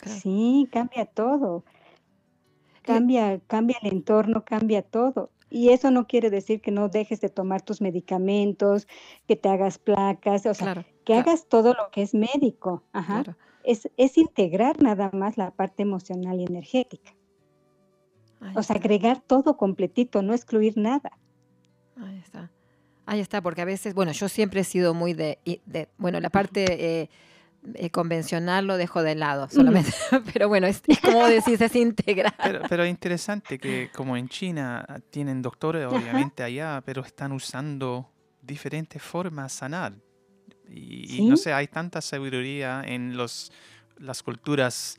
Sí, 0.05 0.67
cambia 0.71 1.05
todo. 1.05 1.63
Eh, 1.67 2.79
Cambia, 2.83 3.39
cambia 3.47 3.77
el 3.83 3.91
entorno, 3.93 4.43
cambia 4.43 4.81
todo. 4.81 5.29
Y 5.49 5.69
eso 5.69 5.91
no 5.91 6.07
quiere 6.07 6.29
decir 6.29 6.61
que 6.61 6.71
no 6.71 6.87
dejes 6.89 7.21
de 7.21 7.29
tomar 7.29 7.61
tus 7.61 7.81
medicamentos, 7.81 8.87
que 9.27 9.35
te 9.35 9.49
hagas 9.49 9.77
placas, 9.77 10.45
o 10.45 10.53
sea, 10.53 10.73
claro, 10.73 10.83
que 11.05 11.13
claro, 11.13 11.21
hagas 11.29 11.47
todo 11.47 11.73
lo 11.73 11.91
que 11.91 12.01
es 12.01 12.13
médico. 12.13 12.83
Ajá. 12.93 13.23
claro. 13.23 13.37
Es, 13.63 13.89
es 13.97 14.17
integrar 14.17 14.81
nada 14.81 15.09
más 15.13 15.37
la 15.37 15.51
parte 15.51 15.83
emocional 15.83 16.39
y 16.39 16.45
energética. 16.45 17.11
Ahí 18.39 18.53
O 18.55 18.63
sea, 18.63 18.75
está. 18.75 18.85
agregar 18.85 19.21
todo 19.21 19.57
completito, 19.57 20.21
no 20.21 20.33
excluir 20.33 20.77
nada. 20.77 21.11
Ahí 21.95 22.17
está. 22.19 22.51
Ahí 23.05 23.19
está, 23.19 23.41
porque 23.41 23.61
a 23.61 23.65
veces, 23.65 23.93
bueno, 23.93 24.11
yo 24.11 24.29
siempre 24.29 24.61
he 24.61 24.63
sido 24.63 24.93
muy 24.93 25.13
de, 25.13 25.39
bueno, 25.97 26.19
la 26.19 26.29
parte 26.29 27.01
eh, 27.01 27.09
eh, 27.75 27.89
convencional 27.89 28.65
lo 28.67 28.77
dejo 28.77 29.03
de 29.03 29.15
lado 29.15 29.49
solamente, 29.49 29.91
pero 30.33 30.47
bueno, 30.47 30.67
es, 30.67 30.81
es 30.87 30.99
como 30.99 31.27
decís, 31.27 31.59
es 31.61 31.75
integral. 31.75 32.33
Pero, 32.41 32.61
pero 32.69 32.85
interesante 32.85 33.59
que 33.59 33.89
como 33.93 34.17
en 34.17 34.29
China 34.29 34.85
tienen 35.09 35.41
doctores, 35.41 35.85
obviamente 35.87 36.41
allá, 36.43 36.81
pero 36.85 37.01
están 37.01 37.31
usando 37.31 38.09
diferentes 38.41 39.01
formas 39.01 39.51
de 39.51 39.57
sanar. 39.57 39.93
Y, 40.73 41.17
y 41.17 41.27
no 41.27 41.37
sé, 41.37 41.53
hay 41.53 41.67
tanta 41.67 42.01
sabiduría 42.01 42.81
en 42.85 43.17
los, 43.17 43.51
las 43.97 44.23
culturas 44.23 44.97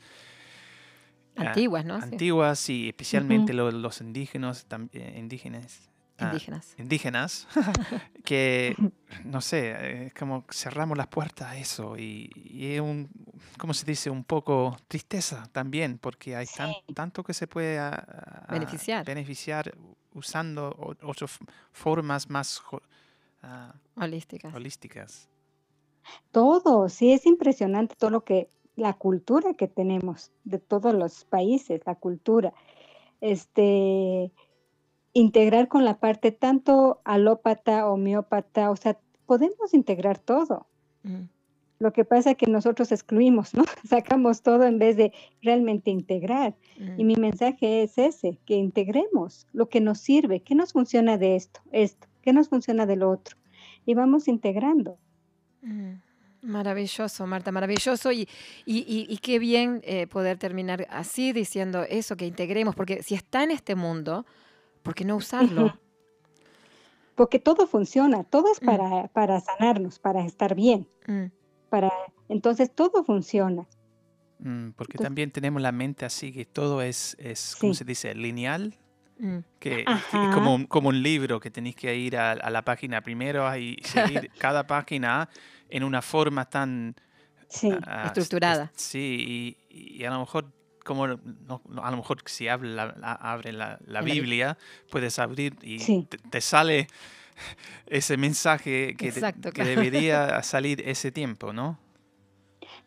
ah, 1.37 1.47
Antiguas, 1.47 1.83
¿no? 1.85 1.97
Sí. 1.99 2.03
antiguas 2.03 2.69
y 2.69 2.87
especialmente 2.89 3.53
lo- 3.53 3.71
los 3.71 4.01
indígenas, 4.01 4.67
tam- 4.69 4.89
eh, 4.93 5.15
indígenas, 5.17 5.89
ah, 6.19 6.25
Indígenas. 6.25 6.75
indígenas, 6.77 7.47
que, 8.23 8.75
no 9.25 9.41
sé, 9.41 10.05
es 10.07 10.13
como 10.13 10.45
cerramos 10.51 10.97
las 10.97 11.07
puertas 11.07 11.47
a 11.49 11.57
eso 11.57 11.97
y, 11.97 12.29
y 12.35 12.73
es 12.75 12.81
un, 12.81 13.09
¿cómo 13.57 13.73
se 13.73 13.85
dice? 13.85 14.09
Un 14.09 14.23
poco 14.23 14.77
tristeza 14.87 15.47
también, 15.51 15.97
porque 15.97 16.35
hay 16.35 16.45
tan- 16.45 16.73
tanto 16.93 17.23
que 17.23 17.33
se 17.33 17.47
puede 17.47 17.79
ah, 17.79 18.45
Beneficiar. 18.51 19.05
beneficiar 19.05 19.73
usando 20.13 20.75
otras 21.01 21.39
formas 21.71 22.29
más 22.29 22.61
ah, 23.41 23.73
Holísticas. 23.95 24.53
holísticas. 24.53 25.29
Todo, 26.31 26.89
sí, 26.89 27.13
es 27.13 27.25
impresionante 27.25 27.95
todo 27.97 28.09
lo 28.09 28.23
que, 28.23 28.49
la 28.75 28.93
cultura 28.93 29.53
que 29.53 29.67
tenemos 29.67 30.31
de 30.43 30.59
todos 30.59 30.93
los 30.93 31.25
países, 31.25 31.81
la 31.85 31.95
cultura. 31.95 32.53
Este, 33.21 34.31
integrar 35.13 35.67
con 35.67 35.85
la 35.85 35.99
parte 35.99 36.31
tanto 36.31 36.99
alópata, 37.05 37.89
homeópata, 37.89 38.71
o 38.71 38.75
sea, 38.75 38.99
podemos 39.25 39.73
integrar 39.73 40.17
todo. 40.17 40.67
Mm, 41.03 41.25
Lo 41.79 41.93
que 41.93 42.05
pasa 42.05 42.31
es 42.31 42.37
que 42.37 42.47
nosotros 42.47 42.91
excluimos, 42.91 43.53
¿no? 43.53 43.63
Sacamos 43.87 44.41
todo 44.41 44.63
en 44.63 44.79
vez 44.79 44.97
de 44.97 45.13
realmente 45.41 45.91
integrar. 45.91 46.55
Y 46.97 47.03
mm. 47.03 47.07
mi 47.07 47.15
mensaje 47.15 47.83
es 47.83 47.97
ese, 47.97 48.39
que 48.45 48.55
integremos 48.55 49.47
lo 49.53 49.69
que 49.69 49.81
nos 49.81 49.99
sirve, 49.99 50.41
qué 50.41 50.55
nos 50.55 50.73
funciona 50.73 51.17
de 51.17 51.35
esto, 51.35 51.61
esto, 51.71 52.07
qué 52.21 52.33
nos 52.33 52.49
funciona 52.49 52.85
del 52.85 53.03
otro. 53.03 53.37
Y 53.85 53.93
vamos 53.93 54.27
integrando. 54.27 54.97
Mm, 55.63 55.93
Maravilloso, 56.43 57.25
Marta, 57.25 57.51
maravilloso. 57.53 58.11
Y, 58.11 58.27
y, 58.65 58.79
y- 58.79 59.05
y 59.09 59.17
qué 59.19 59.39
bien 59.39 59.79
eh, 59.85 60.07
poder 60.07 60.37
terminar 60.37 60.85
así 60.89 61.31
diciendo 61.31 61.83
eso, 61.83 62.17
que 62.17 62.25
integremos, 62.27 62.75
porque 62.75 63.01
si 63.01 63.15
está 63.15 63.43
en 63.43 63.51
este 63.51 63.75
mundo, 63.75 64.25
¿por 64.81 64.93
qué 64.93 65.05
no 65.05 65.15
usarlo? 65.15 65.73
Porque 67.15 67.37
todo 67.39 67.67
funciona, 67.67 68.23
todo 68.23 68.51
es 68.51 68.61
Mm. 68.61 68.65
para, 68.65 69.07
para 69.09 69.39
sanarnos, 69.39 69.99
para 69.99 70.25
estar 70.25 70.55
bien, 70.55 70.87
Mm, 71.07 71.25
para 71.69 71.91
entonces 72.27 72.71
todo 72.73 73.03
funciona. 73.03 73.67
Mm, 74.39 74.71
porque 74.71 74.93
Entonces- 74.93 75.05
también 75.05 75.31
tenemos 75.31 75.61
la 75.61 75.71
mente 75.71 76.05
así 76.05 76.31
que 76.33 76.43
todo 76.45 76.81
es, 76.81 77.15
es 77.19 77.55
¿cómo 77.59 77.73
Sí. 77.73 77.77
se 77.79 77.85
dice? 77.85 78.15
Lineal. 78.15 78.75
Mm. 79.25 79.43
Que, 79.59 79.83
Ajá. 79.87 80.23
es 80.29 80.33
como, 80.35 80.53
un- 80.55 80.65
como 80.65 80.89
un 80.89 81.01
libro 81.01 81.39
que 81.39 81.49
tenéis 81.49 81.75
que 81.75 81.95
ir 81.95 82.17
a, 82.17 82.31
a 82.33 82.49
la 82.49 82.61
página 82.63 83.01
primero 83.01 83.55
y 83.57 83.77
seguir 83.83 84.29
cada 84.37 84.67
página 84.67 85.29
en 85.69 85.83
una 85.83 86.01
forma 86.01 86.45
tan 86.49 86.95
Sí, 87.47 87.71
ah, 87.85 88.05
Estructurada. 88.07 88.71
es- 88.75 88.81
sí, 88.81 89.55
y, 89.69 89.99
y 89.99 90.05
a 90.05 90.09
lo 90.09 90.19
mejor 90.19 90.51
como 90.83 91.07
no- 91.07 91.61
a 91.81 91.91
lo 91.91 91.97
mejor 91.97 92.17
si 92.25 92.47
abre 92.47 92.69
la, 92.69 92.83
abre 93.21 93.53
la, 93.53 93.77
Biblia, 94.01 94.57
puedes 94.91 95.17
abrir 95.19 95.55
y 95.61 95.79
Sí. 95.79 96.05
te, 96.09 96.17
te 96.17 96.41
sale 96.41 96.87
ese 97.87 98.17
mensaje 98.17 98.95
que, 98.97 99.11
te- 99.11 99.19
Exacto, 99.19 99.49
que 99.51 99.61
claro. 99.61 99.69
debería 99.69 100.41
salir 100.43 100.81
ese 100.85 101.11
tiempo, 101.11 101.53
¿no? 101.53 101.77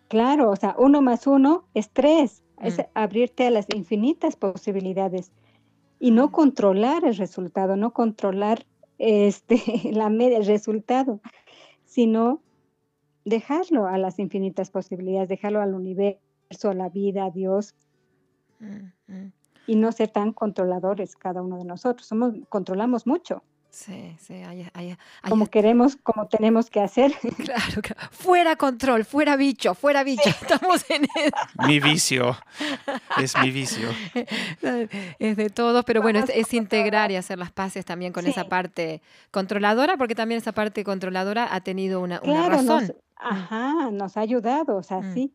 claro, 0.09 0.51
o 0.51 0.57
sea, 0.57 0.75
uno 0.79 1.03
más 1.03 1.27
uno 1.27 1.65
es 1.75 1.91
tres, 1.91 2.43
es 2.63 2.79
Mm. 2.79 2.83
abrirte 2.95 3.47
a 3.47 3.51
las 3.51 3.67
infinitas 3.75 4.37
posibilidades 4.37 5.33
y 6.07 6.11
no 6.11 6.31
controlar 6.31 7.05
el 7.05 7.17
resultado, 7.17 7.77
no 7.77 7.93
controlar 7.93 8.67
este, 8.99 9.57
la 9.93 10.09
media, 10.09 10.39
el 10.39 10.47
resultado, 10.47 11.21
sino 11.85 12.41
dejarlo 13.25 13.87
a 13.87 13.99
las 13.99 14.19
infinitas 14.19 14.71
posibilidades, 14.71 15.29
dejarlo 15.29 15.61
al 15.61 15.75
universo, 15.75 16.71
a 16.71 16.75
la 16.75 16.89
vida, 16.89 17.25
a 17.25 17.31
Dios, 17.31 17.75
Mm, 18.59 19.33
y 19.67 19.77
no 19.77 19.93
ser 19.93 20.09
tan 20.09 20.33
controladores 20.33 21.17
cada 21.17 21.43
uno 21.43 21.59
de 21.59 21.65
nosotros. 21.65 22.07
Somos, 22.07 22.35
controlamos 22.49 23.07
mucho, 23.07 23.43
Sí, 23.71 24.17
sí, 24.19 24.43
como 25.29 25.49
queremos, 25.49 25.97
como 25.97 26.29
tenemos 26.29 26.71
que 26.71 26.81
hacer. 26.81 27.13
claro, 27.45 27.83
claro. 27.83 28.09
Fuera 28.11 28.57
control, 28.57 29.05
fuera 29.05 29.37
bicho, 29.37 29.75
fuera 29.75 30.03
bicho. 30.03 30.29
Estamos 30.29 30.89
en 30.91 31.05
eso. 31.05 31.67
Mi 31.67 31.79
vicio, 31.81 32.37
es 33.19 33.37
mi 33.39 33.51
vicio. 33.51 33.89
Es 35.19 35.37
de 35.37 35.51
todos, 35.51 35.85
pero 35.85 36.03
bueno, 36.03 36.25
es, 36.27 36.55
integrar 36.55 37.11
y 37.11 37.17
hacer 37.17 37.39
las 37.39 37.53
paces 37.53 37.85
también 37.85 38.13
con 38.13 38.27
esa 38.27 38.45
parte 38.45 39.03
controladora, 39.31 39.97
porque 39.97 40.15
también 40.15 40.39
esa 40.39 40.53
parte 40.53 40.85
controladora 40.85 41.55
ha 41.55 41.61
tenido 41.61 42.01
una, 42.01 42.21
razón. 42.21 42.67
nos, 42.87 42.93
ajá, 43.17 43.91
nos 43.91 44.17
ha 44.17 44.21
ayudado, 44.21 44.77
o 44.77 44.83
sea, 44.83 44.99
Mm. 45.01 45.15
sí. 45.15 45.35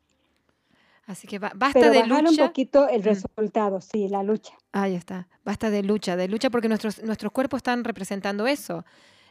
Así 1.11 1.27
que 1.27 1.39
ba- 1.39 1.51
basta 1.55 1.79
Pero 1.79 1.91
de 1.91 1.99
bajar 2.03 2.19
un 2.23 2.29
lucha. 2.31 2.47
poquito 2.47 2.87
el 2.87 3.01
Mm. 3.01 3.03
resultado, 3.03 3.81
sí, 3.81 4.07
la 4.07 4.23
lucha. 4.23 4.53
Ahí 4.71 4.95
está, 4.95 5.27
basta 5.43 5.69
de 5.69 5.83
lucha, 5.83 6.15
de 6.15 6.27
lucha 6.29 6.49
porque 6.49 6.69
nuestros, 6.69 7.03
nuestros 7.03 7.31
cuerpos 7.33 7.57
están 7.59 7.83
representando 7.83 8.47
eso. 8.47 8.85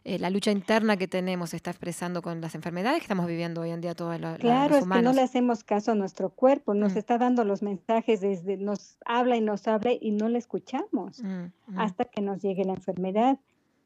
Eh, 0.05 0.19
la 0.19 0.29
lucha 0.31 0.51
interna 0.51 0.97
que 0.97 1.09
tenemos 1.09 1.51
se 1.51 1.57
está 1.57 1.71
expresando 1.71 2.21
con 2.23 2.41
las 2.41 2.55
enfermedades 2.55 2.99
que 3.01 3.05
estamos 3.05 3.27
viviendo 3.27 3.61
hoy 3.63 3.71
en 3.71 3.81
día 3.81 3.95
todos 3.95 4.19
lo- 4.21 4.31
la- 4.33 4.37
Claro, 4.39 4.75
los 4.77 4.85
es 4.85 4.91
que 4.91 5.03
no 5.03 5.13
le 5.13 5.23
hacemos 5.23 5.65
caso 5.65 5.93
a 5.93 5.95
nuestro 5.95 6.31
cuerpo, 6.31 6.73
nos 6.75 6.95
Mm. 6.95 6.99
está 6.99 7.17
dando 7.19 7.45
los 7.45 7.63
mensajes 7.63 8.21
desde, 8.21 8.57
nos 8.59 8.99
habla 9.07 9.37
y 9.37 9.41
nos 9.41 9.67
habla 9.67 9.93
y 9.99 10.11
no 10.11 10.29
le 10.29 10.39
escuchamos 10.39 11.23
Mm, 11.23 11.45
mm, 11.69 11.79
hasta 11.79 12.05
que 12.05 12.21
nos 12.21 12.41
llegue 12.43 12.65
la 12.65 12.75
enfermedad. 12.75 13.39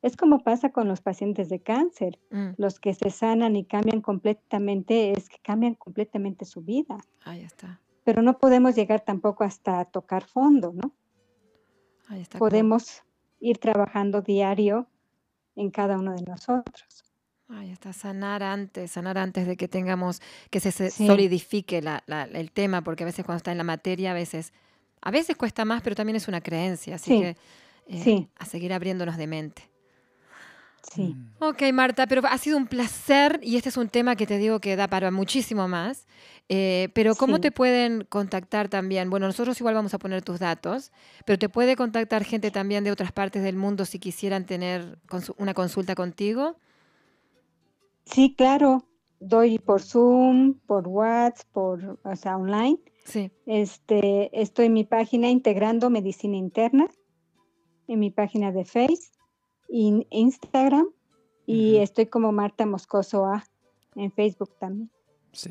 Es 0.02 0.16
como 0.18 0.40
pasa 0.44 0.68
con 0.70 0.86
los 0.86 1.00
pacientes 1.00 1.48
de 1.48 1.60
cáncer. 1.60 2.18
mm. 2.30 2.50
Los 2.58 2.78
que 2.78 2.92
se 2.94 3.08
sanan 3.10 3.56
y 3.56 3.64
cambian 3.64 4.00
completamente, 4.02 5.12
es 5.12 5.28
que 5.28 5.38
cambian 5.42 5.74
completamente 5.74 6.44
su 6.44 6.60
vida. 6.60 6.96
Ahí 7.24 7.40
está, 7.42 7.80
Pero 8.04 8.22
no 8.22 8.38
podemos 8.38 8.74
llegar 8.74 9.00
tampoco 9.00 9.44
hasta 9.44 9.84
tocar 9.86 10.24
fondo, 10.24 10.72
¿no? 10.74 10.92
ahí 12.08 12.20
está. 12.20 12.38
Podemos 12.38 13.02
ir 13.40 13.58
trabajando 13.58 14.20
diario 14.20 14.86
en 15.56 15.70
cada 15.70 15.98
uno 15.98 16.14
de 16.14 16.22
nosotros. 16.22 17.04
Ahí 17.48 17.70
está, 17.70 17.92
sanar 17.92 18.42
antes, 18.42 18.90
sanar 18.90 19.16
antes 19.18 19.46
de 19.46 19.56
que 19.56 19.68
tengamos, 19.68 20.20
que 20.50 20.60
se, 20.60 20.70
se 20.72 20.90
Sí. 20.90 21.06
solidifique 21.06 21.80
la- 21.82 22.02
la- 22.06 22.24
el 22.24 22.50
tema, 22.52 22.82
porque 22.82 23.04
a 23.04 23.06
veces 23.06 23.24
cuando 23.24 23.38
está 23.38 23.52
en 23.52 23.58
la 23.58 23.64
materia, 23.64 24.10
a 24.10 24.14
veces, 24.14 24.52
a 25.02 25.10
veces 25.10 25.36
cuesta 25.36 25.64
más, 25.64 25.82
pero 25.82 25.94
también 25.96 26.16
es 26.16 26.28
una 26.28 26.40
creencia, 26.40 26.96
así 26.96 27.10
Sí, 27.10 27.20
que 27.20 27.36
eh, 27.86 28.02
sí. 28.02 28.28
a 28.38 28.46
seguir 28.46 28.72
abriéndonos 28.72 29.16
de 29.18 29.26
mente. 29.26 29.70
Sí. 30.92 31.14
Mm. 31.14 31.32
Ok, 31.40 31.62
Marta, 31.72 32.06
pero 32.06 32.22
ha 32.24 32.38
sido 32.38 32.56
un 32.56 32.66
placer 32.66 33.40
y 33.42 33.56
este 33.56 33.68
es 33.70 33.76
un 33.76 33.88
tema 33.88 34.16
que 34.16 34.26
te 34.26 34.38
digo 34.38 34.60
que 34.60 34.76
da 34.76 34.86
para 34.88 35.10
muchísimo 35.10 35.66
más. 35.68 36.06
Eh, 36.50 36.90
pero 36.94 37.14
¿cómo 37.14 37.36
Sí. 37.36 37.42
te 37.42 37.52
pueden 37.52 38.04
contactar 38.08 38.68
también? 38.68 39.08
Bueno, 39.08 39.26
nosotros 39.26 39.58
igual 39.60 39.74
vamos 39.74 39.94
a 39.94 39.98
poner 39.98 40.22
tus 40.22 40.38
datos, 40.40 40.92
pero 41.24 41.38
te 41.38 41.48
puede 41.48 41.74
contactar 41.74 42.22
gente 42.24 42.50
también 42.50 42.84
de 42.84 42.90
otras 42.90 43.12
partes 43.12 43.42
del 43.42 43.56
mundo 43.56 43.84
si 43.86 43.98
quisieran 43.98 44.44
tener 44.44 44.98
consu- 45.08 45.34
una 45.38 45.54
consulta 45.54 45.94
contigo. 45.94 46.56
Sí, 48.04 48.34
claro. 48.36 48.84
Doy 49.20 49.58
por 49.58 49.80
Zoom, 49.80 50.54
por 50.66 50.86
WhatsApp, 50.86 51.46
por, 51.52 51.98
o 52.04 52.16
sea, 52.16 52.36
online. 52.36 52.78
Sí. 53.06 53.30
Este, 53.46 54.30
estoy 54.38 54.66
en 54.66 54.74
mi 54.74 54.84
página 54.84 55.30
integrando 55.30 55.88
medicina 55.88 56.36
interna, 56.36 56.86
en 57.88 58.00
mi 58.00 58.10
página 58.10 58.52
de 58.52 58.64
Face, 58.66 59.12
y 59.68 60.06
Instagram, 60.10 60.86
y 61.46 61.76
estoy 61.76 62.06
como 62.06 62.32
Marta 62.32 62.64
Moscoso 62.66 63.26
A 63.26 63.44
en 63.96 64.10
Facebook 64.12 64.50
también. 64.58 64.90
Sí. 65.32 65.50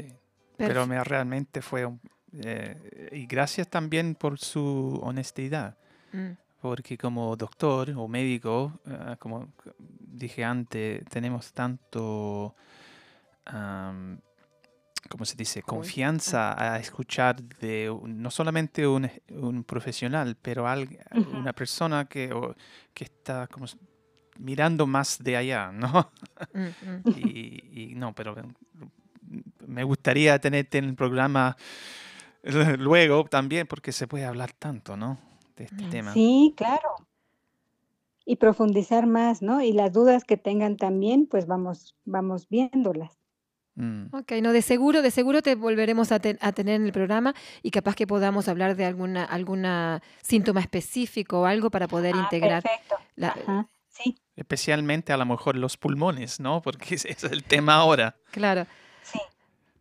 Pero 0.58 0.86
me, 0.88 1.04
realmente 1.04 1.62
fue 1.62 1.86
un... 1.86 2.00
eh, 2.44 3.10
y 3.12 3.26
gracias 3.26 3.68
también 3.70 4.16
por 4.16 4.40
su 4.40 5.00
honestidad. 5.04 5.78
Mm, 6.14 6.32
Porque 6.62 6.98
como 6.98 7.36
doctor 7.36 7.90
o 7.98 8.08
médico, 8.08 8.80
ah, 8.86 9.16
como 9.20 9.48
dije 10.00 10.44
antes, 10.44 11.04
tenemos 11.06 11.52
tanto, 11.54 12.56
am, 13.46 14.20
¿cómo 15.10 15.26
se 15.26 15.36
dice? 15.36 15.62
Confianza 15.64 16.54
a 16.74 16.80
escuchar 16.80 17.44
de 17.60 17.90
un- 17.90 18.22
no 18.22 18.32
solamente 18.32 18.88
un, 18.88 19.10
profesional, 19.66 20.38
pero 20.42 20.68
al- 20.68 20.88
una 21.34 21.52
persona 21.54 22.06
que, 22.06 22.32
o- 22.32 22.56
que 22.94 23.04
está 23.06 23.48
como 23.48 23.66
mirando 24.40 24.88
más 24.88 25.24
de 25.24 25.38
allá, 25.38 25.72
¿no? 25.72 26.12
mm, 26.54 26.60
mm. 26.62 27.04
Y, 27.18 27.92
y 27.92 27.96
no, 27.96 28.14
pero 28.14 28.36
me 29.68 29.84
gustaría 29.84 30.40
tenerte 30.40 30.78
en 30.78 30.86
el 30.86 30.96
programa 30.96 31.56
luego 32.78 33.24
también, 33.26 33.68
porque 33.68 33.92
se 33.92 34.08
puede 34.08 34.26
hablar 34.26 34.52
tanto, 34.54 34.98
¿no? 34.98 35.18
De 35.56 35.66
este 35.66 35.84
Mm, 35.86 35.90
tema. 35.90 36.14
Sí, 36.14 36.54
claro. 36.58 36.90
y 38.26 38.38
profundizar 38.38 39.06
más, 39.06 39.42
¿no? 39.42 39.62
Y 39.62 39.74
las 39.74 39.92
dudas 39.92 40.24
que 40.24 40.38
tengan 40.38 40.78
también, 40.78 41.28
pues 41.28 41.46
vamos, 41.46 41.96
vamos 42.06 42.48
viéndolas. 42.50 43.18
Mm. 43.76 44.16
Ok, 44.16 44.32
no, 44.42 44.54
de 44.54 44.62
seguro, 44.62 45.02
de 45.02 45.10
seguro 45.12 45.42
te 45.42 45.56
volveremos 45.56 46.12
a, 46.12 46.20
ten- 46.20 46.38
a 46.42 46.52
tener 46.52 46.76
en 46.76 46.86
el 46.86 46.94
programa 46.94 47.34
y 47.64 47.72
capaz 47.72 47.96
que 47.96 48.06
podamos 48.08 48.48
hablar 48.48 48.76
de 48.76 48.86
alguna, 48.86 49.26
alguna 49.26 50.02
síntoma 50.22 50.62
específico 50.62 51.42
o 51.42 51.46
algo 51.46 51.70
para 51.72 51.88
poder 51.88 52.16
integrar. 52.16 52.62
perfecto. 52.64 52.96
la- 53.16 53.30
Ajá, 53.30 53.68
sí, 53.94 54.16
Especialmente 54.36 55.14
a 55.14 55.18
lo 55.18 55.26
mejor 55.26 55.56
los 55.56 55.78
pulmones, 55.78 56.40
¿no? 56.40 56.62
Porque 56.62 56.96
ese 56.96 57.12
es 57.12 57.24
el 57.24 57.44
tema 57.44 57.76
ahora. 57.76 58.16
claro. 58.32 58.66
sí, 59.04 59.20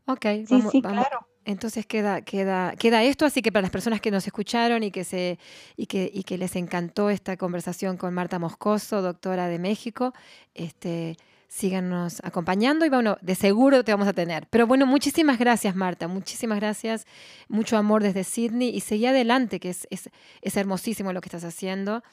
Ok, 0.06 0.22
sí, 0.24 0.46
vamos- 0.50 0.72
sí, 0.72 0.80
vamos- 0.80 1.00
claro. 1.06 1.26
Entonces 1.44 1.86
queda, 1.86 2.22
queda, 2.22 2.76
queda 2.76 3.02
esto, 3.02 3.24
así 3.26 3.42
que 3.42 3.50
para 3.50 3.62
las 3.62 3.72
personas 3.72 4.00
que 4.00 4.12
nos 4.12 4.24
escucharon 4.26 4.84
y 4.84 4.92
que 4.92 5.02
se, 5.02 5.40
y 5.76 5.86
que, 5.86 6.08
y 6.14 6.22
que 6.22 6.38
les 6.38 6.54
encantó 6.54 7.10
esta 7.10 7.36
conversación 7.36 7.96
con 7.96 8.14
Marta 8.14 8.38
Moscoso, 8.38 9.02
doctora 9.02 9.48
de 9.48 9.58
México, 9.58 10.12
este, 10.54 11.16
síganos 11.48 12.20
acompañando 12.22 12.84
y 12.86 12.90
bueno, 12.90 13.16
de 13.22 13.34
seguro 13.34 13.82
te 13.82 13.90
vamos 13.92 14.06
a 14.06 14.12
tener. 14.12 14.46
Pero 14.50 14.68
bueno, 14.68 14.86
muchísimas 14.86 15.36
gracias, 15.38 15.74
Marta, 15.74 16.06
muchísimas 16.06 16.60
gracias, 16.60 17.06
mucho 17.48 17.76
amor 17.76 18.04
desde 18.04 18.22
Sydney 18.22 18.68
y 18.68 18.78
seguí 18.80 19.06
adelante, 19.06 19.58
que 19.58 19.70
es, 19.70 19.88
es, 19.90 20.10
es 20.42 20.56
hermosísimo 20.56 21.12
lo 21.12 21.20
que 21.20 21.26
estás 21.28 21.42
haciendo 21.44 22.04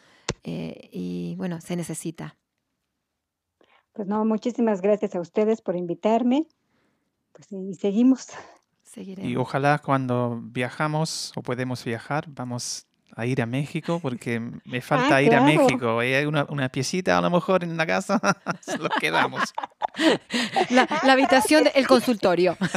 eh, 0.44 0.90
y 0.92 1.36
bueno, 1.38 1.62
se 1.62 1.76
necesita. 1.76 2.36
Pues 3.94 4.08
no, 4.08 4.24
muchísimas 4.26 4.82
gracias 4.82 5.16
a 5.16 5.20
ustedes 5.20 5.62
por 5.62 5.76
invitarme. 5.76 6.48
Pues 7.34 7.52
y 7.52 7.74
seguimos. 7.76 8.28
Seguiremos. 8.84 9.30
Y 9.32 9.36
ojalá 9.36 9.80
cuando 9.80 10.40
viajamos 10.42 11.32
o 11.36 11.42
podemos 11.42 11.84
viajar, 11.84 12.26
vamos 12.28 12.86
a 13.16 13.26
ir 13.26 13.42
a 13.42 13.46
México 13.46 14.00
porque 14.00 14.40
me 14.66 14.82
falta 14.82 15.18
Ah, 15.18 15.22
ir 15.22 15.36
a 15.36 15.40
claro. 15.40 15.46
México. 15.64 16.00
Hay 16.00 16.26
una, 16.26 16.46
una 16.50 16.70
piecita 16.70 17.18
a 17.18 17.22
lo 17.22 17.30
mejor 17.30 17.64
en 17.64 17.76
la 17.76 17.86
casa, 17.86 18.20
se 18.62 18.78
lo 18.78 18.90
quedamos. 18.90 19.54
La, 20.70 20.88
la 21.04 21.14
habitación, 21.14 21.66
del 21.74 21.88
consultorio. 21.88 22.58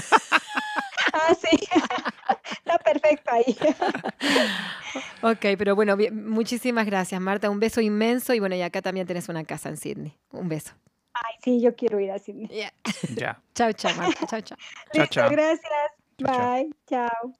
Ah, 1.14 1.34
sí. 1.34 1.58
Está 2.50 2.78
perfecto 2.78 3.30
ahí. 3.30 3.56
Ok, 5.22 5.56
pero 5.56 5.74
bueno, 5.74 5.96
bien, 5.96 6.28
muchísimas 6.28 6.84
gracias, 6.84 7.18
Marta. 7.20 7.48
Un 7.48 7.60
beso 7.60 7.80
inmenso 7.80 8.34
y 8.34 8.40
bueno, 8.40 8.56
y 8.56 8.62
acá 8.62 8.82
también 8.82 9.06
tenés 9.06 9.28
una 9.28 9.42
casa 9.44 9.68
en 9.70 9.76
Sydney. 9.78 10.18
Un 10.32 10.48
beso. 10.48 10.72
Ay, 11.14 11.34
sí, 11.42 11.60
yo 11.60 11.74
quiero 11.74 11.98
ir 12.00 12.10
a 12.10 12.18
Sydney. 12.18 12.48
Ya. 12.48 12.72
Chao, 13.54 13.72
chao, 13.72 13.94
Marta. 13.96 14.26
Chao, 14.26 14.40
chao. 14.40 14.58
Chao, 14.92 15.02
Listo, 15.02 15.14
chao. 15.14 15.30
gracias. 15.30 15.72
Chao. 16.18 16.54
Bye. 16.54 16.70
Chao. 16.86 17.32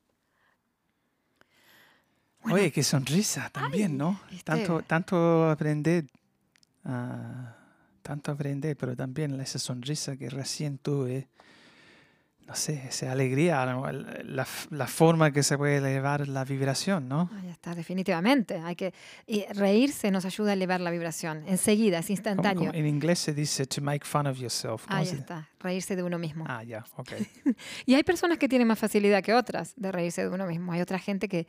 Bueno. 2.43 2.57
Oye, 2.57 2.73
qué 2.73 2.83
sonrisa 2.83 3.51
también, 3.51 3.97
¿no? 3.97 4.21
Tanto, 4.45 4.83
tanto 4.83 5.49
aprender, 5.51 6.07
ah, 6.85 7.55
tanto 8.03 8.33
aprender, 8.33 8.77
pero 8.77 8.97
también 8.97 9.39
esa 9.41 9.59
sonrisa 9.59 10.17
que 10.17 10.29
recién 10.29 10.79
tuve, 10.79 11.29
no 12.47 12.55
sé, 12.57 12.83
esa 12.89 13.11
alegría, 13.13 13.65
la, 13.65 14.47
la- 14.71 14.87
forma 14.87 15.31
que 15.31 15.43
se 15.43 15.57
puede 15.57 15.77
elevar 15.79 16.29
la 16.29 16.45
vibración, 16.45 17.09
¿no? 17.09 17.31
Ah, 17.33 17.41
ya 17.45 17.51
está, 17.53 17.75
definitivamente. 17.75 18.57
Hay 18.59 18.77
que 18.77 18.93
y 19.27 19.45
reírse 19.55 20.11
nos 20.11 20.25
ayuda 20.25 20.51
a 20.51 20.53
elevar 20.55 20.81
la 20.81 20.91
vibración. 20.91 21.45
Enseguida, 21.47 21.99
es 21.99 22.07
¿Cómo- 22.07 22.13
instantáneo. 22.15 22.67
cómo- 22.71 22.75
en 22.75 22.87
inglés 22.87 23.21
se 23.21 23.33
dice 23.33 23.65
to 23.67 23.81
make 23.81 24.05
fun 24.05 24.27
of 24.27 24.39
yourself. 24.39 24.85
¿Cómo 24.87 24.99
Ahí 24.99 25.07
se- 25.07 25.17
está, 25.17 25.49
reírse 25.61 25.97
de 25.97 26.03
uno 26.03 26.19
mismo. 26.19 26.45
Ah, 26.49 26.63
ya, 26.65 26.85
ok. 26.97 27.13
Y 27.87 27.95
hay 27.95 28.03
personas 28.03 28.39
que 28.39 28.49
tienen 28.49 28.69
más 28.69 28.79
facilidad 28.79 29.23
que 29.23 29.33
otras 29.35 29.73
de 29.77 29.91
reírse 29.93 30.23
de 30.23 30.29
uno 30.29 30.47
mismo. 30.47 30.73
Hay 30.73 30.81
otra 30.81 30.99
gente 30.99 31.29
que 31.29 31.47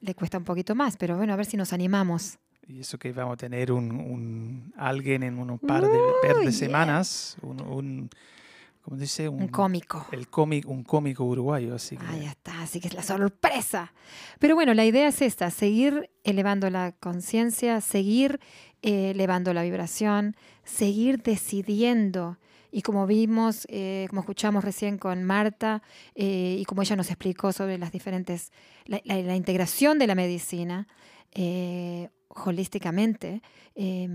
le 0.00 0.14
cuesta 0.14 0.36
un 0.38 0.44
poquito 0.44 0.74
más, 0.74 0.96
pero 0.96 1.16
bueno, 1.16 1.32
a 1.32 1.36
ver 1.36 1.46
si 1.46 1.56
nos 1.56 1.72
animamos. 1.72 2.38
Y 2.68 2.80
eso 2.80 2.98
que 2.98 3.12
vamos 3.12 3.34
a 3.34 3.36
tener 3.36 3.70
un, 3.72 3.92
un- 3.92 4.72
alguien 4.76 5.22
en 5.22 5.38
un 5.38 5.58
par 5.58 5.82
de, 5.82 5.88
par 6.20 6.34
de 6.34 6.40
Uh, 6.40 6.42
yeah. 6.42 6.52
semanas, 6.52 7.36
un, 7.40 7.60
un 7.62 8.10
¿cómo 8.86 8.96
dice? 8.96 9.28
Un 9.28 9.48
cómico. 9.48 10.06
El 10.12 10.28
cómic, 10.28 10.68
un 10.68 10.84
cómico 10.84 11.24
uruguayo, 11.24 11.74
así 11.74 11.96
que 11.96 12.06
Ahí 12.06 12.24
está, 12.24 12.62
así 12.62 12.78
que 12.80 12.86
es 12.88 12.94
la 12.94 13.02
sorpresa. 13.02 13.92
Pero 14.38 14.54
bueno, 14.54 14.72
la 14.74 14.84
idea 14.86 15.08
es 15.08 15.20
esta, 15.22 15.50
seguir 15.50 16.08
elevando 16.22 16.70
la 16.70 16.92
conciencia, 16.92 17.80
seguir 17.80 18.38
eh, 18.82 19.10
elevando 19.10 19.52
la 19.52 19.62
vibración, 19.64 20.36
seguir 20.64 21.20
decidiendo. 21.22 22.38
Y 22.70 22.82
como 22.82 23.06
vimos, 23.08 23.66
eh, 23.70 24.06
como 24.08 24.20
escuchamos 24.20 24.62
recién 24.62 24.98
con 24.98 25.24
Marta, 25.24 25.82
eh, 26.14 26.56
y 26.60 26.64
como 26.64 26.82
ella 26.82 26.94
nos 26.94 27.08
explicó 27.10 27.52
sobre 27.52 27.78
las 27.78 27.90
diferentes, 27.90 28.52
la, 28.84 29.00
la- 29.04 29.18
la 29.20 29.34
integración 29.34 29.98
de 29.98 30.06
la 30.06 30.14
medicina 30.14 30.86
holísticamente, 32.28 33.42
eh, 33.74 34.08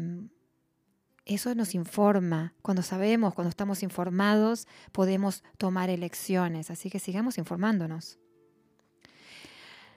eso 1.26 1.54
nos 1.56 1.76
informa. 1.76 2.54
Cuando 2.62 2.82
sabemos, 2.84 3.34
cuando 3.34 3.50
estamos 3.50 3.84
informados, 3.84 4.68
podemos 4.92 5.44
tomar 5.58 5.90
elecciones. 5.90 6.72
Así 6.72 6.90
que 6.90 7.00
sigamos 7.00 7.38
informándonos. 7.38 8.18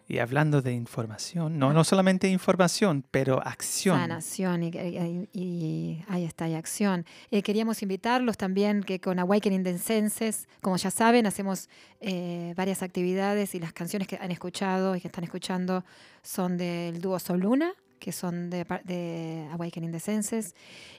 Y 0.07 0.19
hablando 0.19 0.61
de 0.61 0.73
información, 0.75 1.59
no, 1.59 1.73
no 1.73 1.83
solamente 1.83 2.29
información, 2.29 3.07
pero 3.11 3.41
acción. 3.43 3.99
Sanación 3.99 4.63
y, 4.65 4.67
y- 4.69 5.29
y- 5.33 6.05
ahí 6.09 6.25
está, 6.25 6.47
y 6.47 6.53
acción. 6.55 7.07
Eh, 7.31 7.43
queríamos 7.43 7.83
invitarlos 7.83 8.37
también 8.37 8.83
que 8.83 9.01
con 9.01 9.19
Awakening 9.19 9.65
the 9.65 9.79
Senses, 9.79 10.47
como 10.61 10.77
ya 10.77 10.91
saben, 10.91 11.27
hacemos 11.27 11.71
eh, 12.03 12.53
varias 12.55 12.83
actividades 12.83 13.55
y 13.55 13.61
las 13.61 13.73
canciones 13.73 14.07
que 14.07 14.17
han 14.21 14.31
escuchado 14.31 14.95
y 14.95 15.01
que 15.01 15.09
están 15.09 15.25
escuchando 15.25 15.87
son 16.23 16.59
del 16.59 17.01
dúo 17.01 17.19
Soluna, 17.19 17.73
que 18.05 18.13
son 18.13 18.51
de, 18.51 18.67
de 18.85 19.49
Awakening 19.53 19.91
the 19.91 19.99
Senses. 19.99 20.55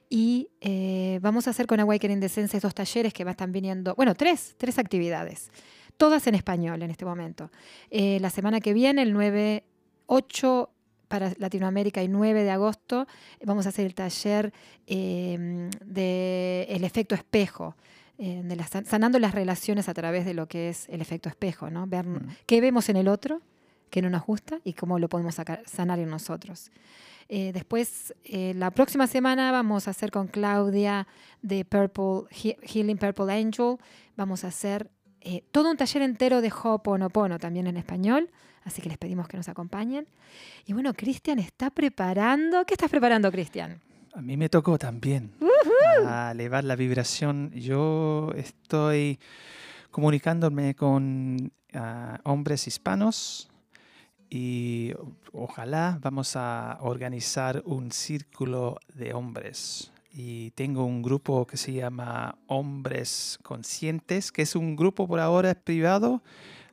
Y 0.10 0.50
eh, 0.60 1.20
vamos 1.22 1.46
a 1.46 1.52
hacer 1.52 1.68
con 1.68 1.80
Awakening 1.80 2.20
the 2.20 2.30
Senses 2.30 2.64
dos 2.64 2.74
talleres 2.74 3.14
que 3.14 3.22
estar 3.22 3.48
viniendo, 3.50 3.94
bueno, 3.94 4.16
tres, 4.16 4.56
tres 4.58 4.80
actividades, 4.80 5.52
todas 5.98 6.26
en 6.26 6.34
español 6.34 6.82
en 6.82 6.90
este 6.90 7.06
momento. 7.06 7.52
Eh, 7.92 8.18
la 8.22 8.32
semana 8.32 8.60
que 8.60 8.74
viene, 8.74 9.04
el 9.04 9.14
9, 9.14 9.64
8 10.08 10.70
para 11.08 11.32
Latinoamérica 11.38 12.02
y 12.02 12.08
9 12.08 12.44
de 12.44 12.50
agosto, 12.50 13.06
vamos 13.44 13.68
a 13.68 13.70
hacer 13.70 13.86
el 13.86 13.94
taller 13.94 14.52
eh, 14.88 15.70
de 15.86 16.66
el 16.70 16.84
efecto 16.84 17.14
espejo. 17.14 17.76
eh, 18.18 18.42
de 18.44 18.86
sanando 18.86 19.20
las 19.20 19.36
relaciones 19.36 19.90
a 19.90 19.94
través 19.94 20.26
de 20.26 20.34
lo 20.34 20.48
que 20.48 20.70
es 20.70 20.88
el 20.88 21.02
efecto 21.02 21.28
espejo, 21.28 21.70
¿no? 21.70 21.86
Ver 21.86 22.06
Mm. 22.08 22.30
qué 22.46 22.62
vemos 22.62 22.88
en 22.88 22.96
el 22.96 23.10
otro, 23.10 23.42
que 23.90 24.02
no 24.02 24.10
nos 24.10 24.24
gusta 24.26 24.60
y 24.64 24.74
cómo 24.74 25.00
lo 25.00 25.08
podemos 25.10 25.36
sacar- 25.36 25.64
sanar 25.66 26.00
en 26.00 26.10
nosotros. 26.10 26.72
Eh, 27.28 27.52
después, 27.54 28.14
eh, 28.24 28.54
la 28.56 28.70
próxima 28.72 29.08
semana 29.08 29.52
vamos 29.52 29.88
a 29.88 29.92
hacer 29.92 30.12
con 30.12 30.28
Claudia 30.28 31.08
de 31.42 31.66
Purple, 31.66 32.28
He- 32.32 32.58
Healing 32.62 32.98
Purple 32.98 33.34
Angel. 33.34 33.78
Vamos 34.16 34.44
a 34.44 34.48
hacer 34.50 34.92
eh, 35.22 35.44
todo 35.52 35.72
un 35.72 35.78
taller 35.78 36.04
entero 36.04 36.40
de 36.42 36.52
Ho'oponopono 36.52 37.40
también 37.40 37.66
en 37.66 37.78
español. 37.78 38.30
Así 38.64 38.82
que 38.82 38.90
les 38.90 38.98
pedimos 39.00 39.28
que 39.28 39.38
nos 39.38 39.50
acompañen. 39.50 40.08
Y 40.68 40.74
bueno, 40.74 40.94
Cristian 40.94 41.40
está 41.40 41.72
preparando. 41.72 42.64
¿Qué 42.66 42.76
estás 42.76 42.92
preparando, 42.92 43.32
Cristian? 43.32 43.82
A 44.14 44.22
mí 44.22 44.38
me 44.38 44.50
tocó 44.50 44.78
también 44.78 45.32
a 46.06 46.32
elevar 46.32 46.64
la 46.64 46.76
vibración. 46.76 47.50
Yo 47.52 48.32
estoy 48.36 49.20
comunicándome 49.92 50.76
con 50.76 51.52
ah, 51.74 52.20
hombres 52.24 52.68
hispanos 52.68 53.50
y 54.30 54.94
ojalá 55.34 56.00
vamos 56.02 56.36
a 56.36 56.78
organizar 56.82 57.62
un 57.66 57.92
círculo 57.92 58.78
de 58.94 59.14
hombres. 59.14 59.92
Y 60.12 60.52
tengo 60.52 60.86
un 60.86 61.02
grupo 61.02 61.46
que 61.46 61.58
se 61.58 61.74
llama 61.74 62.38
Hombres 62.48 63.38
Conscientes, 63.44 64.32
que 64.32 64.44
es 64.44 64.56
un 64.56 64.76
grupo 64.76 65.08
por 65.08 65.20
ahora 65.20 65.54
privado, 65.56 66.22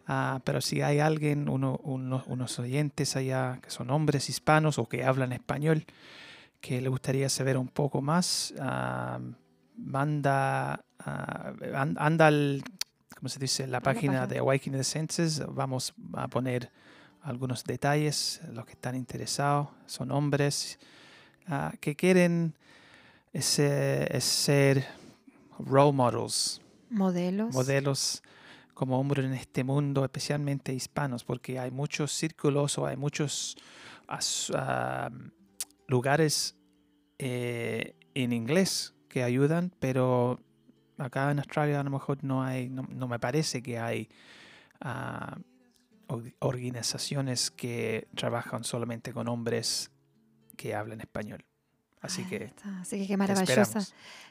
ah, 0.06 0.40
pero 0.44 0.60
si 0.60 0.80
hay 0.80 1.00
alguien, 1.00 1.48
uno- 1.48 1.80
uno- 1.82 2.22
unos 2.26 2.58
oyentes 2.60 3.16
allá 3.16 3.58
que 3.62 3.70
son 3.70 3.90
hombres 3.90 4.28
hispanos 4.28 4.78
o 4.78 4.88
que 4.88 5.04
hablan 5.04 5.32
español, 5.32 5.84
que 6.60 6.80
le 6.80 6.88
gustaría 6.88 7.28
saber 7.28 7.56
un 7.58 7.66
poco 7.68 8.00
más, 8.00 8.54
ah, 8.60 9.18
manda, 9.76 10.84
an- 11.04 11.96
anda 11.98 12.28
al, 12.28 12.62
¿cómo 13.16 13.28
se 13.28 13.40
dice? 13.40 13.66
La 13.66 13.72
la 13.72 13.80
página 13.80 14.12
página. 14.20 14.26
de 14.28 14.38
Awakening 14.38 14.78
the 14.78 14.84
Senses. 14.84 15.42
Vamos 15.48 15.94
a 16.14 16.28
poner 16.28 16.70
algunos 17.22 17.64
detalles, 17.64 18.40
los 18.52 18.64
que 18.66 18.72
están 18.72 18.94
interesados, 18.96 19.68
son 19.86 20.10
hombres 20.10 20.78
ah, 21.46 21.72
que 21.80 21.94
quieren 21.96 22.54
ese- 23.32 24.08
es 24.16 24.24
ser 24.24 24.86
role 25.58 25.92
models, 25.92 26.60
Modelos. 26.90 27.54
modelos 27.54 28.22
como 28.74 28.98
hombres 28.98 29.24
en 29.26 29.34
este 29.34 29.64
mundo, 29.64 30.04
especialmente 30.04 30.72
hispanos, 30.74 31.24
porque 31.24 31.58
hay 31.58 31.70
muchos 31.70 32.12
círculos 32.12 32.76
o 32.78 32.86
hay 32.86 32.96
muchos 32.96 33.56
ah, 34.54 35.10
lugares 35.86 36.56
eh, 37.18 37.94
en 38.14 38.32
inglés 38.32 38.94
que 39.08 39.22
ayudan, 39.22 39.72
pero 39.78 40.40
acá 40.98 41.30
en 41.30 41.38
Australia 41.38 41.80
a 41.80 41.84
lo 41.84 41.90
mejor 41.90 42.22
no 42.24 42.42
hay, 42.42 42.68
no, 42.68 42.82
no 42.88 43.08
me 43.08 43.18
parece 43.18 43.62
que 43.62 43.78
hay 43.78 44.08
ah, 44.80 45.36
organizaciones 46.38 47.50
que 47.50 48.08
trabajan 48.14 48.64
solamente 48.64 49.12
con 49.12 49.28
hombres 49.28 49.90
que 50.56 50.74
hablan 50.74 51.00
español. 51.00 51.44
Así 52.00 52.22
Ahí 52.22 52.28
que. 52.28 52.52
Así 52.80 52.98
que 52.98 53.06
qué 53.06 53.16
maravillosa, 53.16 53.80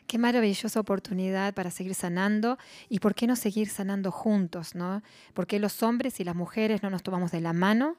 qué 0.05 0.17
maravillosa 0.17 0.79
oportunidad 0.79 1.53
para 1.53 1.71
seguir 1.71 1.95
sanando 1.95 2.57
y 2.89 2.99
por 2.99 3.15
qué 3.15 3.27
no 3.27 3.37
seguir 3.37 3.69
sanando 3.69 4.11
juntos, 4.11 4.75
¿no? 4.75 5.01
Porque 5.33 5.57
los 5.57 5.81
hombres 5.81 6.19
y 6.19 6.25
las 6.25 6.35
mujeres 6.35 6.83
no 6.83 6.89
nos 6.89 7.01
tomamos 7.01 7.31
de 7.31 7.39
la 7.39 7.53
mano, 7.53 7.95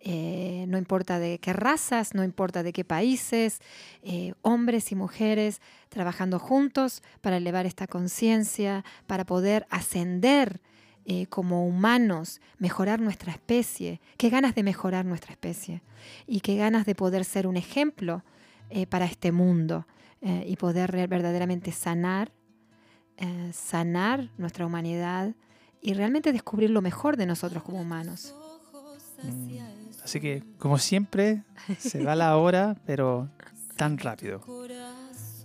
eh, 0.00 0.66
no 0.68 0.78
importa 0.78 1.20
de 1.20 1.38
qué 1.38 1.52
razas, 1.52 2.12
no 2.12 2.24
importa 2.24 2.64
de 2.64 2.72
qué 2.72 2.84
países, 2.84 3.60
eh, 4.02 4.34
hombres 4.42 4.90
y 4.90 4.96
mujeres 4.96 5.62
trabajando 5.88 6.40
juntos 6.40 7.02
para 7.20 7.36
elevar 7.36 7.66
esta 7.66 7.86
conciencia, 7.86 8.84
para 9.06 9.24
poder 9.24 9.66
ascender 9.70 10.60
eh, 11.06 11.26
como 11.26 11.66
humanos, 11.66 12.40
mejorar 12.58 12.98
nuestra 12.98 13.30
especie. 13.32 14.00
Qué 14.16 14.30
ganas 14.30 14.54
de 14.54 14.62
mejorar 14.62 15.04
nuestra 15.04 15.32
especie 15.32 15.82
y 16.26 16.40
qué 16.40 16.56
ganas 16.56 16.86
de 16.86 16.94
poder 16.94 17.24
ser 17.26 17.46
un 17.46 17.58
ejemplo 17.58 18.24
eh, 18.70 18.86
para 18.86 19.04
este 19.04 19.30
mundo 19.30 19.86
eh, 20.22 20.44
y 20.46 20.56
poder 20.56 20.90
verdaderamente 21.08 21.72
sanar, 21.72 22.32
sanar 23.52 24.30
nuestra 24.38 24.66
humanidad 24.66 25.34
y 25.80 25.92
realmente 25.94 26.32
descubrir 26.32 26.70
lo 26.70 26.82
mejor 26.82 27.16
de 27.16 27.26
nosotros 27.26 27.62
como 27.62 27.80
humanos. 27.80 28.34
Mm, 29.22 29.58
Así 30.02 30.20
que, 30.20 30.42
como 30.58 30.78
siempre, 30.78 31.44
se 31.78 32.02
va 32.02 32.16
la 32.16 32.36
hora, 32.36 32.76
pero 32.86 33.28
tan 33.76 33.98
rápido. 33.98 34.40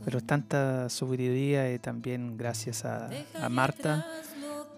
Pero 0.05 0.21
tanta 0.21 0.89
sabiduría 0.89 1.71
y 1.73 1.79
también 1.79 2.37
gracias 2.37 2.85
a, 2.85 3.09
a 3.35 3.49
Marta 3.49 4.05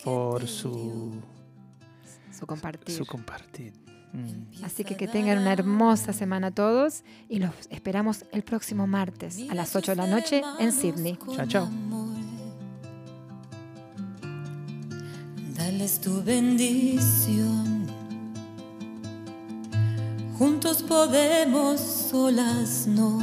por 0.04 0.47
su, 0.47 1.12
Su 2.38 2.45
compartir. 2.47 2.95
su 2.95 3.06
compartir. 3.06 3.74
Mm. 4.14 4.64
Así 4.66 4.84
que 4.84 4.95
que 4.97 5.08
tengan 5.08 5.38
una 5.38 5.54
hermosa 5.54 6.12
semana 6.12 6.52
todos 6.52 7.04
y 7.30 7.39
los 7.39 7.52
esperamos 7.70 8.26
el 8.32 8.43
próximo 8.43 8.86
martes 8.88 9.39
a 9.49 9.56
las 9.56 9.76
8 9.76 9.91
de 9.91 9.95
la 9.95 10.08
noche 10.08 10.41
en 10.60 10.72
Sydney. 10.72 11.18
Chao, 11.36 11.45
chao. 11.47 11.70
Dales 15.56 16.02
tu 16.02 16.22
bendición. 16.24 17.88
Juntos 20.38 20.84
podemos, 20.84 21.80
solas 21.80 22.88
no. 22.88 23.20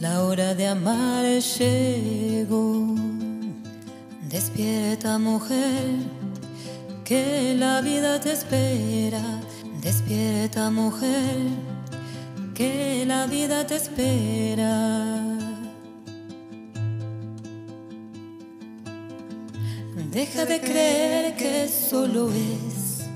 La 0.00 0.24
hora 0.24 0.54
de 0.54 0.66
amar 0.66 1.26
llegó. 1.26 2.94
Despierta 4.30 5.18
mujer, 5.18 5.96
que 7.04 7.56
la 7.58 7.80
vida 7.80 8.20
te 8.20 8.32
espera. 8.32 9.40
Despierta 9.82 10.70
mujer, 10.70 11.36
que 12.54 13.04
la 13.06 13.26
vida 13.26 13.66
te 13.66 13.74
espera. 13.74 15.36
Deja 20.12 20.44
de 20.44 20.60
creer 20.60 21.36
que 21.36 21.68
solo 21.68 22.30
es 22.30 23.06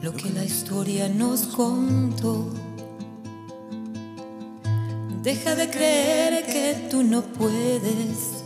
lo 0.00 0.12
que 0.12 0.30
la 0.30 0.44
historia 0.44 1.08
nos 1.08 1.42
contó. 1.48 2.67
Deja 5.28 5.54
de 5.54 5.68
creer 5.68 6.46
que 6.46 6.88
tú 6.90 7.02
no 7.02 7.20
puedes 7.20 8.42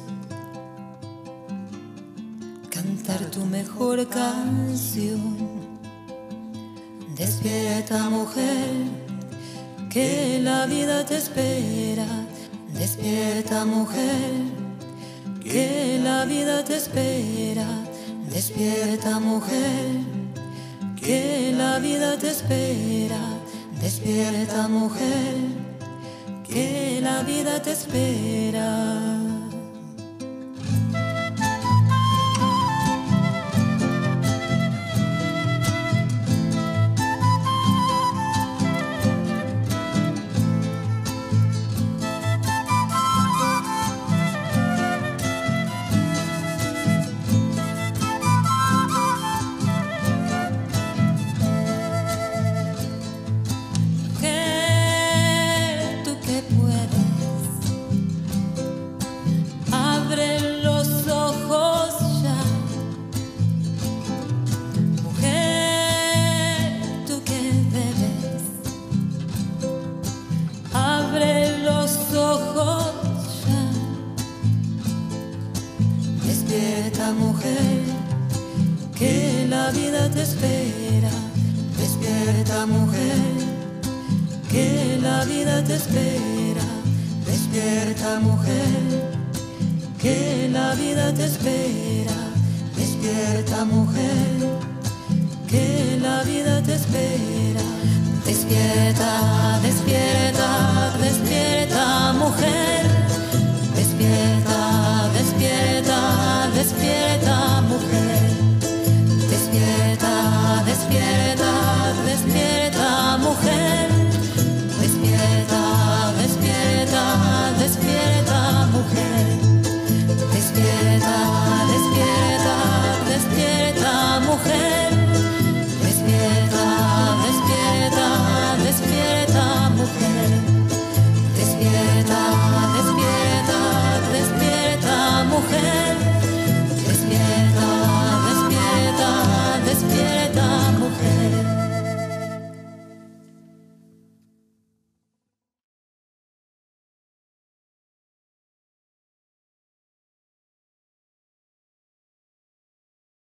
cantar 2.71 3.21
tu 3.31 3.45
mejor 3.45 4.09
canción. 4.09 5.37
Despierta 7.15 8.11
mujer, 8.11 8.71
que 9.91 10.41
la 10.43 10.67
vida 10.67 11.07
te 11.07 11.19
espera. 11.19 12.09
Despierta 12.75 13.65
mujer 13.65 14.33
que 15.41 16.01
la 16.03 16.25
vida 16.25 16.65
te 16.65 16.79
espera. 16.79 17.69
Despierta 18.29 19.21
mujer, 19.21 19.87
que 21.01 21.55
la 21.57 21.79
vida 21.79 22.19
te 22.19 22.31
espera. 22.31 23.23
Despierta 23.81 24.67
mujer, 24.67 25.62
que 26.53 27.01
la 27.01 27.23
vida 27.23 27.63
te 27.63 27.73
espera. 27.73 29.22